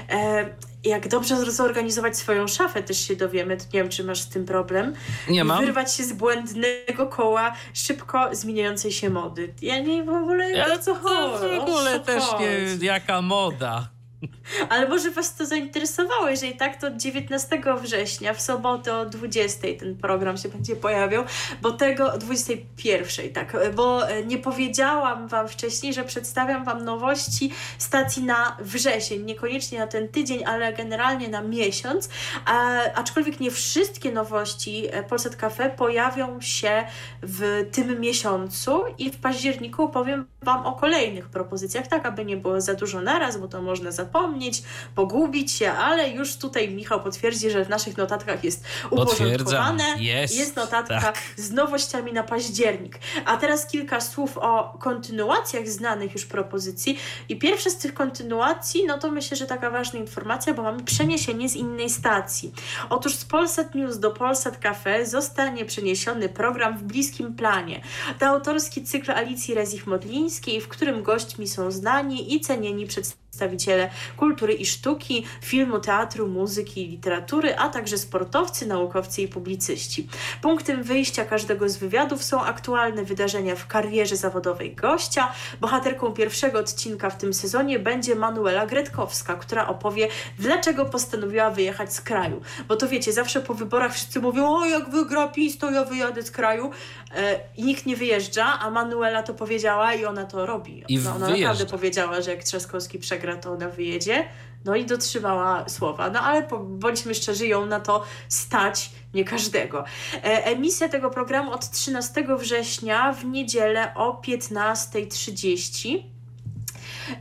[0.10, 0.50] E,
[0.84, 4.46] jak dobrze zorganizować swoją szafę, też się dowiemy, to nie wiem, czy masz z tym
[4.46, 4.94] problem.
[5.30, 5.66] Nie mam.
[5.66, 9.54] Wyrwać się z błędnego koła szybko zmieniającej się mody.
[9.62, 11.56] Ja nie w ogóle ja, co chodzi.
[11.56, 13.90] W ogóle też nie, jaka moda.
[14.70, 16.30] Ale może Was to zainteresowało.
[16.30, 21.24] Jeżeli tak, to 19 września w sobotę o 20 ten program się będzie pojawiał,
[21.62, 28.58] bo tego 21, tak, bo nie powiedziałam Wam wcześniej, że przedstawiam Wam nowości stacji na
[28.60, 29.24] wrzesień.
[29.24, 32.10] Niekoniecznie na ten tydzień, ale generalnie na miesiąc.
[32.46, 36.84] A, aczkolwiek nie wszystkie nowości e, Polsat Cafe pojawią się
[37.22, 42.62] w tym miesiącu i w październiku powiem Wam o kolejnych propozycjach, tak aby nie było
[42.62, 44.64] za dużo naraz, bo to można za zapomnieć,
[44.96, 49.84] pogubić się, ale już tutaj Michał potwierdzi, że w naszych notatkach jest uporządkowane.
[49.98, 51.18] Jest, jest notatka tak.
[51.36, 53.00] z nowościami na październik.
[53.26, 57.00] A teraz kilka słów o kontynuacjach znanych już propozycji.
[57.30, 61.50] I pierwsza z tych kontynuacji, no to myślę, że taka ważna informacja, bo mamy przeniesienie
[61.50, 62.52] z innej stacji.
[62.90, 67.82] Otóż z Polsat News do Polsat Cafe zostanie przeniesiony program w bliskim planie.
[68.20, 74.54] To autorski cykl Alicji Rezich-Modlińskiej, w którym gośćmi są znani i cenieni przedstawiciele przedstawiciele kultury
[74.54, 80.08] i sztuki, filmu, teatru, muzyki i literatury, a także sportowcy, naukowcy i publicyści.
[80.42, 85.32] Punktem wyjścia każdego z wywiadów są aktualne wydarzenia w karierze zawodowej gościa.
[85.62, 90.08] Bohaterką pierwszego odcinka w tym sezonie będzie Manuela Gretkowska, która opowie,
[90.40, 92.42] dlaczego postanowiła wyjechać z kraju.
[92.68, 96.24] Bo to wiecie, zawsze po wyborach wszyscy mówią, o jak wygra PiS, to ja wyjadę
[96.24, 96.72] z kraju.
[97.16, 100.84] E, I nikt nie wyjeżdża, a Manuela to powiedziała i ona to robi.
[100.88, 101.48] I ona wyjeżdża.
[101.48, 104.26] naprawdę powiedziała, że jak Trzaskowski przegra przegra, to ona wyjedzie.
[104.66, 106.10] No i dotrzymała słowa.
[106.10, 109.84] No ale bądźmy szczerzy, ją na to stać nie każdego.
[110.14, 116.04] E, emisja tego programu od 13 września w niedzielę o 15.30.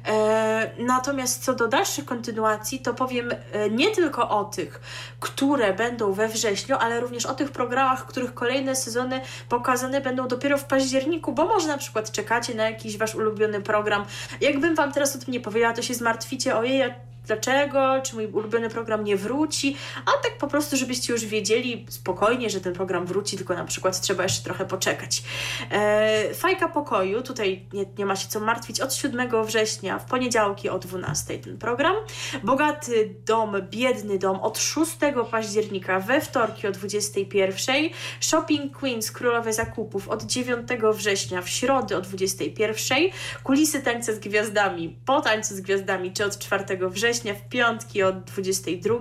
[0.07, 4.81] E, natomiast co do dalszych kontynuacji, to powiem e, nie tylko o tych,
[5.21, 10.59] które będą we wrześniu, ale również o tych programach, których kolejne sezony pokazane będą dopiero
[10.59, 14.05] w październiku, bo może na przykład czekacie na jakiś wasz ulubiony program.
[14.41, 16.95] Jakbym wam teraz o tym nie powiedziała, to się zmartwicie, ojej,
[17.29, 19.77] dlaczego, czy mój ulubiony program nie wróci,
[20.07, 24.01] a tak po prostu, żebyście już wiedzieli spokojnie, że ten program wróci, tylko na przykład
[24.01, 25.23] trzeba jeszcze trochę poczekać.
[25.71, 30.69] E, fajka pokoju, tutaj nie, nie ma się co martwić, od 7 września w poniedziałki
[30.69, 31.97] o 12 ten program.
[32.43, 34.91] Bogaty dom, biedny dom od 6
[35.31, 37.77] października we wtorki o 21.
[38.21, 42.99] Shopping Queens, królowe zakupów od 9 września w środę o 21.
[43.43, 48.03] Kulisy tańca z gwiazdami po tańcu z gwiazdami, czy od 4 września września w piątki
[48.03, 48.95] od 22.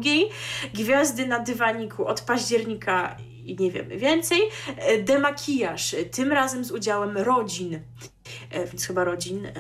[0.74, 4.40] Gwiazdy na dywaniku od października i nie wiemy więcej.
[4.78, 7.80] E, demakijaż, tym razem z udziałem rodzin
[8.52, 9.54] więc chyba rodzin, e,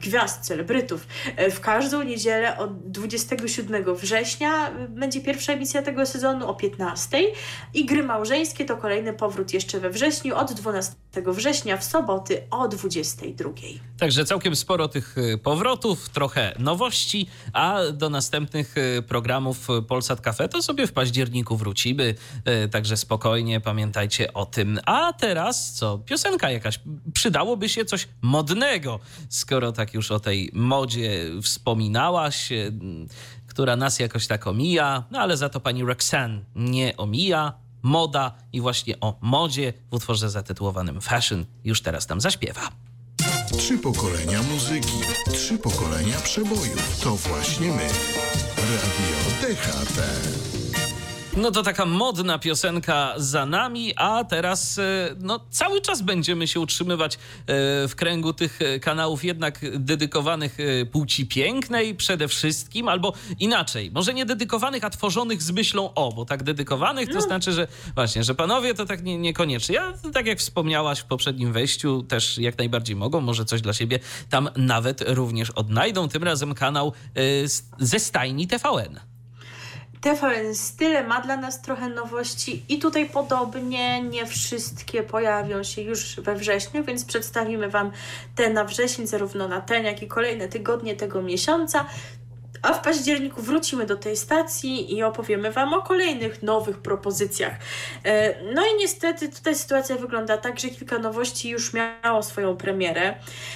[0.00, 1.06] gwiazd, celebrytów.
[1.36, 7.18] E, w każdą niedzielę od 27 września będzie pierwsza emisja tego sezonu o 15
[7.74, 10.94] i gry małżeńskie to kolejny powrót jeszcze we wrześniu od 12
[11.26, 13.50] września w soboty o 22.
[13.98, 18.74] Także całkiem sporo tych powrotów, trochę nowości, a do następnych
[19.08, 22.14] programów Polsat Cafe to sobie w październiku wrócimy,
[22.70, 24.80] także spokojnie pamiętajcie o tym.
[24.86, 25.98] A teraz co?
[25.98, 26.80] Piosenka jakaś
[27.14, 32.70] przydało przydałoby się coś modnego, skoro tak już o tej modzie wspominałaś, e,
[33.46, 37.52] która nas jakoś tak omija, no ale za to pani Roxanne nie omija.
[37.82, 42.68] Moda i właśnie o modzie w utworze zatytułowanym Fashion już teraz tam zaśpiewa.
[43.58, 44.98] Trzy pokolenia muzyki,
[45.32, 47.00] trzy pokolenia przebojów.
[47.02, 47.88] To właśnie my.
[48.56, 50.63] Radio DHT.
[51.36, 56.60] No to taka modna piosenka za nami, a teraz e, no, cały czas będziemy się
[56.60, 57.18] utrzymywać e,
[57.88, 60.58] w kręgu tych e, kanałów jednak dedykowanych
[60.92, 66.24] płci pięknej przede wszystkim, albo inaczej, może nie dedykowanych, a tworzonych z myślą o, bo
[66.24, 67.20] tak dedykowanych to no.
[67.20, 69.74] znaczy, że właśnie, że panowie to tak nie, niekoniecznie.
[69.74, 73.98] Ja, tak jak wspomniałaś w poprzednim wejściu, też jak najbardziej mogą, może coś dla siebie
[74.30, 76.08] tam nawet również odnajdą.
[76.08, 76.92] Tym razem kanał
[77.78, 79.13] ze stajni TVN.
[80.04, 86.20] TVN Style ma dla nas trochę nowości i tutaj podobnie nie wszystkie pojawią się już
[86.20, 87.90] we wrześniu, więc przedstawimy Wam
[88.34, 91.86] te na wrzesień, zarówno na ten, jak i kolejne tygodnie tego miesiąca.
[92.64, 97.52] A w październiku wrócimy do tej stacji i opowiemy Wam o kolejnych nowych propozycjach.
[98.04, 103.14] E, no i niestety tutaj sytuacja wygląda tak, że kilka nowości już miało swoją premierę,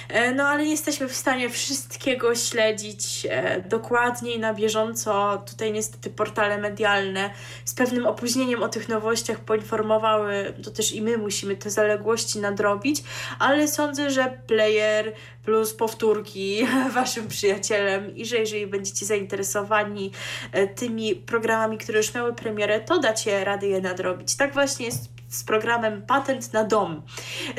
[0.09, 5.43] e, no ale nie jesteśmy w stanie wszystkiego śledzić e, dokładniej, na bieżąco.
[5.49, 7.29] Tutaj niestety portale medialne
[7.65, 13.03] z pewnym opóźnieniem o tych nowościach poinformowały, to też i my musimy te zaległości nadrobić,
[13.39, 20.11] ale sądzę, że player plus powtórki waszym przyjacielem i że jeżeli będziecie zainteresowani
[20.51, 24.35] e, tymi programami, które już miały premierę, to dacie radę je nadrobić.
[24.35, 27.01] Tak właśnie jest z programem Patent na Dom.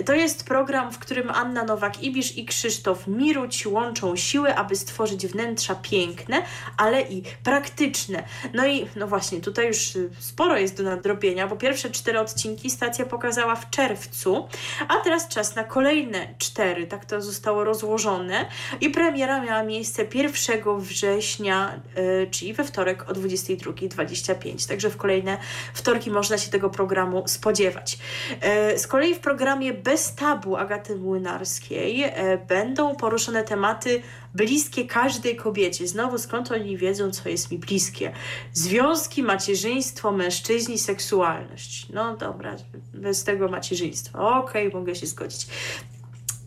[0.07, 5.75] To jest program, w którym Anna Nowak-Ibisz i Krzysztof Miruć łączą siły, aby stworzyć wnętrza
[5.75, 6.43] piękne,
[6.77, 8.23] ale i praktyczne.
[8.55, 13.07] No i no właśnie, tutaj już sporo jest do nadrobienia, bo pierwsze cztery odcinki stacja
[13.07, 14.49] pokazała w czerwcu,
[14.89, 18.47] a teraz czas na kolejne cztery, tak to zostało rozłożone
[18.81, 25.39] i premiera miała miejsce 1 września, yy, czyli we wtorek o 22.25, także w kolejne
[25.75, 27.99] wtorki można się tego programu spodziewać spodziewać.
[28.41, 34.03] E, z kolei w programie Bez Tabu Agaty Młynarskiej e, będą poruszone tematy
[34.35, 35.87] bliskie każdej kobiecie.
[35.87, 38.13] Znowu skąd oni wiedzą, co jest mi bliskie?
[38.53, 41.87] Związki, macierzyństwo, mężczyźni, seksualność.
[41.93, 42.57] No dobra,
[42.95, 44.39] bez tego macierzyństwa.
[44.39, 45.47] Okej, okay, mogę się zgodzić.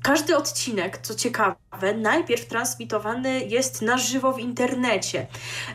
[0.02, 1.56] Każdy odcinek, co ciekawe,
[1.96, 5.28] najpierw transmitowany jest na żywo w internecie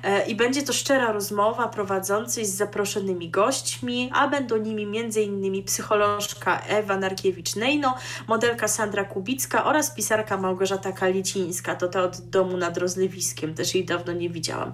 [0.02, 5.64] e, i będzie to szczera rozmowa prowadzącej z zaproszonymi gośćmi, a będą nimi m.in.
[5.64, 7.94] psycholożka Ewa Narkiewicz-Nejno,
[8.28, 13.84] modelka Sandra Kubicka oraz pisarka Małgorzata Kalicińska, to ta od domu nad rozlewiskiem, też jej
[13.84, 14.72] dawno nie widziałam.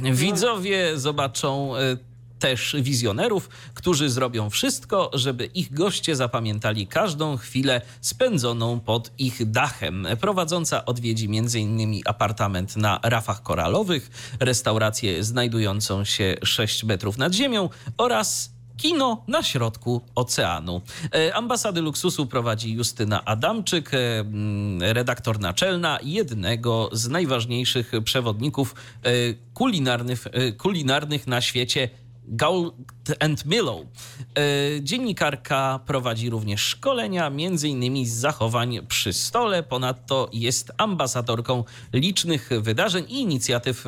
[0.01, 1.97] Widzowie zobaczą e,
[2.39, 10.07] też wizjonerów, którzy zrobią wszystko, żeby ich goście zapamiętali każdą chwilę spędzoną pod ich dachem.
[10.21, 12.01] Prowadząca odwiedzi m.in.
[12.05, 14.09] apartament na rafach koralowych,
[14.39, 20.81] restaurację znajdującą się 6 metrów nad ziemią oraz kino na środku oceanu.
[21.15, 23.97] E, ambasady luksusu prowadzi Justyna Adamczyk, e,
[24.93, 29.11] redaktor naczelna jednego z najważniejszych przewodników e,
[29.53, 30.27] kulinarnych,
[30.57, 31.89] kulinarnych na świecie
[32.27, 32.73] Gold
[33.19, 33.85] and Millow.
[34.81, 37.31] Dziennikarka prowadzi również szkolenia,
[37.63, 39.63] innymi z zachowań przy stole.
[39.63, 41.63] Ponadto jest ambasadorką
[41.93, 43.85] licznych wydarzeń i inicjatyw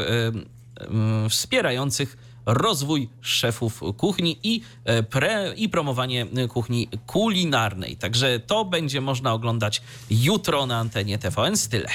[1.29, 7.95] wspierających rozwój szefów kuchni i, e, pre, i promowanie kuchni kulinarnej.
[7.95, 9.81] Także to będzie można oglądać
[10.11, 11.89] jutro na antenie TVN Style.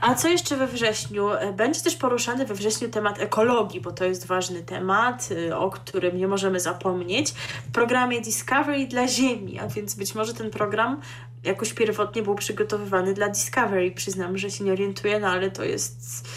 [0.00, 1.30] A co jeszcze we wrześniu?
[1.32, 5.70] E, będzie też poruszany we wrześniu temat ekologii, bo to jest ważny temat, e, o
[5.70, 7.30] którym nie możemy zapomnieć.
[7.68, 11.00] W programie Discovery dla Ziemi, a więc być może ten program
[11.44, 13.90] jakoś pierwotnie był przygotowywany dla Discovery.
[13.90, 16.28] Przyznam, że się nie orientuję, no ale to jest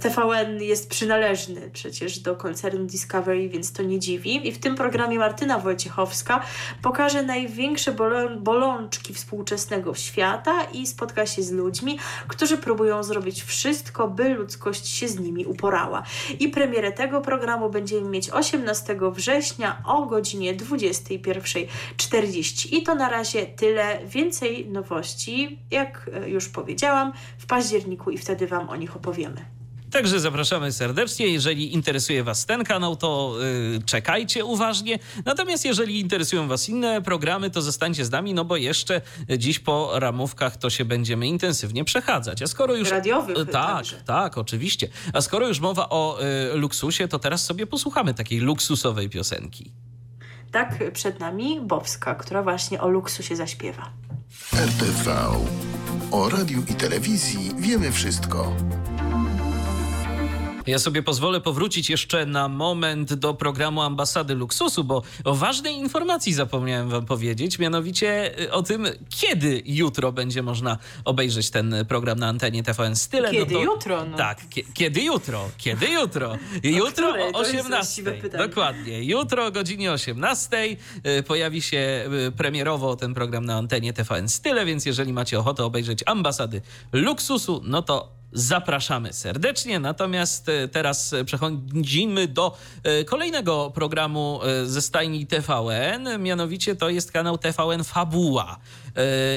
[0.00, 4.48] TVN jest przynależny przecież do koncernu Discovery, więc to nie dziwi.
[4.48, 6.40] I w tym programie Martyna Wojciechowska
[6.82, 7.92] pokaże największe
[8.38, 11.98] bolączki współczesnego świata i spotka się z ludźmi,
[12.28, 16.02] którzy próbują zrobić wszystko, by ludzkość się z nimi uporała.
[16.40, 22.74] I premierę tego programu będziemy mieć 18 września o godzinie 21.40.
[22.74, 23.98] I to na razie tyle.
[24.06, 29.55] Więcej nowości, jak już powiedziałam, w październiku i wtedy Wam o nich opowiemy.
[29.90, 31.26] Także zapraszamy serdecznie.
[31.26, 33.34] Jeżeli interesuje Was ten kanał, to
[33.72, 34.98] yy, czekajcie uważnie.
[35.24, 39.00] Natomiast jeżeli interesują Was inne programy, to zostańcie z nami, no bo jeszcze
[39.38, 42.42] dziś po ramówkach to się będziemy intensywnie przechadzać.
[42.42, 42.90] A skoro już.
[42.90, 43.36] Radiowych.
[43.36, 43.96] Tak, także.
[44.06, 44.88] tak, oczywiście.
[45.12, 46.18] A skoro już mowa o
[46.54, 49.72] y, luksusie, to teraz sobie posłuchamy takiej luksusowej piosenki.
[50.52, 53.92] Tak, przed nami Bowska, która właśnie o luksusie zaśpiewa.
[54.52, 55.16] RTV.
[56.10, 58.56] O radiu i telewizji wiemy wszystko.
[60.66, 66.32] Ja sobie pozwolę powrócić jeszcze na moment do programu Ambasady Luksusu, bo o ważnej informacji
[66.32, 72.28] zapomniałem wam powiedzieć, mianowicie y, o tym, kiedy jutro będzie można obejrzeć ten program na
[72.28, 73.30] antenie TVN Style.
[73.30, 74.04] Kiedy no to, jutro?
[74.04, 74.16] No.
[74.16, 74.40] Tak,
[74.74, 75.48] kiedy jutro?
[75.58, 76.36] Kiedy jutro?
[76.62, 78.02] Jutro o, o 18.
[78.38, 79.04] Dokładnie.
[79.04, 80.56] Jutro o godzinie 18
[81.18, 85.64] y, pojawi się y, premierowo ten program na antenie TVN Style, więc jeżeli macie ochotę
[85.64, 86.62] obejrzeć Ambasady
[86.92, 89.78] Luksusu, no to zapraszamy serdecznie.
[89.78, 97.12] Natomiast e, teraz przechodzimy do e, kolejnego programu e, ze stajni TVN, mianowicie to jest
[97.12, 98.58] kanał TVN Fabuła.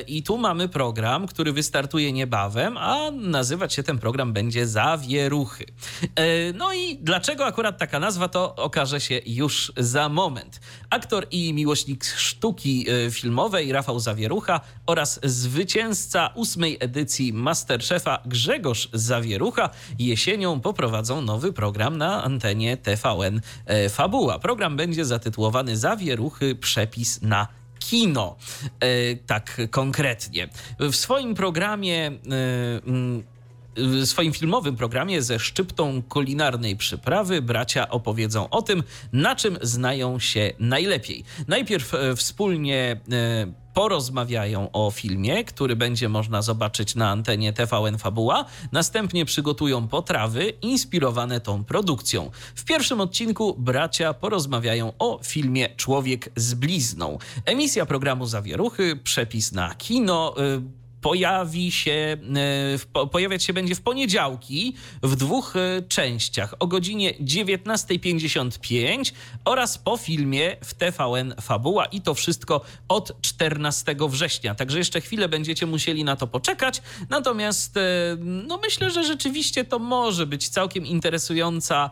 [0.07, 5.65] I tu mamy program, który wystartuje niebawem, a nazywać się ten program będzie Zawieruchy.
[6.53, 10.59] No i dlaczego akurat taka nazwa, to okaże się już za moment.
[10.89, 20.59] Aktor i miłośnik sztuki filmowej Rafał Zawierucha oraz zwycięzca ósmej edycji Masterchefa Grzegorz Zawierucha jesienią
[20.59, 24.39] poprowadzą nowy program na antenie TVN e, Fabuła.
[24.39, 27.47] Program będzie zatytułowany Zawieruchy przepis na
[27.89, 28.35] kino.
[28.79, 30.49] E, tak konkretnie.
[30.79, 32.11] W swoim programie e,
[32.87, 33.23] mm,
[33.75, 38.83] w swoim filmowym programie ze szczyptą kulinarnej przyprawy bracia opowiedzą o tym,
[39.13, 41.23] na czym znają się najlepiej.
[41.47, 42.99] Najpierw wspólnie
[43.79, 48.45] porozmawiają o filmie, który będzie można zobaczyć na antenie TVN Fabuła.
[48.71, 52.31] Następnie przygotują potrawy inspirowane tą produkcją.
[52.55, 57.17] W pierwszym odcinku bracia porozmawiają o filmie Człowiek z blizną.
[57.45, 62.17] Emisja programu Zawieruchy, przepis na kino, y, pojawi się,
[62.95, 69.13] e, pojawiać się będzie w poniedziałki w dwóch e, częściach o godzinie 19.55
[69.45, 74.55] oraz po filmie w TVN Fabuła i to wszystko od 14 września.
[74.55, 76.81] Także jeszcze chwilę będziecie musieli na to poczekać.
[77.09, 77.81] Natomiast e,
[78.21, 81.89] no myślę, że rzeczywiście to może być całkiem interesująca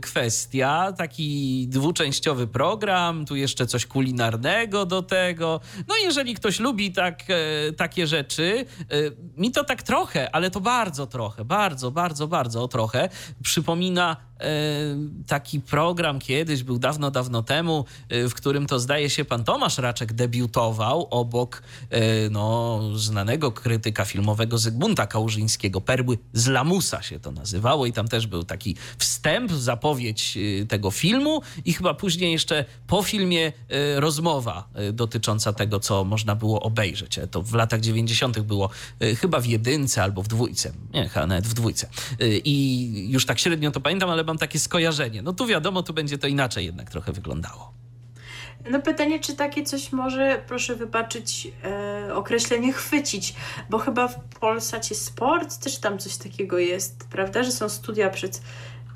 [0.00, 0.92] kwestia.
[0.92, 5.60] Taki dwuczęściowy program, tu jeszcze coś kulinarnego do tego.
[5.88, 7.24] No jeżeli ktoś lubi tak,
[7.76, 8.64] takie rzeczy.
[9.36, 13.08] Mi to tak trochę, ale to bardzo trochę, bardzo, bardzo, bardzo trochę
[13.42, 14.16] przypomina
[15.26, 20.12] taki program kiedyś, był dawno, dawno temu, w którym to zdaje się pan Tomasz Raczek
[20.12, 21.62] debiutował obok
[22.30, 25.80] no, znanego krytyka filmowego Zygmunta Kałużyńskiego.
[25.80, 31.42] Perły z Lamusa się to nazywało i tam też był taki wstęp, zapowiedź tego filmu
[31.64, 33.52] i chyba później jeszcze po filmie
[33.96, 37.20] rozmowa dotycząca tego, co można było obejrzeć.
[37.30, 38.40] To w latach 90.
[38.40, 38.70] było
[39.20, 40.72] chyba w jedynce albo w dwójce.
[40.94, 41.88] Nie, chyba nawet w dwójce.
[42.44, 45.22] I już tak średnio to pamiętam, ale mam takie skojarzenie.
[45.22, 47.72] No tu wiadomo, tu będzie to inaczej jednak trochę wyglądało.
[48.70, 53.34] No pytanie, czy takie coś może, proszę wybaczyć, e, określenie chwycić,
[53.70, 58.42] bo chyba w Polsacie Sport też tam coś takiego jest, prawda, że są studia przed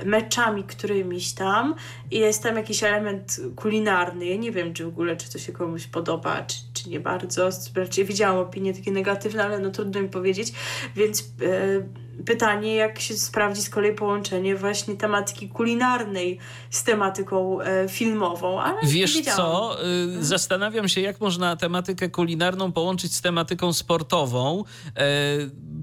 [0.04, 1.74] meczami którymiś tam
[2.10, 4.26] i jest tam jakiś element kulinarny.
[4.26, 7.48] Ja nie wiem, czy w ogóle, czy to się komuś podoba, czy, czy nie bardzo.
[7.74, 10.52] Raczej widziałam opinie takie negatywne, ale no trudno mi powiedzieć,
[10.96, 16.38] więc e, pytanie, jak się sprawdzi z kolei połączenie właśnie tematyki kulinarnej
[16.70, 18.60] z tematyką e, filmową.
[18.60, 19.76] Ale Wiesz co,
[20.18, 24.64] y, zastanawiam się, jak można tematykę kulinarną połączyć z tematyką sportową.
[24.96, 25.02] E,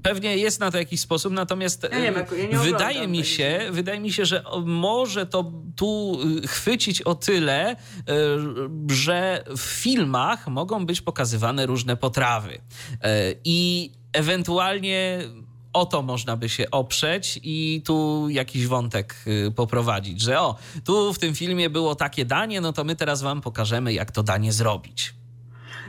[0.02, 4.00] pewnie jest na to jakiś sposób, natomiast ja nie, ja nie wydaje mi się, wydaje
[4.00, 7.74] mi się, że może to tu y, chwycić o tyle, y,
[8.94, 12.60] że w filmach mogą być pokazywane różne potrawy.
[13.44, 15.18] I ewentualnie
[15.72, 19.24] o to można by się oprzeć i tu jakiś wątek
[19.56, 23.40] poprowadzić, że o, tu w tym filmie było takie danie, no to my teraz wam
[23.40, 25.14] pokażemy, jak to danie zrobić.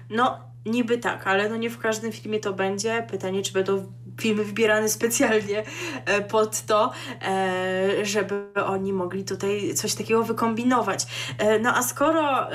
[0.10, 3.08] No, Niby tak, ale no nie w każdym filmie to będzie.
[3.10, 5.64] Pytanie, czy będą filmy wybierane specjalnie
[6.06, 6.92] e, pod to,
[7.22, 8.36] e, żeby
[8.66, 11.06] oni mogli tutaj coś takiego wykombinować.
[11.38, 12.48] E, no a skoro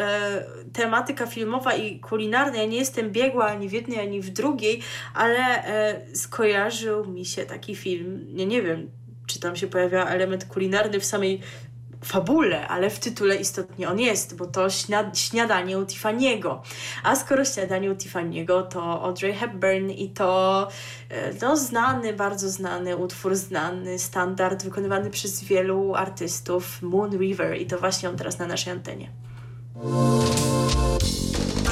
[0.72, 4.82] tematyka filmowa i kulinarna, ja nie jestem biegła ani w jednej, ani w drugiej,
[5.14, 5.62] ale
[6.14, 8.90] skojarzył mi się taki film, ja nie wiem,
[9.26, 11.40] czy tam się pojawia element kulinarny w samej
[12.06, 14.66] fabule, ale w tytule istotnie on jest, bo to
[15.14, 16.58] śniadanie u Tiffany'ego.
[17.02, 20.68] A skoro śniadanie u Tiffany'ego, to Audrey Hepburn i to
[21.42, 27.78] no, znany, bardzo znany utwór, znany standard wykonywany przez wielu artystów Moon River i to
[27.78, 29.10] właśnie on teraz na naszej antenie.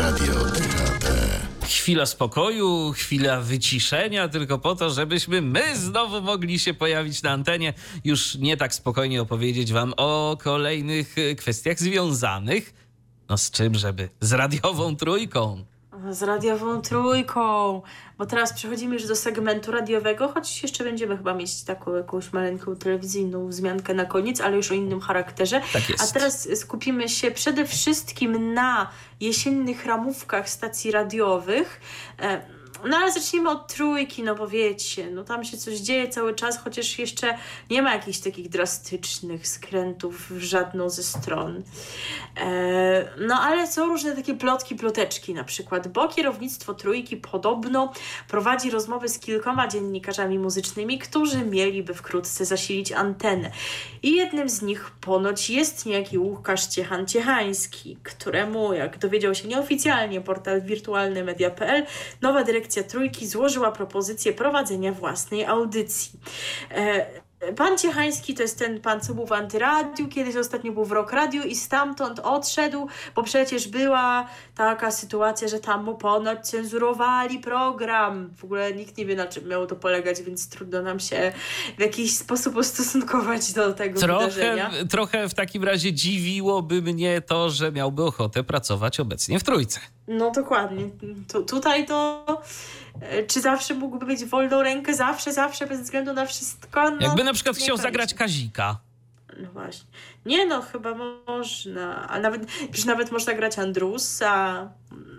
[0.01, 0.35] Radio
[1.73, 7.75] chwila spokoju, chwila wyciszenia, tylko po to, żebyśmy my znowu mogli się pojawić na antenie,
[8.05, 12.75] już nie tak spokojnie opowiedzieć Wam o kolejnych kwestiach związanych.
[13.29, 14.09] No z czym, żeby?
[14.21, 15.65] Z radiową trójką.
[16.11, 17.83] Z radiową trójką,
[18.19, 22.77] bo teraz przechodzimy już do segmentu radiowego, choć jeszcze będziemy chyba mieć taką jakąś maleńką
[22.77, 25.61] telewizyjną wzmiankę na koniec, ale już o innym charakterze.
[25.73, 26.11] Tak jest.
[26.11, 28.91] A teraz skupimy się przede wszystkim na
[29.21, 31.81] jesiennych ramówkach stacji radiowych.
[32.23, 36.35] E, no ale zacznijmy od trójki, no bo wiecie, no tam się coś dzieje cały
[36.35, 37.39] czas, chociaż jeszcze
[37.71, 41.63] nie ma jakichś takich drastycznych skrętów w żadną ze stron.
[42.37, 47.93] E, no ale są różne takie plotki, ploteczki na przykład, bo kierownictwo trójki podobno
[48.29, 53.51] prowadzi rozmowy z kilkoma dziennikarzami muzycznymi, którzy mieliby wkrótce zasilić antenę.
[54.03, 60.63] I jednym z nich ponoć jest niejaki Łukasz Ciechan-Ciechański, któremu, jak dowiedział się nieoficjalnie portal
[60.63, 61.87] wirtualnymedia.pl,
[62.23, 66.21] nowa dyrekcja redakcja Trójki złożyła propozycję prowadzenia własnej audycji.
[67.57, 71.13] Pan Ciechański to jest ten pan, co był w Antyradiu, kiedyś ostatnio był w Rock
[71.13, 78.31] Radio i stamtąd odszedł, bo przecież była taka sytuacja, że tam mu ponoć cenzurowali program.
[78.37, 81.33] W ogóle nikt nie wie, na czym miało to polegać, więc trudno nam się
[81.79, 84.71] w jakiś sposób ustosunkować do tego trochę, wydarzenia.
[84.91, 89.81] Trochę w takim razie dziwiłoby mnie to, że miałby ochotę pracować obecnie w Trójce.
[90.09, 90.85] No dokładnie.
[91.33, 92.25] Tu, tutaj to
[93.27, 94.95] czy zawsze mógłby mieć wolną rękę?
[94.95, 96.91] Zawsze, zawsze, bez względu na wszystko?
[96.91, 98.79] No, Jakby na przykład chciał zagrać Kazika.
[99.43, 99.87] No właśnie.
[100.27, 100.95] Nie no, chyba
[101.27, 102.09] można.
[102.09, 104.69] A nawet, przecież nawet można grać Andrusa,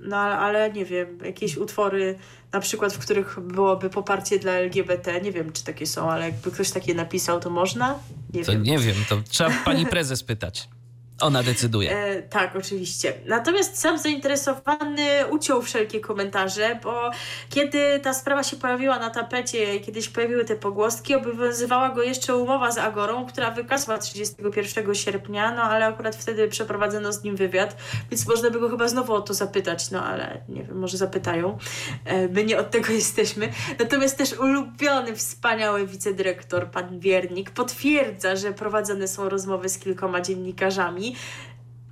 [0.01, 2.19] no ale nie wiem, jakieś utwory
[2.51, 5.21] na przykład, w których byłoby poparcie dla LGBT.
[5.21, 7.99] Nie wiem, czy takie są, ale jakby ktoś takie napisał, to można?
[8.33, 8.63] Nie to wiem.
[8.63, 10.69] Nie wiem, to trzeba pani prezes pytać.
[11.21, 11.91] Ona decyduje.
[11.91, 13.13] E, tak, oczywiście.
[13.25, 17.11] Natomiast sam zainteresowany uciął wszelkie komentarze, bo
[17.49, 22.71] kiedy ta sprawa się pojawiła na tapecie, kiedyś pojawiły te pogłoski, obowiązywała go jeszcze umowa
[22.71, 27.77] z Agorą, która wykazała 31 sierpnia, no ale akurat wtedy przeprowadzono z nim wywiad,
[28.11, 31.57] więc można by go chyba znowu o to zapytać, no ale nie wiem, może zapytają.
[32.05, 33.49] E, my nie od tego jesteśmy.
[33.79, 41.04] Natomiast też ulubiony, wspaniały wicedyrektor, pan Wiernik, potwierdza, że prowadzone są rozmowy z kilkoma dziennikarzami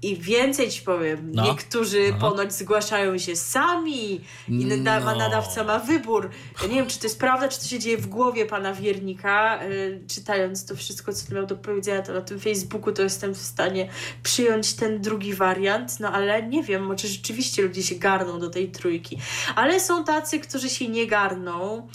[0.04, 1.44] I więcej ci powiem, no.
[1.44, 2.30] niektórzy no.
[2.30, 5.16] ponoć zgłaszają się sami i no.
[5.16, 6.30] nadawca ma wybór.
[6.62, 9.64] Ja nie wiem, czy to jest prawda, czy to się dzieje w głowie pana Wiernika.
[9.64, 13.38] Yy, czytając to wszystko, co miał do powiedzenia to na tym Facebooku, to jestem w
[13.38, 13.90] stanie
[14.24, 18.72] przyjąć ten drugi wariant, no ale nie wiem, może rzeczywiście ludzie się garną do tej
[18.72, 19.18] trójki.
[19.56, 21.88] Ale są tacy, którzy się nie garną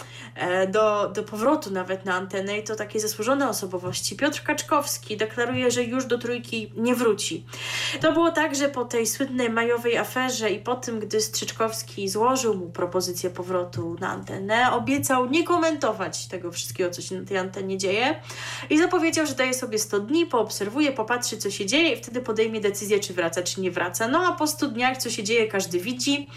[0.68, 4.16] do, do powrotu nawet na antenę i to takie zasłużone osobowości.
[4.16, 7.44] Piotr Kaczkowski deklaruje, że już do trójki nie wróci.
[8.00, 12.54] To było tak, że po tej słynnej majowej aferze i po tym, gdy Strzyczkowski złożył
[12.54, 17.78] mu propozycję powrotu na antenę, obiecał nie komentować tego wszystkiego, co się na tej antenie
[17.78, 18.20] dzieje
[18.70, 22.60] i zapowiedział, że daje sobie 100 dni, poobserwuje, popatrzy, co się dzieje i wtedy podejmie
[22.60, 24.08] decyzję, czy wraca, czy nie wraca.
[24.08, 26.28] No a po 100 dniach, co się dzieje, każdy widzi.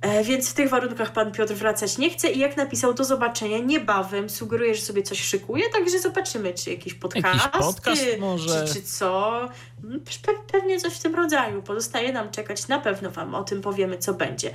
[0.00, 3.58] E, więc w tych warunkach pan Piotr wracać nie chce i jak napisał, do zobaczenia
[3.58, 4.30] niebawem.
[4.30, 8.66] Sugeruje, że sobie coś szykuje, także zobaczymy, czy jakiś podcast, jakiś podcast może.
[8.66, 9.40] Czy, czy co.
[9.84, 11.62] Mm, pe pewnie coś w tym rodzaju.
[11.62, 14.54] Pozostaje nam czekać, na pewno wam o tym powiemy, co będzie.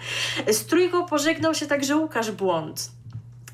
[0.51, 2.91] Z trójką pożegnał się także Łukasz Błąd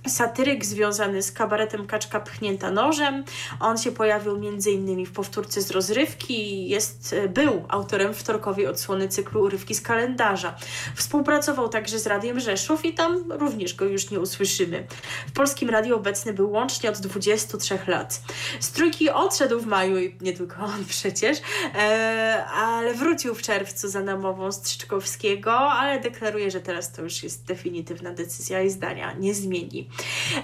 [0.08, 3.24] satyryk związany z kabaretem Kaczka Pchnięta Nożem.
[3.60, 5.06] On się pojawił m.in.
[5.06, 10.56] w powtórce z rozrywki jest, e, był autorem wtorkowej odsłony cyklu Urywki z kalendarza.
[10.96, 14.88] Współpracował także z Radiem Rzeszów i tam również go już nie usłyszymy.
[15.28, 18.22] W Polskim Radiu obecny był łącznie od 23 lat.
[18.60, 21.38] Z trójki odszedł w maju i nie tylko on przecież,
[21.76, 27.46] e, ale wrócił w czerwcu za namową Strzyczkowskiego, ale deklaruje, że teraz to już jest
[27.46, 29.90] definitywna decyzja i zdania nie zmieni.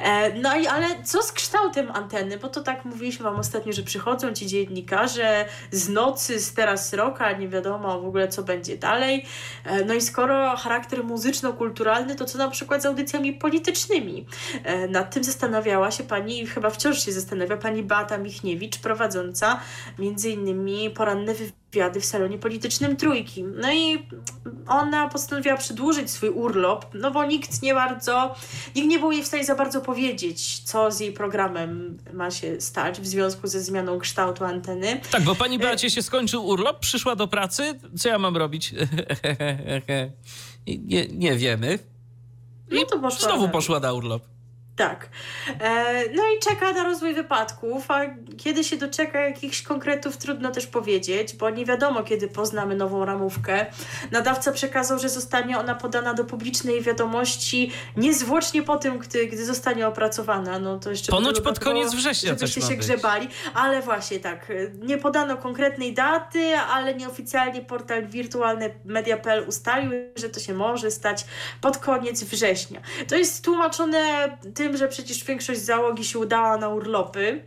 [0.01, 2.37] E, no i ale co z kształtem anteny?
[2.37, 7.31] Bo to tak mówiliśmy Wam ostatnio, że przychodzą ci dziennikarze z nocy, z teraz roka,
[7.31, 9.25] nie wiadomo w ogóle co będzie dalej.
[9.63, 14.25] E, no i skoro charakter muzyczno-kulturalny, to co na przykład z audycjami politycznymi?
[14.63, 19.59] E, nad tym zastanawiała się pani, chyba wciąż się zastanawia pani Beata Michniewicz, prowadząca
[19.99, 23.43] między innymi poranne wywiady wywiady w salonie politycznym Trójki.
[23.43, 24.07] No i
[24.67, 28.35] ona postanowiła przedłużyć swój urlop, no bo nikt nie bardzo,
[28.75, 32.61] nikt nie był jej w stanie za bardzo powiedzieć, co z jej programem ma się
[32.61, 35.01] stać w związku ze zmianą kształtu anteny.
[35.11, 38.73] Tak, bo pani Beacie się skończył urlop, przyszła do pracy, co ja mam robić?
[40.67, 41.79] nie, nie wiemy.
[42.71, 44.34] I no to poszła znowu poszła na urlop.
[44.75, 45.09] Tak.
[45.59, 48.01] E, no i czeka na rozwój wypadków, a
[48.37, 53.65] kiedy się doczeka jakichś konkretów, trudno też powiedzieć, bo nie wiadomo, kiedy poznamy nową ramówkę.
[54.11, 59.87] Nadawca przekazał, że zostanie ona podana do publicznej wiadomości niezwłocznie po tym, gdy, gdy zostanie
[59.87, 60.59] opracowana.
[60.59, 62.77] No to jeszcze Ponoć pod koniec września żebyście się być.
[62.77, 64.51] grzebali, ale właśnie tak,
[64.81, 71.25] nie podano konkretnej daty, ale nieoficjalnie portal wirtualny media.pl ustalił, że to się może stać
[71.61, 72.81] pod koniec września.
[73.07, 77.43] To jest tłumaczone tym, tym, że przecież większość załogi się udała na urlopy.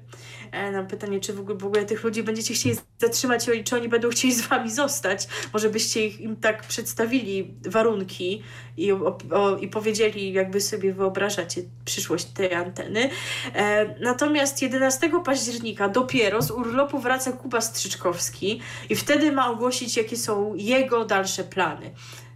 [0.52, 3.76] E, na pytanie, czy w ogóle, w ogóle tych ludzi będziecie chcieli zatrzymać i czy
[3.76, 5.28] oni będą chcieli z wami zostać.
[5.52, 8.42] Może byście ich, im tak przedstawili warunki
[8.76, 13.10] i, o, o, i powiedzieli, jakby sobie wyobrażacie przyszłość tej anteny.
[13.54, 18.60] E, natomiast 11 października dopiero z urlopu wraca Kuba Strzyczkowski
[18.90, 21.90] i wtedy ma ogłosić, jakie są jego dalsze plany.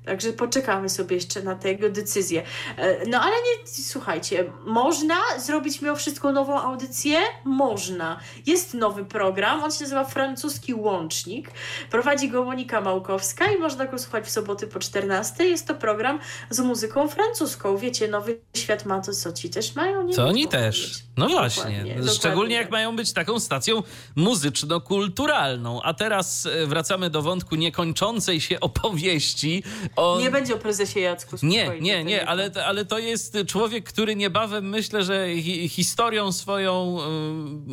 [0.05, 2.42] Także poczekamy sobie jeszcze na tę jego decyzję.
[2.76, 7.18] E, no ale nie, słuchajcie, można zrobić mimo wszystko nową audycję?
[7.44, 8.20] Można.
[8.46, 11.50] Jest nowy program, on się nazywa Francuski Łącznik.
[11.90, 15.44] Prowadzi go Monika Małkowska i można go słuchać w soboty po 14.
[15.44, 16.18] Jest to program
[16.50, 17.76] z muzyką francuską.
[17.76, 20.03] Wiecie, Nowy Świat ma to, co ci też mają?
[20.03, 21.03] Nie co oni też.
[21.16, 21.62] No właśnie.
[21.62, 23.82] Dokładnie, Szczególnie dokładnie jak mają być taką stacją
[24.16, 25.80] muzyczno-kulturalną.
[25.82, 29.62] A teraz e, wracamy do wątku niekończącej się opowieści
[29.96, 30.20] on...
[30.20, 31.36] Nie będzie o prezesie Jacku.
[31.42, 36.98] Nie, nie, nie, ale, ale to jest człowiek, który niebawem myślę, że hi historią swoją
[36.98, 37.02] y,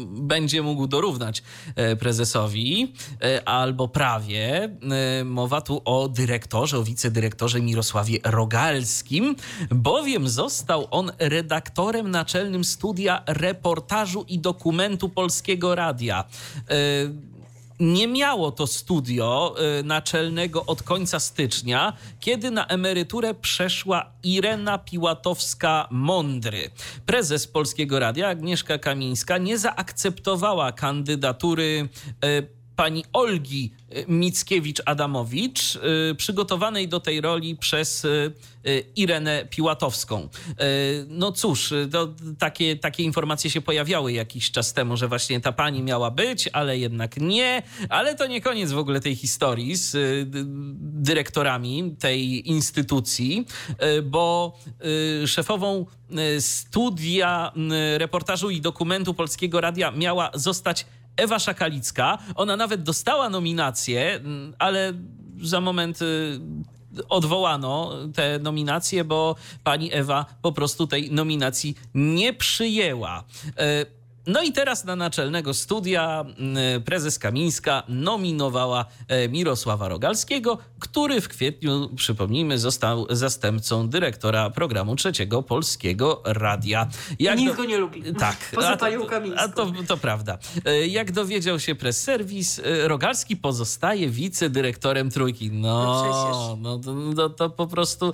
[0.06, 1.44] będzie mógł dorównać
[1.94, 2.94] y, prezesowi,
[3.26, 4.70] y, albo prawie.
[5.26, 9.36] mowa tu o dyrektorze, o wicedyrektorze Mirosławie Rogalskim,
[9.70, 16.24] bowiem został on redaktorem naczelnym studia reportażu i dokumentu Polskiego Radia
[17.80, 26.70] nie miało to studio y, naczelnego od końca stycznia, kiedy na emeryturę przeszła Irena Piłatowska-Mądry.
[27.06, 31.90] Prezes Polskiego Radia Agnieszka Kamińska nie zaakceptowała kandydatury
[32.26, 35.80] y, pani Olgi y, Mickiewicz-Adamowicz,
[36.12, 38.34] y, przygotowanej do tej roli przez y,
[38.96, 40.30] Irenę Piłatowską.
[41.08, 45.84] No cóż, to takie, takie informacje się pojawiały jakiś czas temu, że właśnie ta pani
[45.84, 47.64] miała być, ale jednak nie.
[47.90, 49.98] Ale to nie koniec w ogóle tej historii z
[50.82, 53.46] dyrektorami tej instytucji,
[54.04, 54.58] bo
[55.26, 55.86] szefową
[56.40, 57.52] studia
[57.98, 60.86] reportażu i dokumentu Polskiego Radia miała zostać
[61.20, 62.18] Ewa Szakalicka.
[62.36, 64.94] Ona nawet dostała nominację, mm, ale
[65.42, 66.40] za moment y,
[67.10, 73.24] odwołano te nominacje, bo pani Ewa po prostu tej nominacji nie przyjęła.
[74.30, 81.28] No i teraz na naczelnego studia mm, prezes Kamińska nominowała e, Mirosława Rogalskiego, który w
[81.28, 86.88] kwietniu, przypomnijmy, został zastępcą dyrektora programu Trzeciego Polskiego Radia.
[87.20, 87.58] Jak Nikt do...
[87.58, 88.04] go nie lubi.
[88.14, 88.38] Tak.
[88.56, 89.44] Poza panią Kamińską.
[89.44, 90.38] A to, to prawda.
[90.66, 95.52] E, jak dowiedział się press serwis, e, Rogalski pozostaje wicedyrektorem Trójki.
[95.52, 98.14] No, no, no to, to po prostu,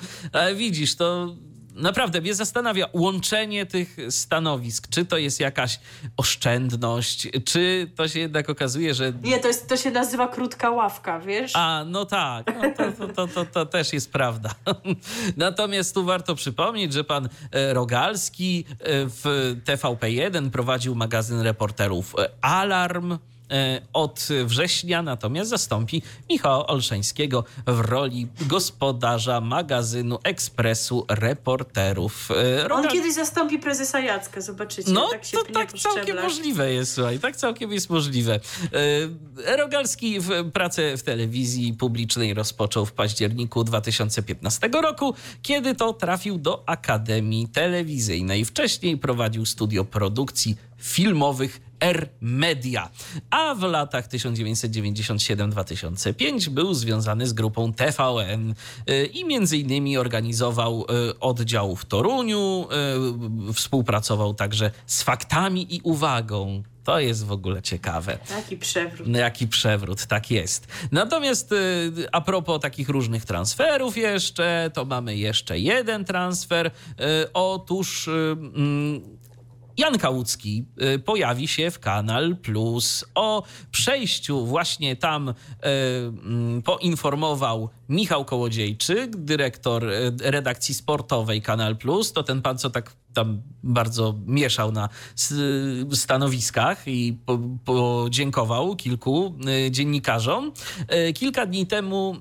[0.55, 1.36] widzisz, to
[1.76, 4.88] naprawdę mnie zastanawia łączenie tych stanowisk.
[4.89, 5.80] Czy to jest jakaś
[6.18, 9.14] oszczędność, czy to się jednak okazuje, że.
[9.23, 11.52] Nie, to, jest, to się nazywa krótka ławka, wiesz?
[11.56, 14.56] A, no tak, no to, to, to, to, to też jest prawda.
[15.38, 18.76] Natomiast tu warto przypomnieć, że pan e, Rogalski e,
[19.06, 23.18] w TVP1 prowadził magazyn reporterów e, Alarm.
[23.51, 32.30] E, od września natomiast zastąpi Michała Olszańskiego w roli gospodarza magazynu Ekspresu Reporterów.
[32.63, 34.91] E, On kiedyś zastąpi prezesa Jacka, zobaczycie.
[34.91, 38.39] No tak to tak całkiem możliwe jest, słuchaj, tak całkiem jest możliwe.
[39.45, 46.38] E, Rogalski w pracę w telewizji publicznej rozpoczął w październiku 2015 roku, kiedy to trafił
[46.38, 48.45] do Akademii Telewizyjnej.
[48.45, 52.89] Wcześniej prowadził studio produkcji filmowych R Media,
[53.30, 58.53] a w latach 1997-2005 był związany z grupą TVN
[58.89, 62.68] y, i między innymi organizował y, oddział w Toruniu,
[63.49, 66.64] y, współpracował także z faktami i uwagą.
[66.84, 68.18] To jest w ogóle ciekawe.
[68.30, 69.07] Jaki przewrót.
[69.07, 70.68] No, jaki przewrót, tak jest.
[70.91, 71.53] Natomiast
[72.11, 76.72] a propos takich różnych transferów jeszcze, to mamy jeszcze jeden transfer.
[77.34, 79.02] Otóż mm,
[79.77, 80.65] Jan Kałucki
[80.95, 83.06] y, pojawi się w Kanal Plus.
[83.15, 85.34] O przejściu właśnie tam y,
[85.64, 92.14] mm, poinformował Michał Kołodziejczyk, dyrektor y, redakcji sportowej Kanal Plus.
[92.14, 94.90] To ten pan, co tak tam bardzo mieszał na
[95.94, 97.18] stanowiskach i
[97.66, 99.36] podziękował kilku
[99.68, 100.52] y, dziennikarzom.
[101.10, 102.16] Y, kilka dni temu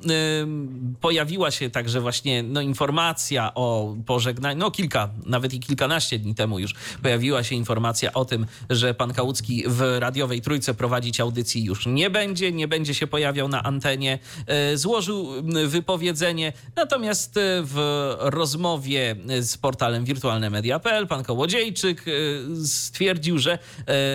[1.00, 6.58] pojawiła się także właśnie no, informacja o pożegnaniu, no kilka, nawet i kilkanaście dni temu
[6.58, 11.86] już pojawiła się informacja o tym, że pan Kałucki w radiowej trójce prowadzić audycji już
[11.86, 14.18] nie będzie, nie będzie się pojawiał na antenie.
[14.74, 15.28] Złożył
[15.66, 23.58] wypowiedzenie, natomiast w rozmowie z portalem Wirtualne Media pan Kołodziejczyk y, stwierdził, że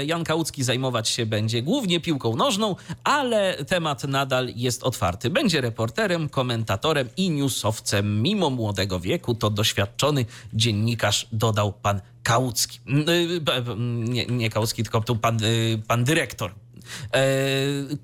[0.06, 5.30] Jan Kałucki zajmować się będzie głównie piłką nożną, ale temat nadal jest otwarty.
[5.30, 8.22] Będzie reporterem, komentatorem i newsowcem.
[8.22, 12.80] Mimo młodego wieku to doświadczony dziennikarz, dodał pan Kałucki.
[12.88, 15.40] Y, nie, nie Kałucki, tylko to pan,
[15.88, 16.52] pan dyrektor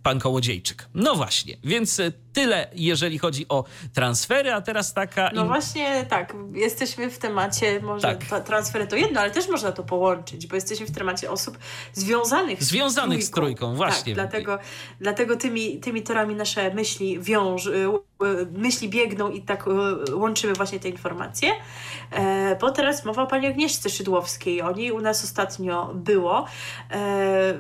[0.04, 0.88] pan Kołodziejczyk.
[0.94, 2.02] No właśnie, więc
[2.34, 3.64] tyle, jeżeli chodzi o
[3.94, 5.32] transfery, a teraz taka...
[5.34, 8.46] No właśnie, tak, jesteśmy w temacie, może tak.
[8.46, 11.58] transfery to jedno, ale też można to połączyć, bo jesteśmy w temacie osób
[11.94, 13.56] związanych, związanych z trójką.
[13.56, 14.16] Z trójką właśnie.
[14.16, 14.60] Tak, dlatego,
[15.00, 17.70] dlatego tymi, tymi torami nasze myśli wiąż,
[18.52, 21.50] myśli biegną i tak y, łączymy właśnie te informacje.
[22.12, 24.62] E, bo teraz mowa o pani Agnieszce Szydłowskiej.
[24.62, 26.46] O niej u nas ostatnio było e,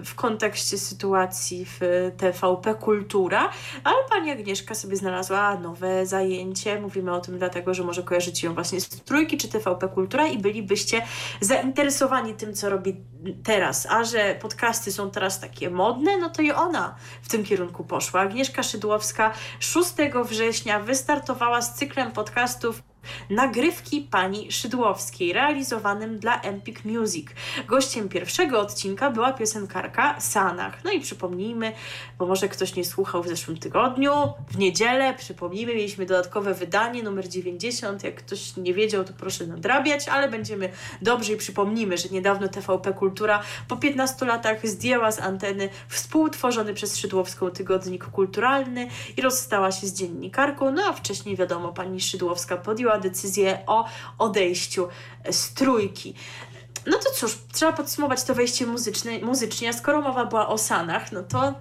[0.03, 1.79] w kontekście sytuacji w
[2.17, 3.49] TVP Kultura,
[3.83, 6.81] ale pani Agnieszka sobie znalazła nowe zajęcie.
[6.81, 10.37] Mówimy o tym dlatego, że może kojarzycie ją właśnie z Trójki czy TVP Kultura i
[10.37, 11.01] bylibyście
[11.41, 12.95] zainteresowani tym, co robi
[13.43, 13.87] teraz.
[13.89, 18.21] A że podcasty są teraz takie modne, no to i ona w tym kierunku poszła.
[18.21, 19.93] Agnieszka Szydłowska 6
[20.25, 22.83] września wystartowała z cyklem podcastów
[23.29, 27.27] Nagrywki pani Szydłowskiej, realizowanym dla Empik Music.
[27.67, 30.83] Gościem pierwszego odcinka była piosenkarka Sanach.
[30.83, 31.71] No i przypomnijmy,
[32.17, 34.11] bo może ktoś nie słuchał w zeszłym tygodniu,
[34.51, 38.03] w niedzielę, przypomnijmy, mieliśmy dodatkowe wydanie, numer 90.
[38.03, 40.69] Jak ktoś nie wiedział, to proszę nadrabiać, ale będziemy
[41.01, 46.97] dobrze i przypomnijmy, że niedawno TVP Kultura po 15 latach zdjęła z anteny współtworzony przez
[46.97, 48.87] Szydłowską tygodnik kulturalny
[49.17, 50.71] i rozstała się z dziennikarką.
[50.71, 53.85] No a wcześniej wiadomo, pani Szydłowska podjęła podjęła decyzję o
[54.17, 54.87] odejściu
[55.31, 56.13] z trójki.
[56.85, 59.73] No to cóż, trzeba podsumować to wejście muzyczne, muzycznie.
[59.73, 61.53] Skoro mowa była o Sanach, no to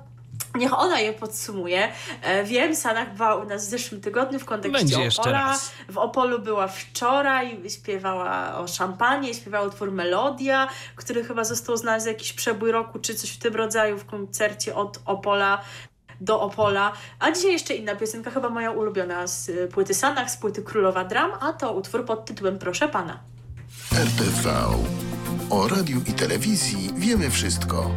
[0.54, 1.92] Niech ona je podsumuje.
[2.22, 5.58] E, wiem, Sanach była u nas w zeszłym tygodniu w kontekście Będzie Opola.
[5.88, 12.08] W Opolu była wczoraj, śpiewała o szampanie, śpiewała utwór Melodia, który chyba został znany za
[12.08, 15.60] jakiś przebój roku, czy coś w tym rodzaju w koncercie od Opola
[16.24, 16.92] do Opola.
[17.18, 21.30] A dzisiaj jeszcze inna piosenka, chyba moja ulubiona z płyty Sanach, z płyty Królowa Dram,
[21.40, 23.20] a to utwór pod tytułem Proszę Pana.
[23.92, 24.50] RTV.
[25.50, 27.90] O radiu i telewizji wiemy wszystko.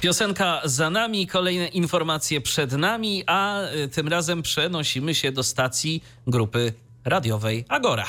[0.00, 6.04] Piosenka za nami, kolejne informacje przed nami, a y, tym razem przenosimy się do stacji
[6.26, 6.72] grupy
[7.04, 8.06] radiowej Agora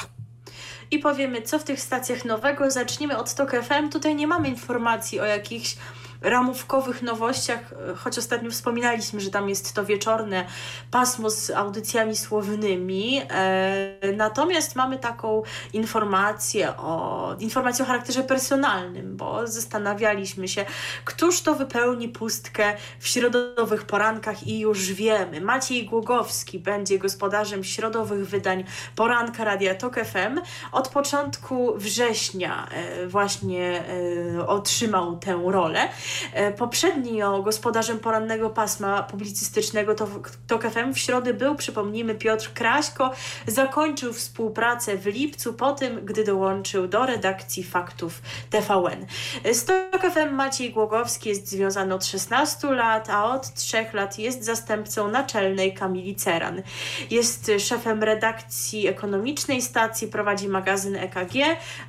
[0.92, 2.72] i powiemy, co w tych stacjach nowego.
[2.72, 3.90] Zaczniemy od TOK FM.
[3.90, 5.76] Tutaj nie mamy informacji o jakichś
[6.22, 7.60] ramówkowych nowościach,
[7.96, 10.46] choć ostatnio wspominaliśmy, że tam jest to wieczorne
[10.92, 13.22] pasmo z audycjami słownymi.
[13.30, 15.44] E, natomiast mamy taką
[15.74, 20.66] informację o, informację o charakterze personalnym, bo zastanawialiśmy się,
[21.06, 25.42] któż to wypełni pustkę w środowych porankach i już wiemy.
[25.42, 28.64] Maciej Głogowski będzie gospodarzem środowych wydań
[28.96, 30.42] Poranka Radia Tok FM.
[30.72, 33.84] Od początku września e, właśnie
[34.38, 35.90] e, otrzymał tę rolę.
[36.34, 39.96] E, poprzednio gospodarzem porannego pasma publicystycznego
[40.48, 43.12] TOK FM w środę był, przypomnijmy, Piotr Kraśko.
[43.48, 49.06] Zakończył współpracę w lipcu po tym, gdy dołączył do redakcji Faktów TVN.
[49.54, 54.44] Z TOK FM Maciej Głogowski jest związany od 16 lat, a od 3 lat jest
[54.44, 56.62] zastępcą naczelnej Kamili Ceran.
[57.12, 61.34] Jest szefem redakcji ekonomicznej stacji, prowadzi magazyn EKG,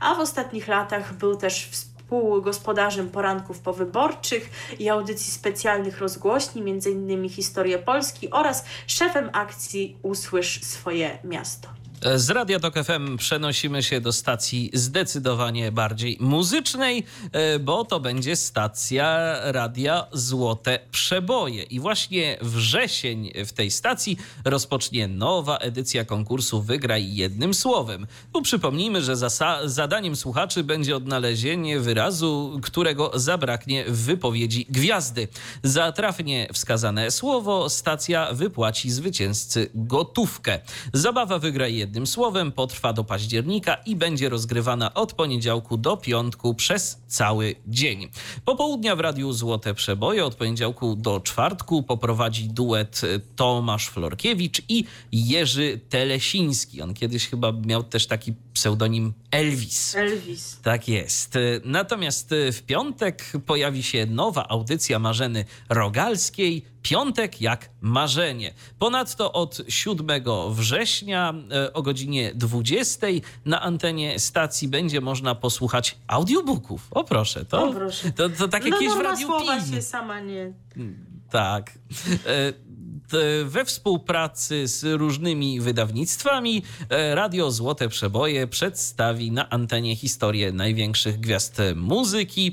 [0.00, 7.28] a w ostatnich latach był też współpracownikiem współgospodarzem poranków powyborczych i audycji specjalnych rozgłośni, m.in.
[7.28, 11.81] Historię Polski oraz szefem akcji Usłysz swoje miasto.
[12.04, 18.36] Z Radia Tok FM przenosimy się do stacji zdecydowanie bardziej muzycznej, e, bo to będzie
[18.36, 21.62] stacja Radia Złote Przeboje.
[21.62, 28.06] I właśnie wrzesień w tej stacji rozpocznie nowa edycja konkursu Wygraj jednym słowem.
[28.32, 29.16] Tu przypomnijmy, że
[29.64, 35.28] zadaniem słuchaczy będzie odnalezienie wyrazu, którego zabraknie w wypowiedzi gwiazdy.
[35.62, 40.60] Za trafnie wskazane słowo stacja wypłaci zwycięzcy gotówkę.
[40.92, 46.55] Zabawa Wygraj jednym jednym słowem potrwa do października i będzie rozgrywana od poniedziałku do piątku
[46.55, 48.09] przez cały dzień.
[48.44, 53.01] Popołudnia w Radiu Złote Przeboje od poniedziałku do czwartku poprowadzi duet
[53.36, 56.82] Tomasz Florkiewicz i Jerzy Telesiński.
[56.82, 59.94] On kiedyś chyba miał też taki pseudonim Elvis.
[59.94, 60.60] Elvis.
[60.62, 61.35] Tak jest.
[61.64, 66.71] Natomiast w piątek pojawi się nowa audycja Marzeny Rogalskiej.
[66.82, 68.54] Piątek jak marzenie.
[68.78, 70.06] Ponadto od 7
[70.50, 73.06] września e, o godzinie 20
[73.44, 76.88] na antenie stacji będzie można posłuchać audiobooków.
[76.90, 78.12] O proszę, to, o proszę.
[78.12, 79.74] to, to tak no, kiedyś no, w Radiu słowa Pin.
[79.74, 80.52] się sama nie...
[81.30, 81.72] Tak.
[82.26, 82.52] E,
[83.44, 91.59] we współpracy z różnymi wydawnictwami e, Radio Złote Przeboje przedstawi na antenie historię największych gwiazd
[91.76, 92.52] muzyki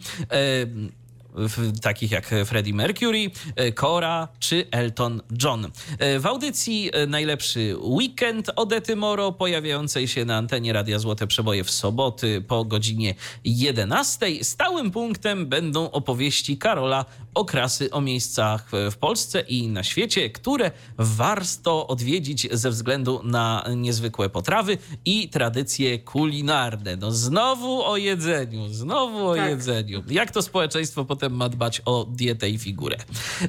[1.81, 3.31] takich jak Freddie Mercury,
[3.75, 5.71] Cora czy Elton John.
[6.19, 12.41] W audycji Najlepszy Weekend Odety Moro pojawiającej się na antenie Radia Złote Przeboje w soboty
[12.47, 14.43] po godzinie 11.
[14.43, 21.87] Stałym punktem będą opowieści Karola Okrasy o miejscach w Polsce i na świecie, które warto
[21.87, 26.95] odwiedzić ze względu na niezwykłe potrawy i tradycje kulinarne.
[26.95, 29.49] No znowu o jedzeniu, znowu o tak.
[29.49, 30.03] jedzeniu.
[30.09, 32.97] Jak to społeczeństwo potem potem ma dbać o dietę i figurę.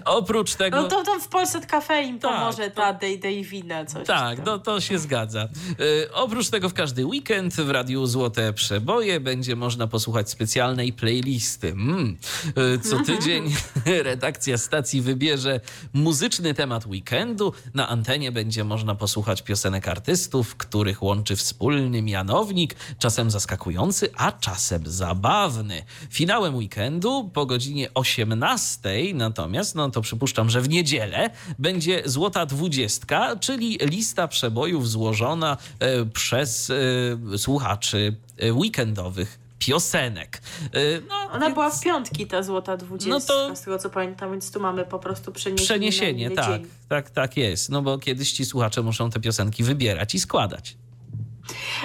[0.05, 0.83] Oprócz tego...
[0.83, 4.07] No to, to w Polsce kafe im tak, pomoże ta day, day wina coś.
[4.07, 5.49] Tak, no to się zgadza.
[5.81, 11.69] Y, oprócz tego w każdy weekend w Radiu Złote Przeboje będzie można posłuchać specjalnej playlisty.
[11.69, 12.17] Mm.
[12.75, 13.55] Y, co tydzień
[14.11, 15.61] redakcja stacji wybierze
[15.93, 17.53] muzyczny temat weekendu.
[17.75, 24.83] Na antenie będzie można posłuchać piosenek artystów, których łączy wspólny mianownik, czasem zaskakujący, a czasem
[24.87, 25.83] zabawny.
[26.11, 28.81] Finałem weekendu po godzinie godzinie 18,
[29.15, 36.07] natomiast, no to przypuszczam, że w niedzielę będzie Złota Dwudziestka, czyli lista przebojów złożona e,
[36.07, 36.71] przez
[37.35, 40.43] e, słuchaczy e, weekendowych piosenek.
[41.09, 41.55] No, Ona więc...
[41.55, 43.57] była w piątki, ta złota dwudziestka, no to...
[43.57, 45.67] z tego co pamiętam, więc tu mamy po prostu przeniesienie.
[45.67, 47.69] Przeniesienie, tak, tak, tak jest.
[47.69, 50.77] No bo kiedyś ci słuchacze muszą te piosenki wybierać i składać.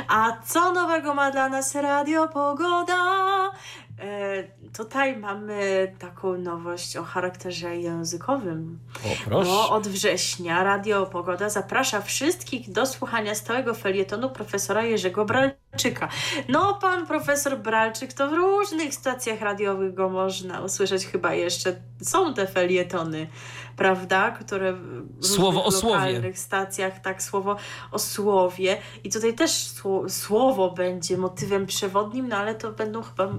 [0.07, 3.51] A co nowego ma dla nas Radio Pogoda?
[3.99, 4.43] E,
[4.77, 8.79] tutaj mamy taką nowość o charakterze językowym.
[9.05, 9.49] O, proszę.
[9.49, 16.09] Bo od września Radio Pogoda zaprasza wszystkich do słuchania stałego felietonu profesora Jerzego Bralczyka.
[16.49, 21.75] No, pan profesor Bralczyk to w różnych stacjach radiowych go można usłyszeć chyba jeszcze.
[22.01, 23.27] Są te felietony
[23.75, 26.33] prawda, które w słowo o słowie.
[26.33, 27.55] stacjach, tak, słowo
[27.91, 28.77] o słowie.
[29.03, 29.71] I tutaj też
[30.07, 33.31] słowo będzie motywem przewodnim, no ale to będą chyba e,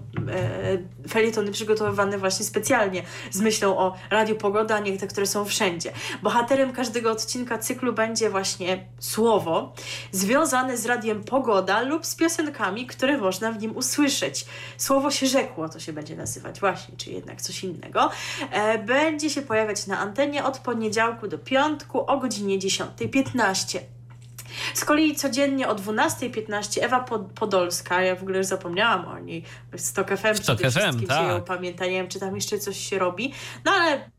[1.08, 5.92] felietony przygotowywane właśnie specjalnie z myślą o Radiu Pogoda, a nie te, które są wszędzie.
[6.22, 9.72] Bohaterem każdego odcinka cyklu będzie właśnie słowo
[10.12, 14.46] związane z Radiem Pogoda lub z piosenkami, które można w nim usłyszeć.
[14.76, 18.10] Słowo się rzekło, to się będzie nazywać właśnie, czy jednak coś innego.
[18.50, 23.78] E, będzie się pojawiać na antenie od poniedziałku do piątku o godzinie 10.15.
[24.74, 27.00] Z kolei codziennie o 12.15 Ewa
[27.34, 29.44] Podolska, ja w ogóle już zapomniałam o niej,
[29.76, 31.28] Stok FM Stok FM, tak.
[31.28, 33.32] ją pamięta, nie wiem czy tam jeszcze coś się robi,
[33.64, 34.10] no ale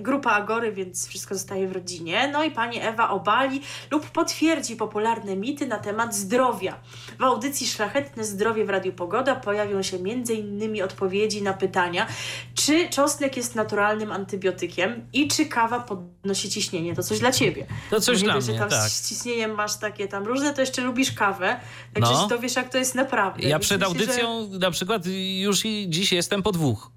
[0.00, 2.30] grupa Agory, więc wszystko zostaje w rodzinie.
[2.32, 3.60] No i pani Ewa obali
[3.90, 6.80] lub potwierdzi popularne mity na temat zdrowia.
[7.18, 10.82] W audycji Szlachetne Zdrowie w Radiu Pogoda pojawią się m.in.
[10.82, 12.06] odpowiedzi na pytania,
[12.54, 16.94] czy czosnek jest naturalnym antybiotykiem i czy kawa podnosi ciśnienie.
[16.94, 17.66] To coś dla ciebie.
[17.90, 18.90] To coś dla wiesz, mnie, tam tak.
[18.90, 21.60] Z ciśnieniem masz takie tam różne, to jeszcze lubisz kawę,
[21.94, 22.22] także No.
[22.22, 23.42] się dowiesz, jak to jest naprawdę.
[23.42, 25.02] Ja Więc przed myślę, że- audycją na przykład
[25.38, 26.90] już i dziś jestem po dwóch.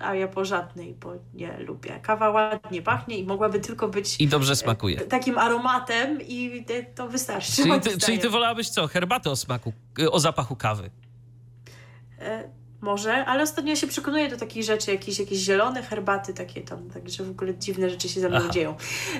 [0.00, 2.00] A ja po żadnej, bo nie lubię.
[2.02, 5.00] Kawa ładnie pachnie i mogłaby tylko być I dobrze smakuje.
[5.00, 6.64] takim aromatem i
[6.94, 7.52] to wystarczy.
[7.52, 8.86] Czyli ty, czyli ty wolałabyś co?
[8.86, 9.72] Herbatę o smaku,
[10.10, 10.90] o zapachu kawy.
[12.18, 12.48] E,
[12.80, 17.24] Może, ale ostatnio się przekonuję do takich rzeczy, jakieś, jakieś zielone herbaty takie tam, także
[17.24, 18.48] w ogóle dziwne rzeczy się ze mną Aha.
[18.50, 18.74] dzieją.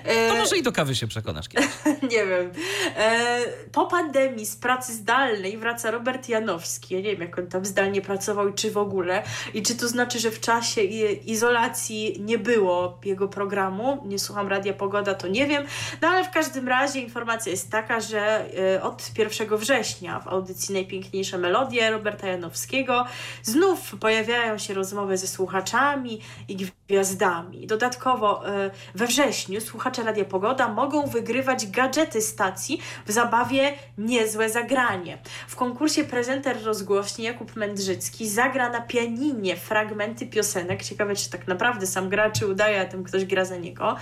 [0.05, 1.69] To E, może i do kawy się przekonasz kiedyś.
[2.13, 2.53] nie wiem.
[2.97, 3.41] E,
[3.73, 6.95] po pandemii z pracy zdalnej wraca Robert Janowski.
[6.95, 9.23] Ja nie wiem, jak on tam zdalnie pracował i czy w ogóle.
[9.55, 14.03] I czy to znaczy, że w czasie izolacji nie było jego programu.
[14.07, 15.65] Nie słucham Radia Pogoda, to nie wiem.
[16.03, 20.75] No ale w każdym razie informacja jest taka, że e, od 1 września w audycji
[20.75, 23.05] Najpiękniejsze Melodie Roberta Janowskiego
[23.51, 26.57] znów pojawiają się rozmowy ze słuchaczami i
[26.91, 27.67] gwiazdami.
[27.67, 35.19] Dodatkowo e, we wrześniu słuchacze Radia Pogoda mogą wygrywać gadżety stacji w zabawie Niezłe Zagranie.
[35.49, 40.83] W konkursie prezenter rozgłośni Jakub Mędrzycki zagra na pianinie fragmenty piosenek.
[40.83, 43.97] Ciekawe, czy tak naprawdę sam gra, czy udaje, a tym ktoś gra za niego.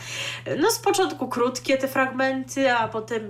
[0.59, 3.23] No z początku krótkie te fragmenty, a potem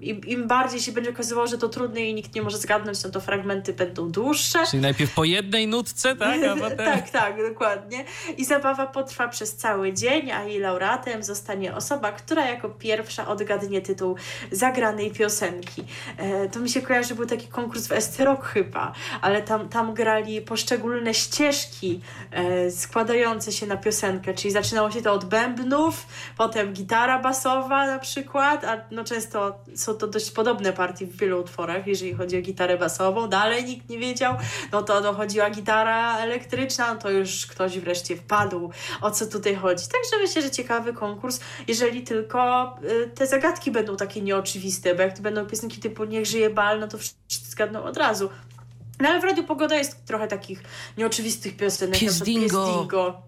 [0.00, 3.10] im, im bardziej się będzie okazywało, że to trudne i nikt nie może zgadnąć, no
[3.10, 4.58] to fragmenty będą dłuższe.
[4.70, 6.40] Czyli najpierw po jednej nutce, tak?
[6.42, 6.76] A potem...
[6.76, 8.04] tak, tak, dokładnie.
[8.36, 13.80] I zabawa potrwa przez cały dzień, a jej laureatem zostanie osoba, która jako pierwsza odgadnie
[13.80, 14.16] tytuł
[14.52, 15.84] zagranej piosenki.
[16.16, 20.40] E, to mi się kojarzy, był taki konkurs w Esterok chyba, ale tam, tam grali
[20.40, 22.00] poszczególne ścieżki
[22.30, 27.98] e, składające się na piosenkę, czyli zaczynało się to od bębnów, potem gitara basowa na
[27.98, 32.42] przykład, a no często są to dość podobne partie w wielu utworach, jeżeli chodzi o
[32.42, 33.28] gitarę basową.
[33.28, 34.34] Dalej nikt nie wiedział,
[34.72, 38.65] no to dochodziła gitara elektryczna, no to już ktoś wreszcie wpadł,
[39.00, 39.84] o co tutaj chodzi.
[39.88, 45.16] Także myślę, że ciekawy konkurs, jeżeli tylko y, te zagadki będą takie nieoczywiste, bo jak
[45.16, 48.30] to będą piosenki typu Niech żyje bal, no to wszyscy zgadną od razu.
[49.00, 50.62] No ale w Radiu Pogoda jest trochę takich
[50.98, 52.00] nieoczywistych piosenek.
[52.00, 53.22] Pies Dingo.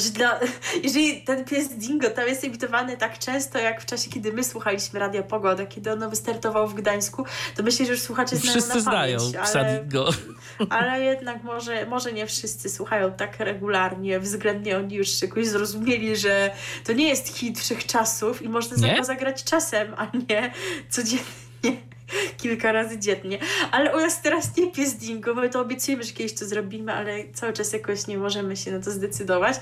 [0.00, 0.40] Znaczy, dla,
[0.84, 5.00] jeżeli ten pies Dingo tam jest imitowany tak często, jak w czasie, kiedy my słuchaliśmy
[5.00, 7.24] Radia Pogoda, kiedy ono wystartowało w Gdańsku,
[7.56, 10.10] to myślę, że już słuchacze znają Wszyscy na znają pamięć, psa ale, Dingo.
[10.78, 16.50] ale jednak może, może nie wszyscy słuchają tak regularnie, względnie oni już jakoś zrozumieli, że
[16.84, 19.04] to nie jest hit wszechczasów i można Nie?
[19.04, 20.52] zagrać czasem, a nie
[20.90, 21.87] codziennie.
[22.42, 23.38] Kilka razy dziennie.
[23.70, 27.12] Ale u nas teraz nie pies dingo, my to obiecujemy, że kiedyś to zrobimy, ale
[27.34, 29.56] cały czas jakoś nie możemy się na to zdecydować.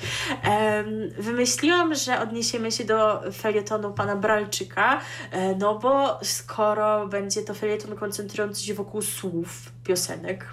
[1.18, 5.00] Wymyśliłam, że odniesiemy się do felietonu pana Bralczyka,
[5.30, 9.48] e, no bo skoro będzie to felieton koncentrujący się wokół słów
[9.84, 10.46] piosenek,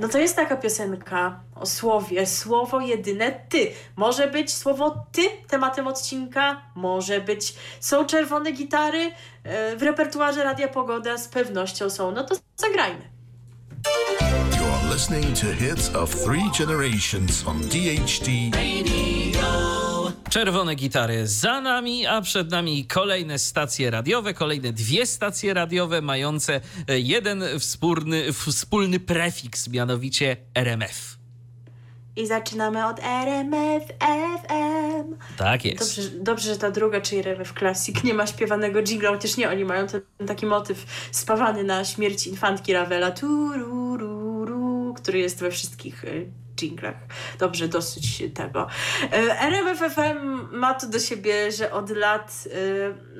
[0.00, 3.72] no to jest taka piosenka o słowie, słowo jedyne ty.
[3.96, 7.54] Może być słowo ty tematem odcinka, może być.
[7.80, 9.12] Są czerwone gitary,
[9.44, 13.12] e, w repertuarze Radia Pogoda z pewnością są, no to zagrajmy.
[14.50, 18.28] You're listening to hits of three generations on DHT
[20.32, 26.60] Czerwone gitary za nami, a przed nami kolejne stacje radiowe, kolejne dwie stacje radiowe mające
[26.88, 31.18] e, jeden wspólny, wspólny prefiks, mianowicie RMF.
[32.16, 33.84] I zaczynamy od RMF
[34.42, 35.14] FM.
[35.36, 35.96] Tak jest.
[35.96, 39.64] Dobrze, dobrze, że ta druga, czyli RMF Classic, nie ma śpiewanego jingla, chociaż nie, oni
[39.64, 46.04] mają ten taki motyw spawany na śmierć infantki Ravela, turururu, który jest we wszystkich
[46.62, 46.94] jinglach.
[47.38, 48.66] Dobrze, dosyć tego.
[49.02, 52.44] Y, RMF FM ma to do siebie, że od lat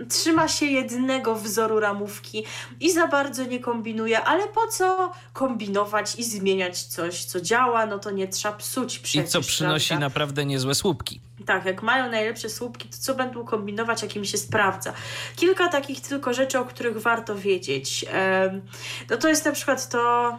[0.03, 2.45] y, trzyma się jednego wzoru ramówki
[2.81, 7.99] i za bardzo nie kombinuje, ale po co kombinować i zmieniać coś, co działa, no
[7.99, 10.07] to nie trzeba psuć I przecież, co przynosi prawda?
[10.07, 11.21] naprawdę niezłe słupki.
[11.47, 14.93] Tak, jak mają najlepsze słupki, to co będą kombinować, jak im się sprawdza?
[15.37, 18.05] Kilka takich tylko rzeczy, o których warto wiedzieć.
[18.11, 18.63] Em,
[19.11, 20.39] No to jest na przykład to,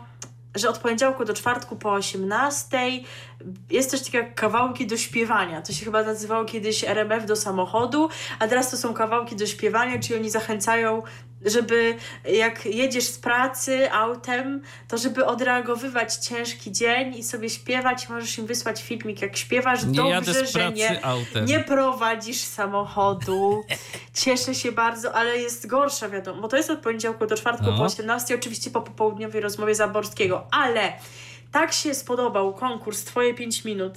[0.55, 2.77] że od poniedziałku do czwartku po 18
[3.69, 5.61] jest też takie kawałki do śpiewania.
[5.61, 8.09] To się chyba nazywało kiedyś RMF do samochodu,
[8.39, 11.03] a teraz to są kawałki do śpiewania, czyli oni zachęcają
[11.45, 11.95] żeby
[12.25, 18.45] jak jedziesz z pracy autem, to żeby odreagowywać ciężki dzień i sobie śpiewać, możesz im
[18.45, 19.85] wysłać filmik, jak śpiewasz.
[19.85, 21.45] Nie Dobrze, że nie, autem.
[21.45, 23.63] nie prowadzisz samochodu.
[24.13, 27.77] Cieszę się bardzo, ale jest gorsza, wiadomo, bo to jest od poniedziałku do czwartku no.
[27.77, 30.93] po 18, oczywiście po popołudniowej rozmowie Zaborskiego, ale
[31.51, 33.93] tak się spodobał konkurs Twoje 5 minut,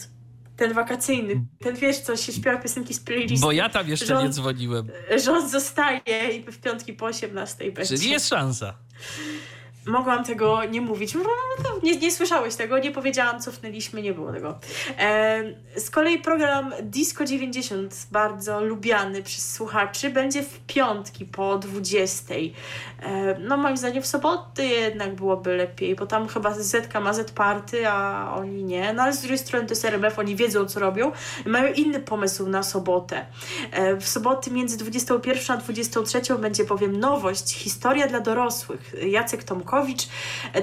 [0.57, 3.47] ten wakacyjny, ten wiesz co, się śpiewa piosenki z playlisty.
[3.47, 4.89] Bo ja tam jeszcze nie dzwoniłem.
[5.24, 7.97] Że on zostaje i w piątki po 18 będzie.
[7.97, 8.74] Czyli jest szansa
[9.87, 11.15] mogłam tego nie mówić.
[11.83, 14.59] Nie, nie słyszałeś tego, nie powiedziałam, cofnęliśmy, nie było tego.
[14.99, 15.43] E,
[15.77, 22.35] z kolei program Disco 90, bardzo lubiany przez słuchaczy, będzie w piątki po 20.
[22.35, 27.31] E, no moim zdaniem w soboty jednak byłoby lepiej, bo tam chyba Zetka ma Z
[27.31, 28.93] Party, a oni nie.
[28.93, 31.13] No ale z drugiej strony to jest RMF, oni wiedzą, co robią.
[31.47, 33.27] Mają inny pomysł na sobotę.
[33.71, 38.95] E, w soboty między 21 a 23 będzie bowiem nowość, historia dla dorosłych.
[39.03, 39.76] Jacek Tomko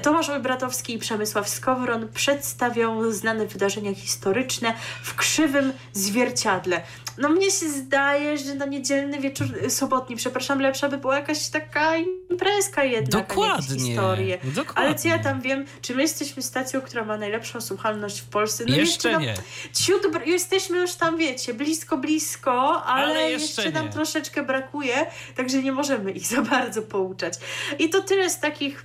[0.02, 6.80] Tomasz Bratowski i Przemysław Skowron przedstawią znane wydarzenia historyczne w krzywym zwierciadle.
[7.18, 11.48] No mnie się zdaje, że na niedzielny wieczór, y, sobotni, przepraszam, lepsza by była jakaś
[11.48, 13.78] taka imprezka jednak, Dokładnie.
[13.78, 14.38] historię.
[14.44, 14.74] Dokładnie.
[14.74, 18.64] Ale co ja tam wiem, czy my jesteśmy stacją, która ma najlepszą słuchalność w Polsce?
[18.68, 19.34] No jeszcze, jeszcze nie.
[19.72, 25.62] Ciut, jesteśmy już tam, wiecie, blisko, blisko, ale, ale jeszcze, jeszcze nam troszeczkę brakuje, także
[25.62, 27.34] nie możemy ich za bardzo pouczać.
[27.78, 28.84] I to tyle z takich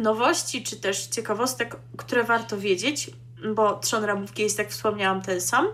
[0.00, 3.10] nowości czy też ciekawostek, które warto wiedzieć
[3.54, 5.68] bo trzon ramówki jest, jak wspomniałam, ten sam.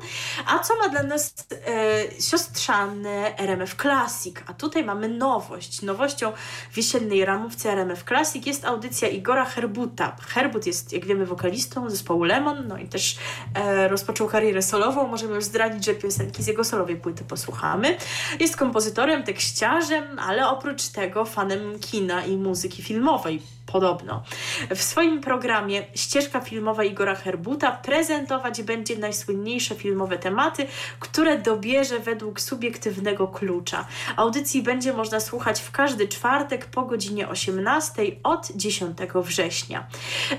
[0.47, 1.35] A co ma dla nas
[1.67, 4.37] e, siostrzane RMF Classic?
[4.47, 5.83] A tutaj mamy nowość.
[5.83, 6.33] Nowością
[6.71, 10.17] w jesiennej ramówce RMF Classic jest audycja Igora Herbuta.
[10.21, 13.17] Herbut jest, jak wiemy, wokalistą zespołu Lemon, no i też
[13.55, 15.07] e, rozpoczął karierę solową.
[15.09, 17.97] Możemy już zdradzić, że piosenki z jego solowej płyty posłuchamy.
[18.41, 24.23] Jest kompozytorem, tekściarzem, ale oprócz tego fanem kina i muzyki filmowej podobno.
[24.71, 30.67] W swoim programie Ścieżka filmowa Igora Herbuta prezentować będzie najsłynniejsze filmowe tematy,
[31.01, 33.87] które dobierze według subiektywnego klucza.
[34.17, 39.87] Audycji będzie można słuchać w każdy czwartek po godzinie 18 od 10 września.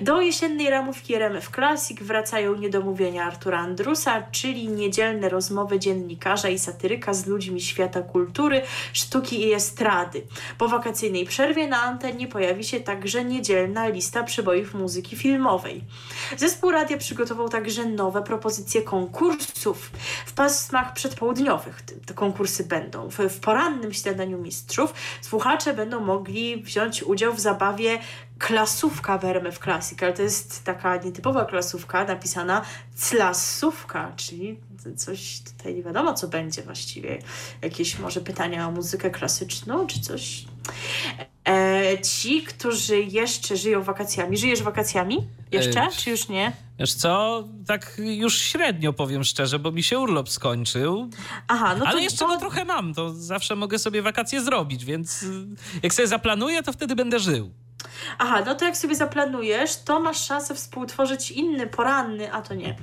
[0.02, 7.14] Do jesiennej ramówki RMF Classic wracają niedomówienia Artura Andrusa, czyli niedzielne rozmowy dziennikarza i satyryka
[7.14, 8.62] z ludźmi świata kultury,
[8.94, 10.22] sztuki i estrady.
[10.58, 15.84] Po wakacyjnej przerwie na antenie pojawi się także także niedzielna lista przybojów muzyki filmowej.
[16.38, 19.92] Zespół radia przygotował także nowe propozycje konkursów
[20.26, 21.82] w pasmach przedpołudniowych.
[21.82, 23.10] Te konkursy będą.
[23.10, 28.00] W, porannym śniadaniu mistrzów słuchacze będą mogli wziąć udział w zabawie
[28.40, 32.62] klasówka w RMF Classic, ale to jest taka nietypowa klasówka napisana
[32.96, 34.60] clasówka, czyli
[34.96, 37.20] coś tutaj nie wiadomo, co będzie właściwie.
[37.62, 40.46] Jakieś może pytania o muzykę klasyczną, czy coś.
[41.48, 44.38] E, ci, którzy jeszcze żyją wakacjami.
[44.38, 45.28] Żyjesz wakacjami?
[45.52, 45.82] Jeszcze?
[45.82, 46.52] E, czy już nie?
[46.80, 51.10] Wiesz co, tak już średnio powiem szczerze, bo mi się urlop skończył.
[51.48, 52.28] Aha, no to, Ale jeszcze to...
[52.28, 55.26] go trochę mam, to zawsze mogę sobie wakacje zrobić, więc
[55.84, 57.52] jak sobie zaplanuję, to wtedy będę żył.
[58.20, 62.76] Aha, no to jak sobie zaplanujesz, to masz szansę współtworzyć inny, poranny, a to nie,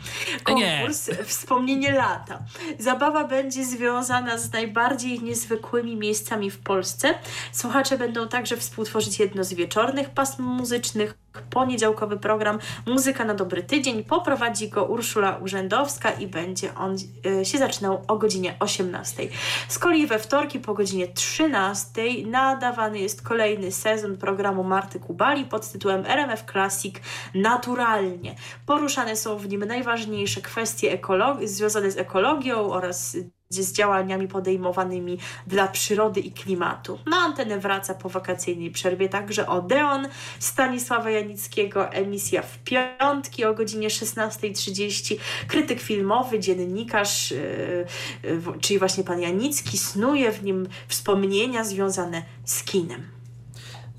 [0.45, 1.24] konkurs nie.
[1.24, 2.39] Wspomnienie lata.
[2.78, 7.15] Zabawa będzie związana z najbardziej niezwykłymi miejscami w Polsce.
[7.53, 11.15] Słuchacze będą także współtworzyć jedno z wieczornych pasm muzycznych,
[11.51, 14.05] poniedziałkowy program Muzyka na dobry tydzień.
[14.05, 16.97] Poprowadzi go Urszula Urzędowska i będzie on
[17.41, 19.28] y, się zaczynał o godzinie 18.
[19.69, 25.72] Z kolei we wtorki po godzinie 13 nadawany jest kolejny sezon programu Marty Kubali pod
[25.72, 26.94] tytułem RMF Classic
[27.35, 28.35] Naturalnie.
[28.66, 30.98] Poruszane są w nim najważniejsze kwestie
[31.44, 33.16] związane z ekologią oraz
[33.51, 36.98] z działaniami podejmowanymi dla przyrody i klimatu.
[37.06, 40.09] Na antenę wraca po wakacyjnej przerwie także Odeon
[40.39, 45.16] Stanisława Janickiego, emisja w piątki o godzinie 16.30.
[45.48, 47.86] Krytyk filmowy, dziennikarz, yy,
[48.22, 53.14] yy, czyli właśnie pan Janicki, snuje w nim wspomnienia związane z kinem.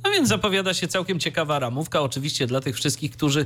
[0.05, 3.45] No więc zapowiada się całkiem ciekawa ramówka, oczywiście dla tych wszystkich, którzy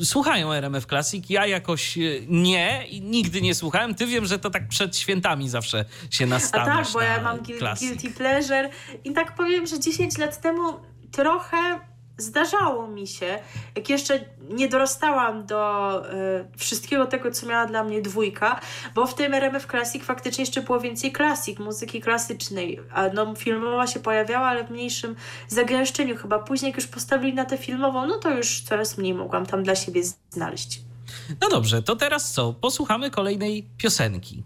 [0.00, 1.30] e, słuchają RMF Classic.
[1.30, 3.94] Ja jakoś e, nie i nigdy nie słuchałem.
[3.94, 7.38] Ty wiem, że to tak przed świętami zawsze się nastawiasz A tak, bo ja mam
[7.38, 8.70] guilty pleasure
[9.04, 10.80] i tak powiem, że 10 lat temu
[11.12, 11.80] trochę
[12.18, 13.38] zdarzało mi się,
[13.76, 14.20] jak jeszcze
[14.50, 18.60] nie dorastałam do y, wszystkiego tego, co miała dla mnie dwójka,
[18.94, 23.86] bo w tym RMF Classic faktycznie jeszcze było więcej klasik, muzyki klasycznej, a no, filmowa
[23.86, 25.16] się pojawiała, ale w mniejszym
[25.48, 26.38] zagęszczeniu chyba.
[26.38, 29.74] Później jak już postawili na tę filmową, no to już coraz mniej mogłam tam dla
[29.74, 30.80] siebie znaleźć.
[31.40, 32.52] No dobrze, to teraz co?
[32.52, 34.42] Posłuchamy kolejnej piosenki.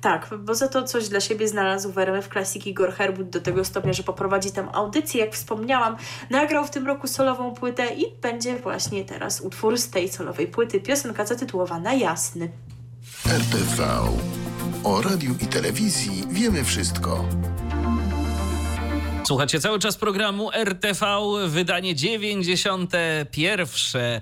[0.00, 3.64] Tak, bo za to coś dla siebie znalazł w RMF Classic Igor Herbut do tego
[3.64, 5.96] stopnia, że poprowadzi tam audycję, jak wspomniałam.
[6.30, 10.80] Nagrał w tym roku solową płytę i będzie właśnie teraz utwór z tej solowej płyty.
[10.80, 12.50] Piosenka zatytułowana Jasny.
[13.26, 13.88] RTV.
[14.84, 17.24] O radiu i telewizji wiemy wszystko.
[19.30, 21.06] Słuchacie cały czas programu RTV,
[21.46, 23.66] wydanie 91.
[24.06, 24.20] Y,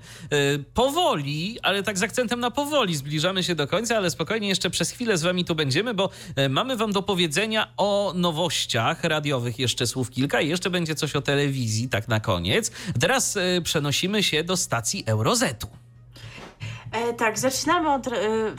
[0.73, 4.91] powoli, ale tak z akcentem na powoli zbliżamy się do końca, ale spokojnie jeszcze przez
[4.91, 6.09] chwilę z wami tu będziemy, bo
[6.39, 11.15] y, mamy wam do powiedzenia o nowościach radiowych jeszcze słów kilka i jeszcze będzie coś
[11.15, 12.71] o telewizji, tak na koniec.
[12.99, 15.67] Teraz y, przenosimy się do stacji Eurozetu.
[16.91, 18.07] E, tak, zaczynamy od.
[18.07, 18.11] E,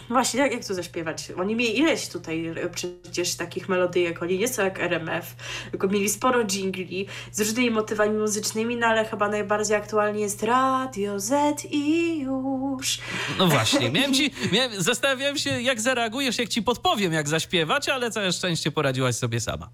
[0.08, 1.32] właśnie, jak, jak to zaśpiewać?
[1.38, 4.22] Oni mieli ileś tutaj e, przecież takich melodyjek.
[4.22, 5.34] Oni nie są jak RMF,
[5.70, 11.20] tylko mieli sporo jingli z różnymi motywami muzycznymi, no ale chyba najbardziej aktualnie jest Radio
[11.20, 12.98] Z i już.
[13.38, 18.10] No właśnie, miałem ci, miałem, zastanawiałem się, jak zareagujesz, jak ci podpowiem, jak zaśpiewać, ale
[18.10, 19.70] całe szczęście poradziłaś sobie sama.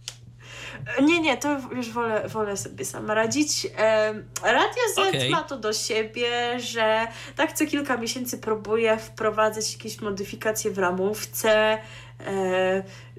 [1.03, 3.67] Nie, nie, to już wolę, wolę sobie sama radzić.
[4.43, 5.31] Radio Z okay.
[5.31, 11.79] ma to do siebie, że tak co kilka miesięcy próbuje wprowadzać jakieś modyfikacje w ramówce,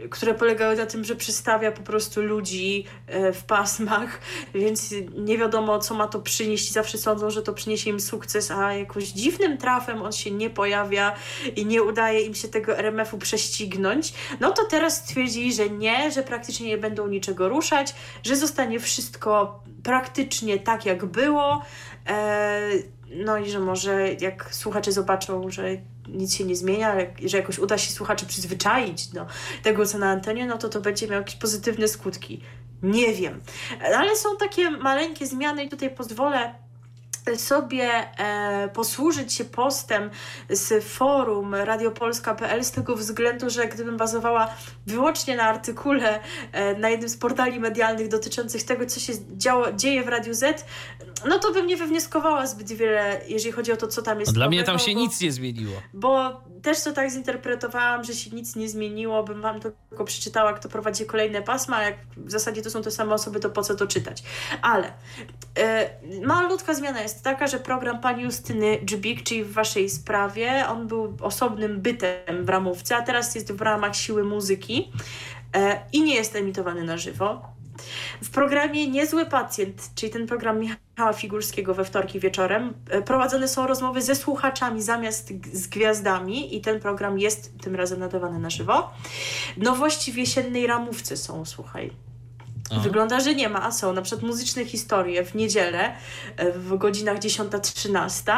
[0.10, 4.20] które polegały na tym, że przystawia po prostu ludzi e, w pasmach,
[4.54, 6.72] więc nie wiadomo, co ma to przynieść.
[6.72, 11.16] Zawsze sądzą, że to przyniesie im sukces, a jakoś dziwnym trafem on się nie pojawia
[11.56, 14.14] i nie udaje im się tego RMF-u prześcignąć.
[14.40, 19.64] No to teraz stwierdzili, że nie, że praktycznie nie będą niczego ruszać, że zostanie wszystko
[19.84, 21.62] praktycznie tak, jak było.
[22.08, 22.70] E,
[23.10, 25.78] no i że może jak słuchacze zobaczą, że
[26.08, 29.26] nic się nie zmienia, że jakoś uda się słuchaczy przyzwyczaić do
[29.64, 32.42] tego, co na antenie, no to to będzie miało jakieś pozytywne skutki.
[32.84, 33.42] Nie wiem.
[33.96, 36.67] Ale są takie maleńkie zmiany i tutaj pozwolę
[37.36, 37.90] sobie
[38.20, 40.10] e, posłużyć się postem
[40.50, 44.50] z forum radiopolska.pl z tego względu, że gdybym bazowała
[44.88, 46.20] wyłącznie na artykule
[46.52, 50.66] e, na jednym z portali medialnych dotyczących tego, co się działo, dzieje w Radiu Z,
[51.26, 54.34] no to bym nie wywnioskowała zbyt wiele, jeżeli chodzi o to, co tam jest.
[54.34, 55.82] Dla mnie tam się bo, nic nie zmieniło.
[55.94, 60.70] Bo też to tak zinterpretowałam, że się nic nie zmieniło, bym wam tylko przeczytała, kto
[60.70, 63.88] prowadzi kolejne pasma, jak w zasadzie to są te same osoby, to po co to
[63.88, 64.24] czytać.
[64.62, 64.94] Ale
[65.60, 65.90] e,
[66.22, 71.18] malutka zmiana jest taka, że program pani Justyny Dżbik, czyli w waszej sprawie, on był
[71.22, 74.92] osobnym bytem w ramówce, a teraz jest w ramach siły muzyki
[75.56, 77.58] e, i nie jest emitowany na żywo
[78.24, 83.68] w programie Niezły Pacjent, czyli ten program Michała Figurskiego we wtorki wieczorem, e, prowadzone są
[83.68, 88.92] rozmowy ze słuchaczami zamiast z gwiazdami i ten program jest tym razem nadawany na żywo.
[89.58, 92.07] Nowości w jesiennej ramówce są, słuchaj.
[92.72, 92.82] Aha.
[92.82, 95.94] Wygląda, że nie ma, a są na przykład muzyczne historie w niedzielę
[96.38, 98.34] e, w godzinach 10-13.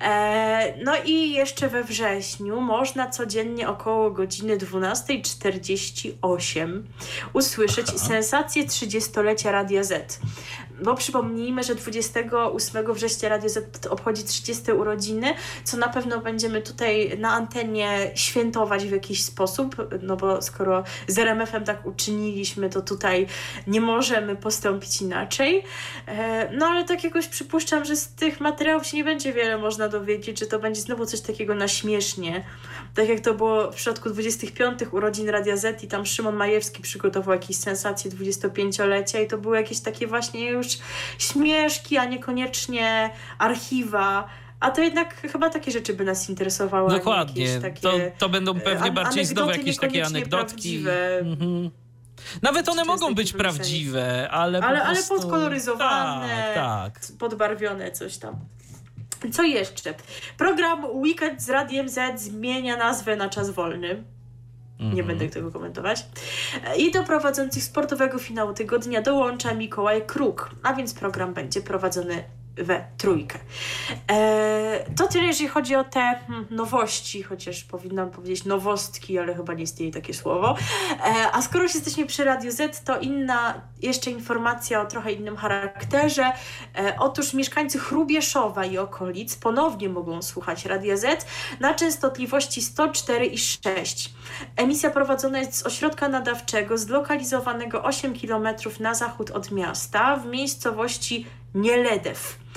[0.00, 6.82] E, no i jeszcze we wrześniu można codziennie około godziny 12.48
[7.32, 7.98] usłyszeć Aha.
[7.98, 10.20] sensację 30-lecia Radia Z
[10.82, 15.34] bo przypomnijmy, że 28 września Radio Z obchodzi 30 urodziny,
[15.64, 21.18] co na pewno będziemy tutaj na antenie świętować w jakiś sposób, no bo skoro z
[21.18, 23.26] RMF-em tak uczyniliśmy, to tutaj
[23.66, 25.64] nie możemy postąpić inaczej.
[26.06, 29.88] E, no ale tak jakoś przypuszczam, że z tych materiałów się nie będzie wiele można
[29.88, 32.44] dowiedzieć, że to będzie znowu coś takiego na śmiesznie.
[32.94, 37.34] Tak jak to było w przypadku 25 urodzin Radia Z i tam Szymon Majewski przygotował
[37.34, 40.69] jakieś sensacje 25-lecia i to były jakieś takie właśnie już
[41.18, 44.28] śmieszki, a niekoniecznie archiwa.
[44.60, 46.90] A to jednak chyba takie rzeczy by nas interesowały.
[46.90, 47.60] Dokładnie.
[47.60, 50.84] Takie, to, to będą e, pewnie bardziej znowu jakieś takie anegdotki.
[51.20, 51.70] Mhm.
[52.42, 55.14] Nawet one mogą być prawdziwe, ale, ale, po prostu...
[55.14, 57.16] ale podkoloryzowane, tak, tak.
[57.18, 58.36] podbarwione, coś tam.
[59.32, 59.94] Co jeszcze?
[60.36, 64.04] Program Weekend z Radiem Z zmienia nazwę na czas wolny.
[64.80, 65.06] Nie mm -hmm.
[65.06, 66.06] będę tego komentować.
[66.76, 72.24] I do prowadzących sportowego finału tygodnia dołącza Mikołaj Kruk, a więc program będzie prowadzony
[72.60, 73.38] we trójkę.
[74.10, 79.54] E, to tyle, jeżeli chodzi o te hmm, nowości, chociaż powinnam powiedzieć nowostki, ale chyba
[79.54, 80.56] nie istnieje takie słowo.
[80.90, 85.36] E, a skoro już jesteśmy przy Radiu Z, to inna jeszcze informacja o trochę innym
[85.36, 86.32] charakterze.
[86.78, 91.26] E, otóż mieszkańcy Chrubieszowa i okolic ponownie mogą słuchać Radia Z
[91.60, 94.14] na częstotliwości 104 i 6.
[94.56, 98.48] Emisja prowadzona jest z ośrodka nadawczego zlokalizowanego 8 km
[98.80, 102.38] na zachód od miasta w miejscowości nie LEDEW.
[102.38, 102.49] E,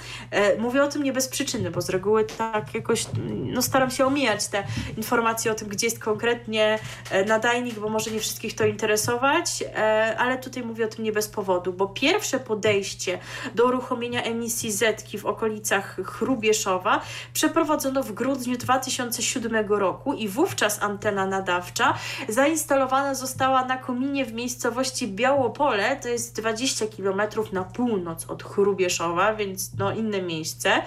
[0.60, 4.48] mówię o tym nie bez przyczyny, bo z reguły tak jakoś no, staram się omijać
[4.48, 4.64] te
[4.98, 6.80] informacje o tym, gdzie jest konkretnie
[7.12, 11.12] e, nadajnik, bo może nie wszystkich to interesować, e, ale tutaj mówię o tym nie
[11.12, 13.20] bez powodu, bo pierwsze podejście
[13.56, 17.02] do uruchomienia emisji Zetki w okolicach Chrubieszowa
[17.34, 21.94] przeprowadzono w grudniu 2007 roku i wówczas antena nadawcza
[22.30, 27.22] zainstalowana została na kominie w miejscowości Białopole, to jest 20 km
[27.52, 30.82] na północ od Chrubieszowa, więc no inne miejsce.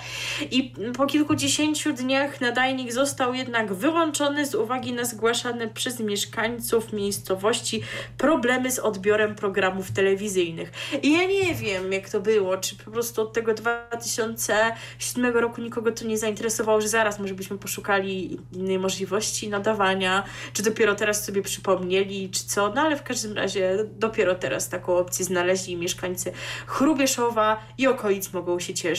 [0.51, 7.83] I po kilkudziesięciu dniach nadajnik został jednak wyłączony z uwagi na zgłaszane przez mieszkańców miejscowości
[8.19, 10.73] problemy z odbiorem programów telewizyjnych.
[11.03, 15.93] I ja nie wiem, jak to było, czy po prostu od tego 2007 roku nikogo
[15.93, 21.43] to nie zainteresowało, że zaraz może byśmy poszukali innej możliwości nadawania, czy dopiero teraz sobie
[21.43, 26.33] przypomnieli, czy co, no ale w każdym razie dopiero teraz taką opcję znaleźli mieszkańcy
[26.67, 28.95] Chrubieszowa i okolic mogą się cieszyć e,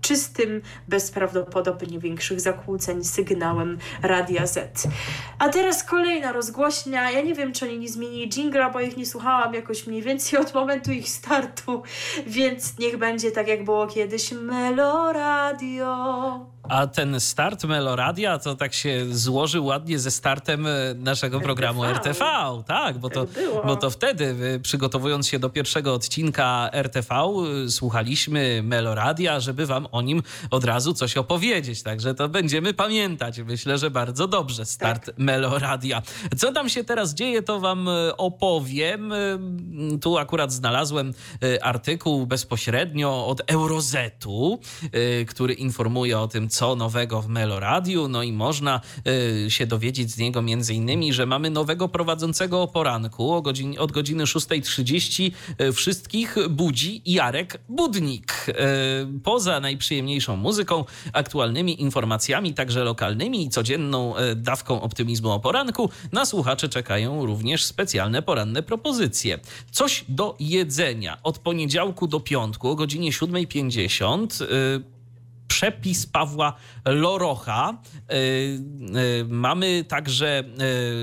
[0.00, 4.86] czystym, bez prawdopodobnie większych zakłóceń sygnałem Radia Z.
[5.38, 7.10] A teraz kolejna rozgłośnia.
[7.10, 10.38] Ja nie wiem, czy oni nie zmienili jingla, bo ich nie słuchałam jakoś mniej więcej
[10.38, 11.82] od momentu ich startu,
[12.26, 15.90] więc niech będzie tak, jak było kiedyś Meloradio.
[16.70, 22.24] A ten start Meloradia to tak się złożył ładnie ze startem e, naszego programu RTV.
[22.66, 27.70] Tak, bo to, Tak bo to wtedy, e, przygotowując się do pierwszego odcinka RTV, e,
[27.70, 31.82] słuchaliśmy Meloradia, żeby wam o nim od razu coś opowiedzieć.
[31.82, 33.38] Także to będziemy pamiętać.
[33.38, 35.18] Myślę, że bardzo dobrze start Tak.
[35.18, 36.02] Meloradia.
[36.36, 39.12] Co tam się teraz dzieje, to wam opowiem.
[40.02, 41.14] Tu akurat znalazłem
[41.62, 44.60] artykuł bezpośrednio od Eurozetu,
[45.26, 48.08] który informuje o tym, co nowego w Meloradiu.
[48.08, 48.80] No i można
[49.46, 53.74] e, się dowiedzieć z niego między innymi, że mamy nowego prowadzącego o poranku o godzin,
[53.78, 58.46] od godziny 6.30 e, wszystkich budzi Jarek Budnik.
[58.48, 58.54] E,
[59.24, 66.26] Poza najprzyjemniejszą muzyką, aktualnymi informacjami, także lokalnymi i codzienną e, dawką optymizmu o poranku, na
[66.26, 69.38] słuchaczy czekają również specjalne poranne propozycje.
[69.70, 74.44] Coś do jedzenia od poniedziałku do piątku o godzinie 7.50.
[75.50, 76.52] przepis Pawła
[76.84, 77.78] Lorocha.
[78.12, 80.44] Y, y, Mamy także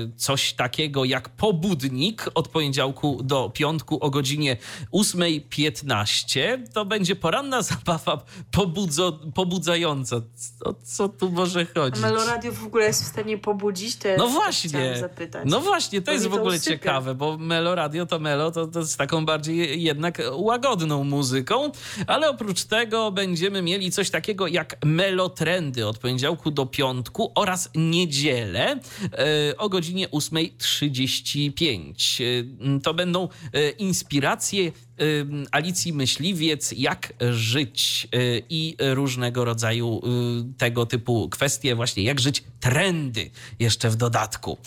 [0.08, 4.56] y, coś takiego jak pobudnik od poniedziałku do piątku o godzinie
[4.92, 6.58] 8.15.
[6.72, 10.16] To będzie poranna zabawa pobudzo, pobudzająca.
[10.64, 12.02] O co tu może chodzić?
[12.02, 13.96] Meloradio w ogóle jest w stanie pobudzić?
[13.96, 14.94] To ja No właśnie.
[15.44, 16.76] No właśnie, to Bo jest w ogóle usypia.
[16.76, 21.70] ciekawe, bo Melo Radio to Melo to, to z taką bardziej jednak łagodną muzyką,
[22.06, 28.70] ale oprócz tego będziemy mieli coś takiego jak Melotrendy od poniedziałku do piątku oraz niedzielę
[28.70, 28.78] e,
[29.56, 32.24] o godzinie 8.35.
[32.24, 34.72] E, To będą e, inspiracje
[35.50, 38.08] Alicji Myśliwiec, jak żyć
[38.50, 40.00] i różnego rodzaju
[40.58, 44.58] tego typu kwestie, właśnie jak żyć trendy jeszcze w dodatku.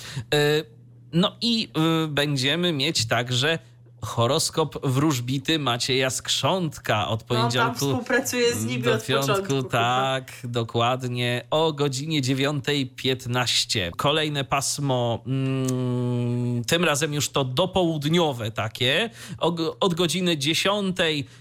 [1.13, 1.69] No i
[2.09, 3.59] będziemy mieć także
[4.05, 9.63] horoskop wróżbity Macieja Skrzątka od No, tam poniedziałku współpracuję z nimi do od piątku, początku.
[9.63, 13.91] tak, dokładnie, o godzinie 9.15.
[13.97, 19.09] Kolejne pasmo, mm, tym razem już to dopołudniowe takie,
[19.39, 20.95] o, od godziny 10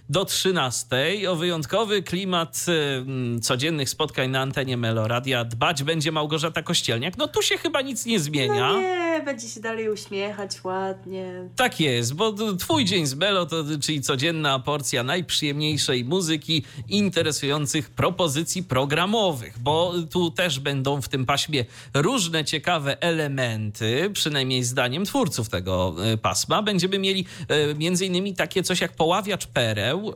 [0.09, 1.31] do 13.
[1.31, 7.19] O wyjątkowy klimat mm, codziennych spotkań na antenie Meloradia dbać będzie Małgorzata Kościelniak.
[7.19, 8.73] No tu się chyba nic nie zmienia.
[8.73, 11.49] No nie, będzie się dalej uśmiechać ładnie.
[11.57, 18.63] Tak jest, bo twój dzień z Melo, to, czyli codzienna porcja najprzyjemniejszej muzyki, interesujących propozycji
[18.63, 21.65] programowych, bo tu też będą w tym paśmie
[21.95, 26.63] różne ciekawe elementy, przynajmniej zdaniem twórców tego e, pasma.
[26.63, 30.11] Będziemy mieli e, między innymi takie coś jak poławiacz pereł.
[30.11, 30.13] E,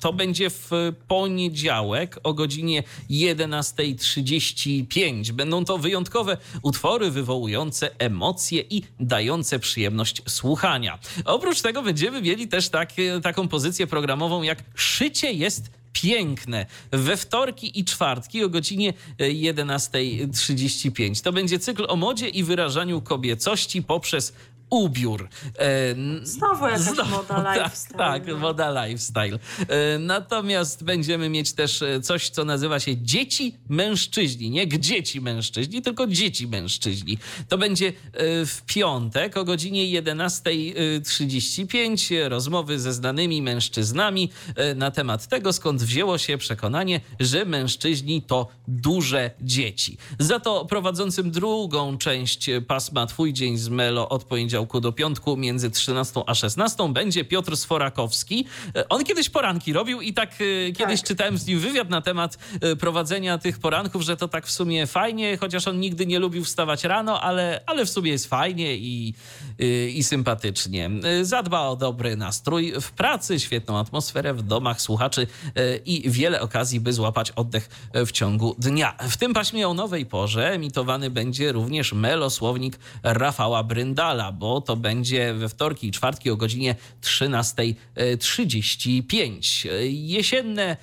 [0.00, 0.70] To będzie w
[1.08, 5.32] poniedziałek o godzinie 11.35.
[5.32, 10.98] Będą to wyjątkowe utwory wywołujące emocje i dające przyjemność słuchania.
[11.24, 17.80] Oprócz tego będziemy mieli też takie, taką pozycję programową jak Szycie jest piękne we wtorki
[17.80, 21.22] i czwartki o godzinie e, 11.35.
[21.22, 24.32] To będzie cykl o modzie i wyrażaniu kobiecości poprzez
[24.70, 25.28] ubiór.
[25.58, 28.36] E, Znowu jakaś moda tak, lifestyle, Tak, no.
[28.36, 29.38] moda lifestyle.
[29.68, 34.50] E, Natomiast będziemy mieć też e, coś, co nazywa się dzieci mężczyźni.
[34.50, 37.18] Nie dzieci mężczyźni, tylko dzieci mężczyźni.
[37.48, 37.92] To będzie
[38.46, 44.30] w piątek o godzinie 11.35 rozmowy ze znanymi mężczyznami
[44.76, 49.98] na temat tego, skąd wzięło się przekonanie, że mężczyźni to duże dzieci.
[50.18, 55.36] Za to prowadzącym drugą część pasma Twój dzień z Melo od poniedziałku poniedziałku do piątku
[55.36, 58.46] między 13 a 16 będzie Piotr Sforakowski.
[58.76, 61.08] E, on kiedyś poranki robił i tak e, kiedyś Tak.
[61.08, 64.86] czytałem z nim wywiad na temat e, prowadzenia tych poranków, że to tak w sumie
[64.86, 69.14] fajnie, chociaż on nigdy nie lubił wstawać rano, ale, ale w sumie jest fajnie i,
[69.94, 70.90] i sympatycznie.
[71.22, 75.26] Zadba o dobry nastrój w pracy, świetną atmosferę w domach słuchaczy
[75.84, 78.96] i wiele okazji, by złapać oddech w ciągu dnia.
[79.08, 85.34] W tym paśmie o nowej porze emitowany będzie również melosłownik Rafała Bryndala, bo to będzie
[85.34, 89.68] we wtorki i czwartki o godzinie 13.35.
[89.90, 90.76] Jesienne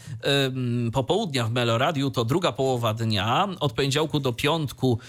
[0.93, 4.99] popołudnia w Meloradiu to druga połowa dnia, od poniedziałku do piątku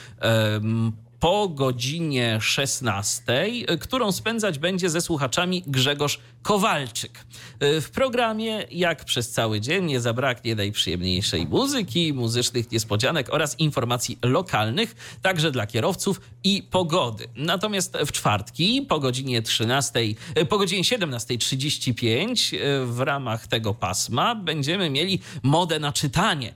[1.21, 3.51] po godzinie 16,
[3.81, 7.25] którą spędzać będzie ze słuchaczami Grzegorz Kowalczyk.
[7.61, 15.19] W programie, jak przez cały dzień, nie zabraknie najprzyjemniejszej muzyki, muzycznych niespodzianek oraz informacji lokalnych,
[15.23, 17.29] także dla kierowców i pogody.
[17.37, 20.01] Natomiast w czwartki po godzinie 13,
[20.49, 22.57] po godzinie 17.35
[22.87, 26.55] w ramach tego pasma będziemy mieli modę na czytanie.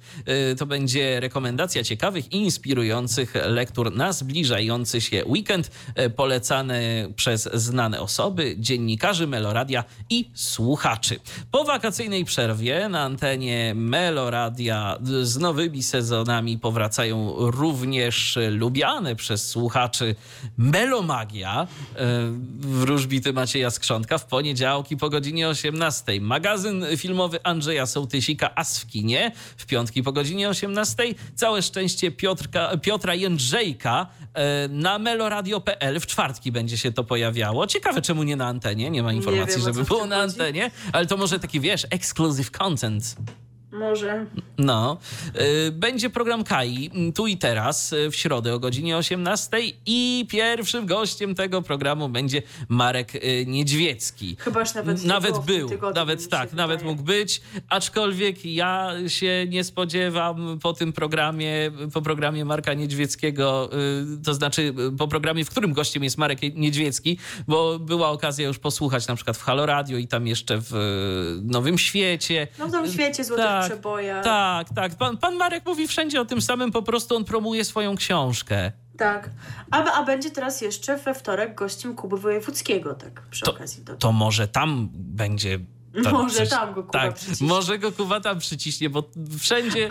[0.59, 5.70] To będzie rekomendacja ciekawych i inspirujących lektur na zbliżający się weekend,
[6.16, 9.77] polecany przez znane osoby, dziennikarzy Meloradia
[10.10, 11.20] i słuchaczy.
[11.50, 20.14] Po wakacyjnej przerwie na antenie Meloradia z nowymi sezonami powracają również lubiane przez słuchaczy
[20.56, 21.66] Melomagia.
[22.59, 26.20] Wróżbity Macieja Skrzątka w poniedziałki po godzinie 18.
[26.20, 31.14] Magazyn filmowy Andrzeja Sołtysika As w kinie w piątki po godzinie 18.
[31.34, 37.66] Całe szczęście Piotrka, Piotra Jędrzejka e, na meloradio.pl w czwartki będzie się to pojawiało.
[37.66, 41.07] Ciekawe czemu nie na antenie, nie ma informacji, wiem, o żeby było na antenie, ale
[41.07, 43.16] to może taki, wiesz, exclusive content.
[43.73, 44.27] Może.
[44.59, 44.99] No.
[45.66, 49.51] Y, Będzie program Kai m, tu i teraz y, w środę o godzinie 18
[49.86, 54.36] i pierwszym gościem tego programu będzie Marek y, Niedźwiecki.
[54.39, 56.97] Chyba już nawet Nawet był, tygodniu, nawet tak, nawet wydaje.
[56.97, 63.70] mógł być, aczkolwiek ja się nie spodziewam po tym programie, po programie Marka Niedźwieckiego,
[64.24, 67.19] to znaczy po programie, w którym gościem jest Marek Niedźwiecki,
[67.49, 70.73] bo była okazja już posłuchać na przykład w Halo Radio i tam jeszcze w
[71.43, 72.49] Nowym Świecie.
[72.59, 74.24] No w Nowym Świecie, Złotych Tak, Przebojach.
[74.24, 74.94] Tak, tak.
[74.94, 78.72] Pan, pan Marek mówi wszędzie o tym samym, po prostu on promuje swoją książkę.
[78.98, 79.30] Tak.
[79.70, 83.85] A, a będzie teraz jeszcze we wtorek gościem Kuby Wojewódzkiego, tak przy To- okazji.
[83.85, 83.94] Do...
[83.97, 85.59] To może tam będzie.
[86.05, 87.48] to Może tam go Kuba Tak, przyciśnie.
[87.48, 89.02] może go Kuba tam przyciśnie, bo
[89.39, 89.89] wszędzie.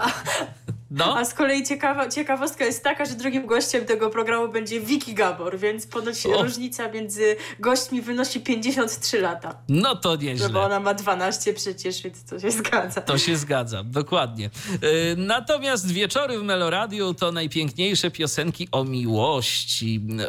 [0.91, 5.13] No, A z kolei ciekawa, ciekawostka jest taka, że drugim gościem tego programu będzie Vicky
[5.13, 6.43] Gabor, więc ponoć O.
[6.43, 9.55] różnica między gośćmi wynosi 53 lata.
[9.69, 10.61] no to No bo nieźle.
[10.61, 13.01] ona ma 12 przecież, więc to się zgadza.
[13.01, 14.49] To się zgadza, dokładnie.
[14.71, 14.79] Yy,
[15.17, 20.01] Natomiast wieczory w Meloradiu to najpiękniejsze piosenki o miłości.
[20.07, 20.27] Yy,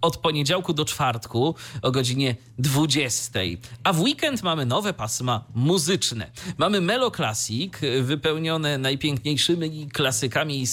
[0.00, 3.40] Od poniedziałku do czwartku o godzinie 20.
[3.84, 6.30] A w weekend mamy nowe pasma muzyczne.
[6.58, 7.72] Mamy Melo Classic
[8.02, 8.78] wypełnione
[9.56, 10.66] najpiękniejszymi klasykami i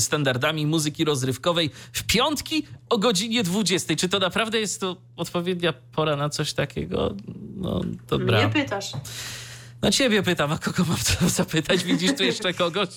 [0.00, 3.96] standardami muzyki rozrywkowej w piątki o godzinie 20.
[3.96, 7.14] Czy to naprawdę jest to odpowiednia pora na coś takiego?
[7.56, 8.42] No dobra.
[8.42, 8.92] Nie pytasz.
[9.82, 11.84] No ciebie pytam, a kogo mam zapytać?
[11.84, 12.88] Widzisz tu jeszcze kogoś?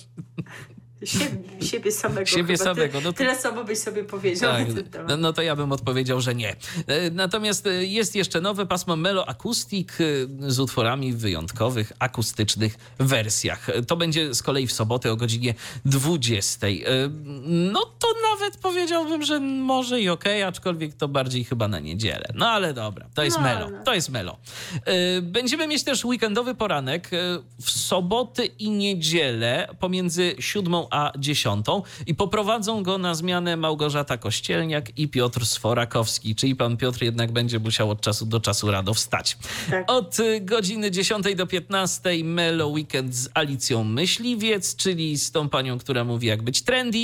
[1.06, 2.26] Siebie, siebie samego.
[2.26, 4.66] Siebie samego, Ty, no to- Tyle samo byś sobie powiedział Tak,
[5.08, 6.56] no, no to ja bym odpowiedział, że nie.
[6.86, 10.04] E, Natomiast e, jest jeszcze nowe pasmo Melo Acoustic e,
[10.52, 13.66] z utworami w wyjątkowych, akustycznych wersjach.
[13.86, 15.54] To będzie z kolei w sobotę o godzinie
[15.84, 16.66] 20.
[16.66, 16.72] E,
[17.44, 22.28] No to nawet powiedziałbym, że może i okej, aczkolwiek to bardziej chyba na niedzielę.
[22.34, 23.70] No ale dobra, to jest No, Melo.
[23.84, 24.36] To jest Melo.
[25.22, 27.10] Będziemy mieć też weekendowy poranek
[27.62, 31.66] w soboty i niedzielę pomiędzy 7 a 10
[32.06, 37.58] i poprowadzą go na zmianę Małgorzata Kościelniak i Piotr Sforakowski, czyli pan Piotr jednak będzie
[37.58, 39.38] musiał od czasu do czasu rano wstać.
[39.70, 39.90] Tak.
[39.90, 45.78] Od y, godziny 10 do 15 Melo Weekend z Alicją Myśliwiec, czyli z tą panią,
[45.78, 46.98] która mówi jak być trendy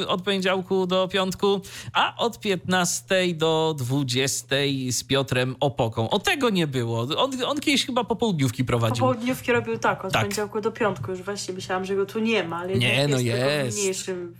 [0.00, 1.60] y, od poniedziałku do piątku,
[1.92, 4.56] a od 15 do 20
[4.90, 6.10] z Piotrem Opoką.
[6.10, 7.00] O tego nie było.
[7.16, 9.06] On, on kiedyś chyba popołudniówki prowadził.
[9.06, 10.22] Popołudniówki robił tak, od Tak.
[10.22, 11.10] poniedziałku do piątku.
[11.10, 13.78] Już właśnie myślałam, że go tu nie ma, ale Nie, no jest, jest.
[13.78, 14.34] w mniejszym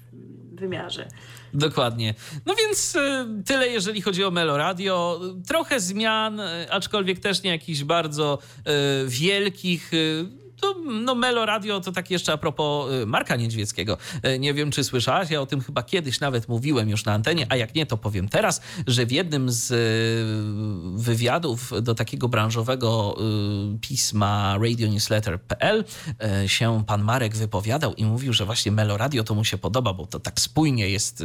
[0.53, 1.09] wymiarze.
[1.55, 2.15] Dokładnie.
[2.47, 5.21] No więc y, tyle, jeżeli chodzi o Melo Radio.
[5.47, 9.91] Trochę zmian, y, aczkolwiek też nie jakichś bardzo y, wielkich.
[10.71, 13.99] Y, to, no Melo Radio to tak jeszcze a propos Marka Niedźwieckiego.
[14.39, 17.57] Nie wiem, czy słyszałaś, ja o tym chyba kiedyś nawet mówiłem już na antenie, a
[17.57, 19.73] jak nie, to powiem teraz, że w jednym z
[21.01, 23.17] wywiadów do takiego branżowego
[23.81, 25.85] pisma radionewsletter.pl
[26.47, 30.07] się pan Marek wypowiadał i mówił, że właśnie Melo Radio to mu się podoba, bo
[30.07, 31.25] to tak spójnie jest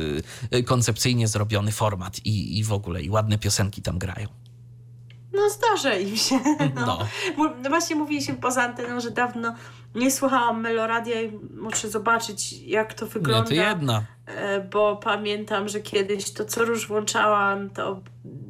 [0.66, 4.49] koncepcyjnie zrobiony format i, i w ogóle i ładne piosenki tam grają.
[5.34, 6.40] No zdarza im się.
[6.76, 6.86] No.
[6.86, 7.00] no.
[7.64, 7.70] no.
[7.70, 9.56] Właśnie mówiliśmy poza anteną, że dawno
[9.96, 13.50] nie słuchałam Meloradia i muszę zobaczyć, jak to wygląda.
[13.50, 14.06] Nie, to jedna.
[14.26, 18.02] E, bo pamiętam, że kiedyś to, co już włączałam, to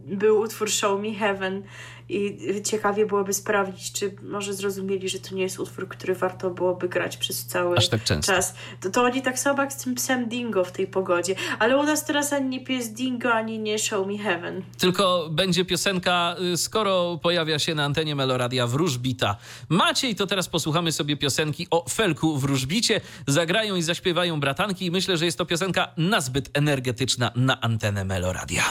[0.05, 1.63] był utwór Show Me Heaven
[2.09, 6.89] i ciekawie byłoby sprawdzić, czy może zrozumieli, że to nie jest utwór, który warto byłoby
[6.89, 8.53] grać przez cały tak czas.
[8.81, 11.35] To, to oni tak samo jak z tym psem Dingo w tej pogodzie.
[11.59, 14.63] Ale u nas teraz ani nie pies Dingo, ani nie Show Me Heaven.
[14.77, 19.37] Tylko będzie piosenka, y, skoro pojawia się na antenie Meloradia Wróżbita.
[19.69, 23.01] Maciej, to teraz posłuchamy sobie piosenki o Felku Wróżbicie.
[23.27, 28.63] Zagrają i zaśpiewają bratanki i myślę, że jest to piosenka nazbyt energetyczna na antenę Meloradia.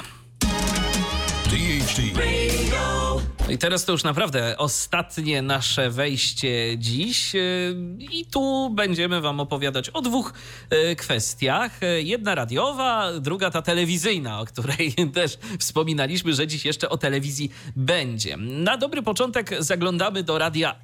[3.50, 7.76] I teraz to już naprawdę ostatnie nasze wejście dziś y,
[8.12, 10.32] i tu będziemy wam opowiadać o dwóch
[10.92, 11.80] y, kwestiach.
[11.98, 18.36] Jedna radiowa, druga ta telewizyjna, o której też wspominaliśmy, że dziś jeszcze o telewizji będzie.
[18.36, 20.74] Na dobry początek zaglądamy do radia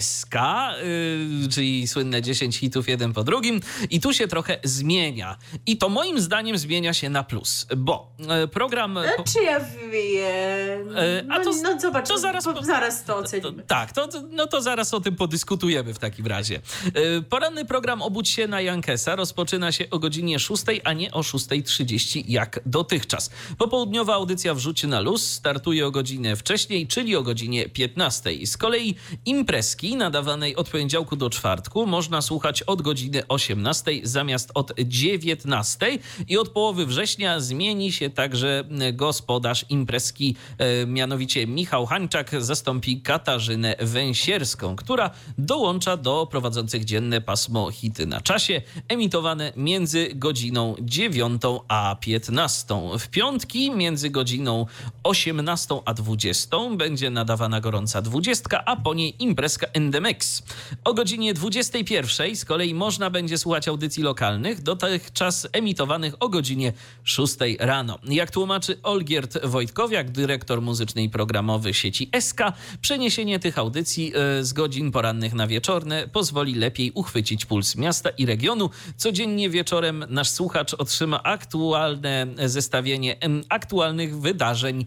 [0.00, 5.36] SK, y, czyli słynne 10 hitów jeden po drugim i tu się trochę zmienia.
[5.66, 8.12] I to moim zdaniem zmienia się na plus, bo
[8.52, 8.98] program...
[9.32, 9.60] Czy ja
[9.92, 11.30] wiem?
[11.30, 13.62] A to, no, no zobacz, to zaraz, po, zaraz to ocenimy.
[13.62, 16.60] To, tak, to, no to zaraz o tym podyskutujemy w takim razie.
[16.94, 21.20] E, poranny program Obudź się na Jankesa rozpoczyna się o godzinie 6, a nie o
[21.20, 23.30] 6.30 jak dotychczas.
[23.58, 28.46] Popołudniowa audycja Wrzuć na luz startuje o godzinę wcześniej, czyli o godzinie 15.
[28.46, 28.94] Z kolei
[29.26, 35.98] imprezki nadawanej od poniedziałku do czwartku można słuchać od godziny 18 zamiast od 19
[36.28, 42.01] i od połowy września zmieni się także gospodarz imprezki, e, mianowicie Michał Hań
[42.38, 50.74] Zastąpi Katarzynę Węsierską, która dołącza do prowadzących dzienne pasmo hity na czasie, emitowane między godziną
[50.80, 52.74] 9 a 15.
[52.98, 54.66] W piątki między godziną
[55.02, 60.42] 18 a 20 będzie nadawana gorąca 20, a po niej imprezka Endemex.
[60.84, 66.72] O godzinie 21 z kolei można będzie słuchać audycji lokalnych, dotychczas emitowanych o godzinie
[67.04, 67.98] 6 rano.
[68.04, 72.40] Jak tłumaczy Olgierd Wojtkowiak, dyrektor muzyczny i programowy sieci sieci SK,
[72.80, 78.26] przeniesienie tych audycji e, z godzin porannych na wieczorne pozwoli lepiej uchwycić puls miasta i
[78.26, 78.70] regionu.
[78.96, 83.16] Codziennie wieczorem nasz słuchacz otrzyma aktualne zestawienie
[83.48, 84.84] aktualnych wydarzeń,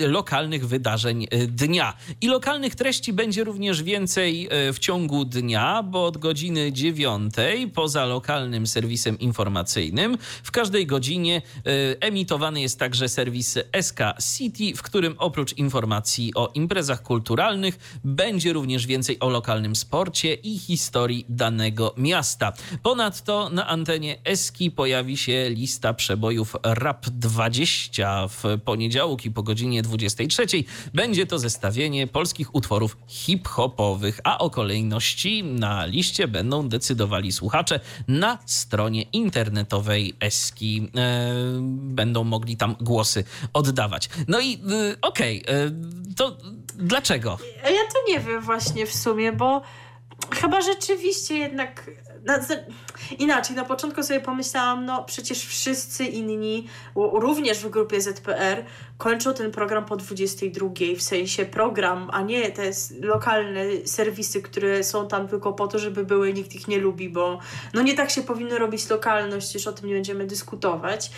[0.00, 1.96] e, lokalnych wydarzeń e, dnia.
[2.20, 7.34] I lokalnych treści będzie również więcej w ciągu dnia, bo od godziny 9
[7.74, 11.42] poza lokalnym serwisem informacyjnym w każdej godzinie
[12.00, 14.00] emitowany jest także serwis SK
[14.36, 20.58] City, w którym oprócz informacji o imprezach kulturalnych, będzie również więcej o lokalnym sporcie i
[20.58, 22.52] historii danego miasta.
[22.82, 30.46] Ponadto na antenie Eski pojawi się lista przebojów Rap 20 w poniedziałki po godzinie 23.
[30.94, 38.38] Będzie to zestawienie polskich utworów hip-hopowych, a o kolejności na liście będą decydowali słuchacze na
[38.46, 40.88] stronie internetowej Eski.
[40.96, 41.34] E,
[41.72, 44.08] będą mogli tam głosy oddawać.
[44.28, 45.70] No i y, okej, okay,
[46.16, 46.36] to
[46.74, 47.38] dlaczego?
[47.64, 49.62] Ja to nie wiem właśnie w sumie, bo
[50.32, 51.90] chyba rzeczywiście jednak
[53.18, 58.64] inaczej, na początku sobie pomyślałam, no przecież wszyscy inni, również w grupie ZPR,
[58.98, 62.70] kończą ten program po 22, w sensie program, a nie te
[63.00, 67.38] lokalne serwisy, które są tam tylko po to, żeby były, nikt ich nie lubi, bo
[67.74, 71.10] no nie tak się powinno robić lokalność, już o tym nie będziemy dyskutować.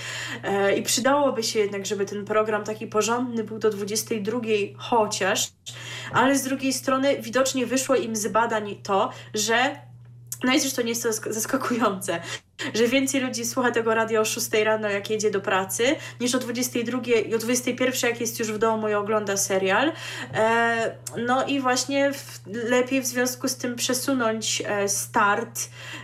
[0.42, 4.40] E, I przydałoby się jednak, żeby ten program taki porządny był do 22
[4.76, 5.48] chociaż,
[6.12, 9.87] ale z drugiej strony widocznie wyszło im z badań to, że
[10.44, 12.20] no i zresztą nie jest to zaskakujące,
[12.74, 16.38] że więcej ludzi słucha tego radia o 6 rano, jak jedzie do pracy, niż o
[16.38, 16.98] 22
[17.28, 19.92] i o 21, jak jest już w domu i ogląda serial.
[20.34, 25.60] E, no i właśnie w, lepiej w związku z tym przesunąć e, start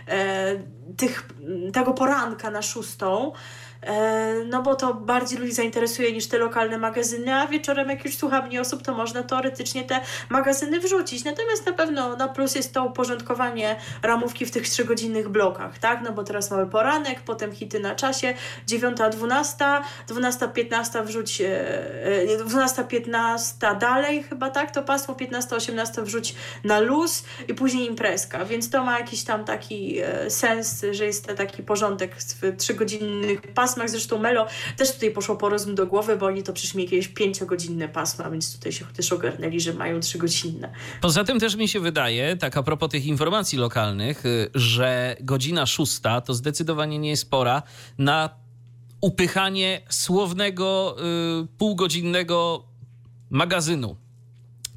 [0.07, 0.55] e,
[0.97, 1.29] tych,
[1.73, 3.31] tego poranka na szóstą
[4.45, 8.41] no bo to bardziej ludzi zainteresuje niż te lokalne magazyny, a wieczorem jak już słucha
[8.41, 11.23] mniej osób, to można teoretycznie te magazyny wrzucić.
[11.23, 16.01] Natomiast na pewno na plus jest to uporządkowanie ramówki w tych trzygodzinnych blokach, tak?
[16.03, 18.33] No bo teraz mamy poranek, potem hity na czasie,
[18.67, 21.41] 9.12, 12.15 wrzuć,
[22.45, 24.71] 12.15 dalej chyba, tak?
[24.71, 29.97] To pasmo 15-18 wrzuć na luz i później imprezka, więc to ma jakiś tam taki
[30.29, 33.74] sens, że jest taki porządek w trzygodzinnych pasmach.
[33.85, 34.47] Zresztą Melo
[34.77, 38.55] też tutaj poszło porozum do głowy, bo oni to przecież mieli jakieś pięciogodzinne pasma, więc
[38.55, 40.71] tutaj się też ogarnęli, że mają trzygodzinne.
[41.01, 45.65] Poza tym też mi się wydaje, tak a propos tych informacji lokalnych, y, że godzina
[45.65, 47.63] szósta to zdecydowanie nie jest pora
[47.97, 48.29] na
[49.01, 50.95] upychanie słownego
[51.43, 52.65] y, półgodzinnego
[53.29, 54.04] magazynu.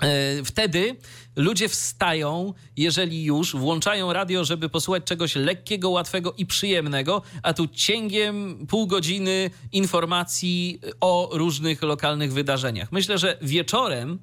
[0.05, 0.97] Y, wtedy
[1.37, 7.67] ludzie wstają, jeżeli już, włączają radio, żeby posłuchać czegoś lekkiego, łatwego i przyjemnego, a tu
[7.67, 12.93] cięgiem pół godziny informacji o różnych lokalnych wydarzeniach.
[12.93, 14.19] Myślę, że wieczorem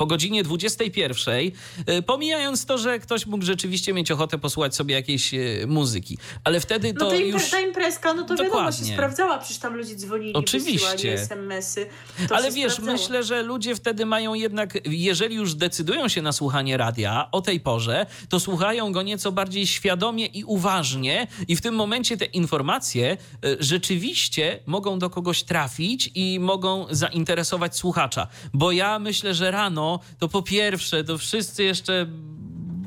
[0.00, 5.34] po godzinie 21, y, pomijając to, że ktoś mógł rzeczywiście mieć ochotę posłuchać sobie jakiejś
[5.34, 6.18] y, muzyki.
[6.44, 7.50] Ale wtedy to no to już...
[7.50, 8.50] ta imprezka, no to Dokładnie.
[8.50, 11.12] wiadomo, się sprawdzała, przecież tam ludzie dzwonili, Oczywiście.
[11.12, 11.86] SMS-y.
[12.30, 12.98] Ale wiesz, sprawdzało.
[12.98, 17.60] myślę, że ludzie wtedy mają jednak, jeżeli już decydują się na słuchanie radia o tej
[17.60, 23.16] porze, to słuchają go nieco bardziej świadomie i uważnie i w tym momencie te informacje
[23.44, 28.26] y, rzeczywiście mogą do kogoś trafić i mogą zainteresować słuchacza.
[28.54, 32.06] Bo ja myślę, że rano to po pierwsze, to wszyscy jeszcze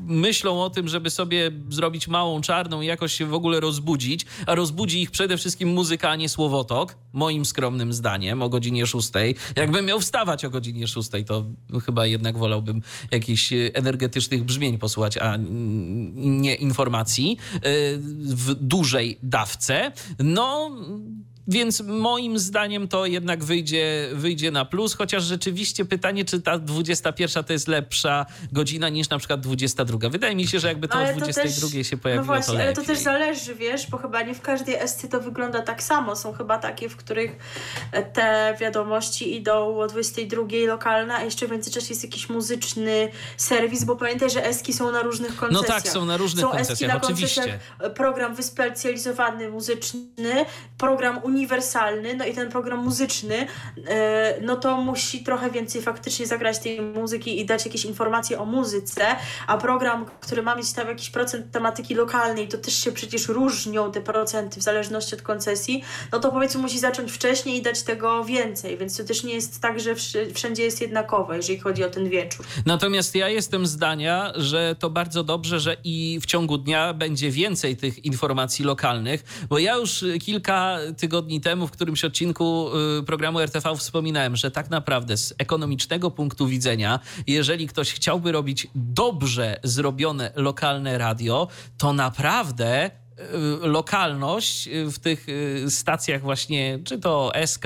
[0.06, 4.54] myślą o tym, żeby sobie zrobić małą czarną i jakoś się w ogóle rozbudzić, a
[4.54, 9.10] rozbudzi ich przede wszystkim muzyka, a nie słowotok, moim skromnym zdaniem, o godzinie 6.
[9.56, 11.44] Jakbym miał wstawać o godzinie 6, to
[11.86, 15.36] chyba jednak wolałbym jakichś energetycznych brzmień posłuchać, a
[16.14, 17.60] nie informacji y,
[18.28, 19.92] w dużej dawce.
[20.18, 20.70] No
[21.48, 27.44] więc moim zdaniem to jednak wyjdzie, wyjdzie na plus, chociaż rzeczywiście pytanie, czy ta 21
[27.44, 30.08] to jest lepsza godzina niż na przykład 22.
[30.08, 32.82] Wydaje mi się, że jakby to o 22 też, się pojawiło, no właśnie, ale to
[32.82, 36.16] też zależy, wiesz, bo chyba nie w każdej esty to wygląda tak samo.
[36.16, 37.36] Są chyba takie, w których
[38.12, 43.96] te wiadomości idą o 22 lokalna, a jeszcze w międzyczasie jest jakiś muzyczny serwis, bo
[43.96, 45.68] pamiętaj, że eski są na różnych koncesjach.
[45.68, 47.40] No tak, są na różnych są koncesjach, na oczywiście.
[47.40, 50.44] Koncesjach, program wyspecjalizowany muzyczny,
[50.78, 53.46] program uniwersalny, no i ten program muzyczny,
[53.86, 58.44] e, no to musi trochę więcej faktycznie zagrać tej muzyki i dać jakieś informacje o
[58.44, 59.04] muzyce,
[59.46, 63.92] a program, który ma mieć tam jakiś procent tematyki lokalnej, to też się przecież różnią
[63.92, 68.24] te procenty w zależności od koncesji, no to powiedzmy musi zacząć wcześniej i dać tego
[68.24, 69.94] więcej, więc to też nie jest tak, że
[70.34, 72.46] wszędzie jest jednakowe, jeżeli chodzi o ten wieczór.
[72.66, 77.76] Natomiast ja jestem zdania, że to bardzo dobrze, że i w ciągu dnia będzie więcej
[77.76, 82.70] tych informacji lokalnych, bo ja już kilka tygodni temu w którymś odcinku
[83.00, 88.66] y, programu RTV wspominałem, że tak naprawdę z ekonomicznego punktu widzenia, jeżeli ktoś chciałby robić
[88.74, 91.48] dobrze zrobione lokalne radio,
[91.78, 97.64] to naprawdę y, lokalność w tych y, stacjach właśnie, czy to SK,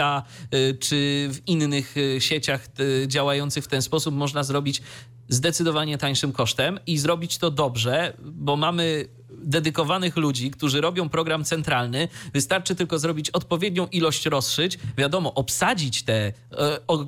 [0.80, 2.68] czy w innych sieciach
[3.06, 4.82] działających w ten sposób można zrobić
[5.28, 9.09] zdecydowanie tańszym kosztem i zrobić to dobrze, bo mamy
[9.43, 12.09] dedykowanych ludzi, którzy robią program centralny.
[12.35, 14.78] Wystarczy tylko zrobić odpowiednią ilość rozszyć.
[14.98, 16.32] Wiadomo, obsadzić te e,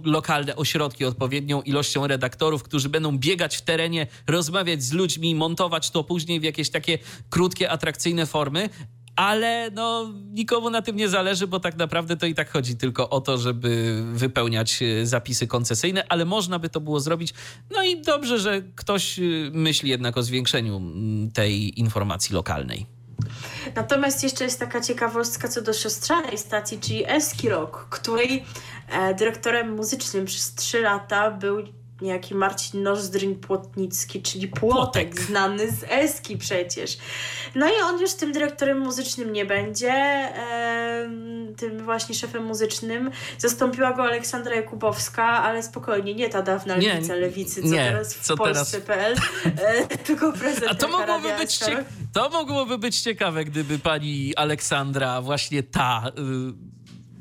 [0.05, 6.05] lokalne ośrodki odpowiednią ilością redaktorów, którzy będą biegać w terenie, rozmawiać z ludźmi, montować to
[6.05, 6.99] później w jakieś takie
[7.31, 8.69] krótkie, atrakcyjne formy,
[9.17, 13.11] ale no, nikomu na tym nie zależy, bo tak naprawdę to i tak chodzi tylko
[13.11, 17.35] o to, żeby wypełniać e, zapisy koncesyjne, ale można by to było zrobić.
[17.71, 19.23] No i dobrze, że ktoś e,
[19.53, 20.81] myśli jednak o zwiększeniu
[21.35, 22.87] tej informacji lokalnej.
[23.75, 28.45] Natomiast jeszcze jest taka ciekawostka co do siostrzanej stacji, czyli Eski Rock, której
[28.89, 31.63] e, dyrektorem muzycznym przez 3 lata był
[32.03, 36.99] niejaki Marcin Nozdryń Płotnicki, czyli Płotek, Płotek, znany z Eski przecież.
[37.55, 41.11] No i on już tym dyrektorem muzycznym nie będzie, e,
[41.57, 43.11] tym właśnie szefem muzycznym.
[43.39, 48.15] Zastąpiła go Aleksandra Jakubowska, ale spokojnie, nie ta dawna nie, lewica lewicy, co nie, teraz
[48.15, 49.15] w co Polsce.pl,
[49.45, 51.59] e, tylko prezentka A to mogłoby, być
[52.13, 56.13] to mogłoby być ciekawe, gdyby pani Aleksandra, właśnie ta...
[56.19, 56.80] Y-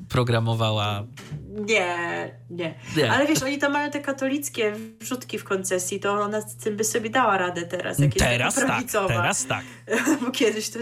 [0.10, 1.03] programowała.
[1.49, 3.11] Nie, nie, nie.
[3.11, 6.84] Ale wiesz, oni tam mają te katolickie wrzutki w koncesji, to ona z tym by
[6.84, 7.99] sobie dała radę teraz.
[7.99, 9.64] Jak teraz jest tak, teraz tak.
[10.22, 10.80] Bo kiedyś to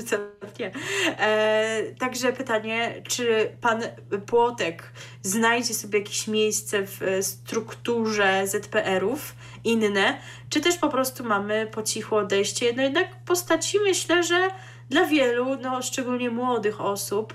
[0.60, 0.72] nie.
[1.20, 3.82] E, także pytanie, czy pan
[4.26, 4.92] Płotek
[5.22, 10.18] znajdzie sobie jakieś miejsce w strukturze ZPR-ów inne,
[10.50, 12.74] czy też po prostu mamy po cichu odejście.
[12.74, 14.50] No jednak postaci myślę, że
[14.90, 17.34] dla wielu, no szczególnie młodych osób,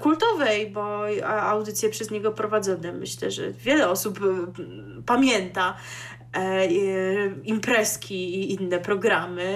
[0.00, 2.92] kultowej, bo audycje przez niego prowadzone.
[2.92, 4.20] Myślę, że wiele osób
[5.06, 5.76] pamięta
[6.32, 6.66] e,
[7.44, 9.54] imprezki i inne programy,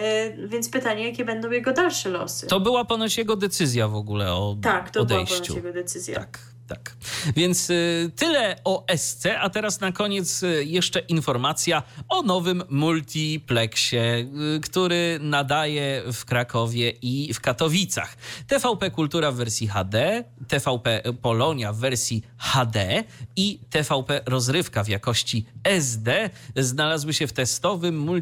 [0.49, 2.47] więc pytanie, jakie będą jego dalsze losy.
[2.47, 5.35] To była ponoć jego decyzja w ogóle o tak, to odejściu.
[5.35, 6.15] była ponoć jego decyzja.
[6.15, 6.54] Tak.
[6.67, 6.97] Tak.
[7.37, 14.27] Więc y, tyle o SC, a teraz na koniec y, jeszcze informacja o nowym multiplexie,
[14.57, 18.17] y, który nadaje w Krakowie i w Katowicach.
[18.47, 23.05] TVP Kultura w wersji HD, TVP Polonia w wersji HD
[23.37, 28.21] i TVP Rozrywka w jakości SD znalazły się w testowym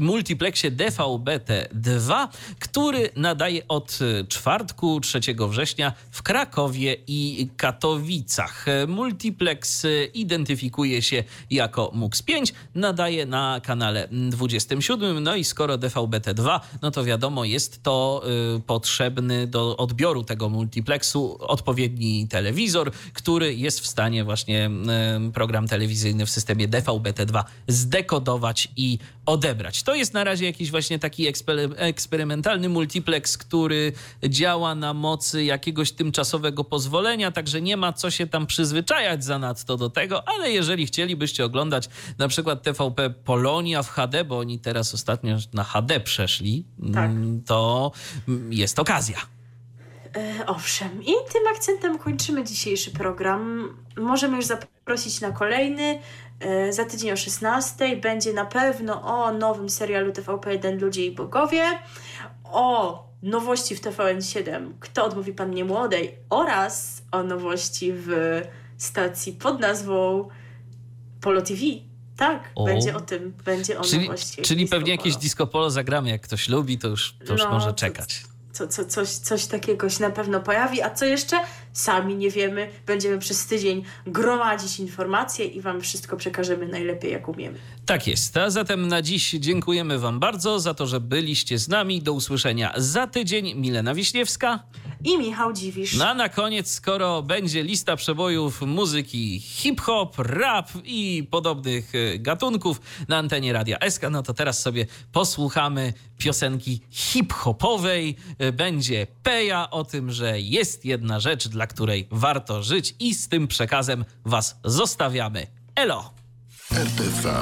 [0.00, 2.28] multiplexie DVB-T2,
[2.58, 3.98] który nadaje od
[4.28, 7.63] czwartku 3 września w Krakowie i Katowicach.
[7.64, 8.66] Katowicach.
[8.88, 15.22] Multiplex identyfikuje się jako MUX5, nadaje na kanale 27.
[15.22, 18.22] No i skoro DVB-T2, no to wiadomo, jest to
[18.56, 24.70] y, potrzebny do odbioru tego multiplexu odpowiedni telewizor, który jest w stanie właśnie
[25.28, 29.82] y, program telewizyjny w systemie DVB-T2 zdekodować i odebrać.
[29.82, 31.26] To jest na razie jakiś właśnie taki
[31.76, 33.92] eksperymentalny multiplex, który
[34.28, 39.90] działa na mocy jakiegoś tymczasowego pozwolenia, także nie ma co się tam przyzwyczajać zanadto do
[39.90, 41.88] tego, ale jeżeli chcielibyście oglądać
[42.18, 46.64] na przykład TVP Polonia w HD, bo oni teraz ostatnio na HD przeszli,
[46.94, 47.10] tak.
[47.10, 47.92] Mm, to
[48.50, 49.33] jest okazja.
[50.16, 53.68] E, owszem, i tym akcentem kończymy dzisiejszy program.
[53.96, 56.00] Możemy już zaprosić na kolejny.
[56.40, 61.62] E, za tydzień o 16 będzie na pewno o nowym serialu TVP1 Ludzie i Bogowie,
[62.44, 68.08] o nowości w TVN7 Kto odmówi Pannie Młodej oraz o nowości w
[68.78, 70.28] stacji pod nazwą
[71.20, 71.60] Polo TV.
[72.16, 72.64] Tak, o.
[72.64, 74.42] będzie o tym, będzie o czyli, nowości.
[74.42, 77.72] Czyli pewnie jakieś disco polo zagramy, jak ktoś lubi, to już, to już no, może
[77.72, 78.24] czekać.
[78.54, 80.82] Co, co, coś, coś takiego się na pewno pojawi.
[80.82, 81.36] A co jeszcze?
[81.72, 82.70] Sami nie wiemy.
[82.86, 87.58] Będziemy przez tydzień gromadzić informacje i Wam wszystko przekażemy najlepiej, jak umiemy.
[87.86, 88.36] Tak jest.
[88.36, 92.02] A zatem na dziś dziękujemy Wam bardzo za to, że byliście z nami.
[92.02, 93.54] Do usłyszenia za tydzień.
[93.54, 94.62] Milena Wiśniewska
[95.04, 95.94] i Michał Dziwisz.
[95.94, 102.80] No a na koniec, skoro będzie lista przebojów muzyki hip-hop, rap i podobnych e, gatunków
[103.08, 108.16] na antenie Radia SK, no to teraz sobie posłuchamy piosenki hip-hopowej.
[108.38, 113.28] E, będzie Peja o tym, że jest jedna rzecz, dla której warto żyć i z
[113.28, 115.46] tym przekazem was zostawiamy.
[115.74, 116.14] Elo!
[116.72, 117.32] RTV.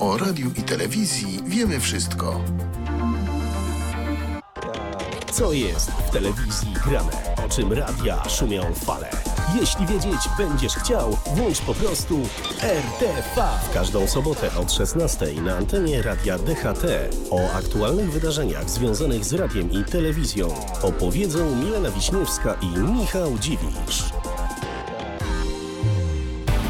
[0.00, 2.44] O radiu i telewizji wiemy wszystko
[5.34, 7.10] co jest w telewizji grane,
[7.46, 9.10] o czym radia szumią fale.
[9.60, 12.20] Jeśli wiedzieć będziesz chciał, włącz po prostu
[12.62, 13.48] RTV.
[13.70, 16.84] W każdą sobotę od 16 na antenie radia DHT
[17.30, 24.04] o aktualnych wydarzeniach związanych z radiem i telewizją opowiedzą Milena Wiśniewska i Michał Dziwisz.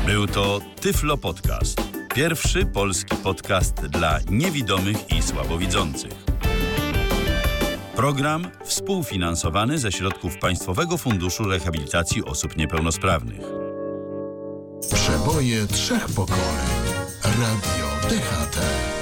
[0.07, 1.81] Był to Tyflo Podcast.
[2.15, 6.35] Pierwszy polski podcast dla niewidomych i słabowidzących.
[7.96, 13.40] Program współfinansowany ze środków Państwowego Funduszu Rehabilitacji Osób Niepełnosprawnych.
[14.94, 16.66] Przeboje trzech pokoleń.
[17.24, 18.93] Radio DHT.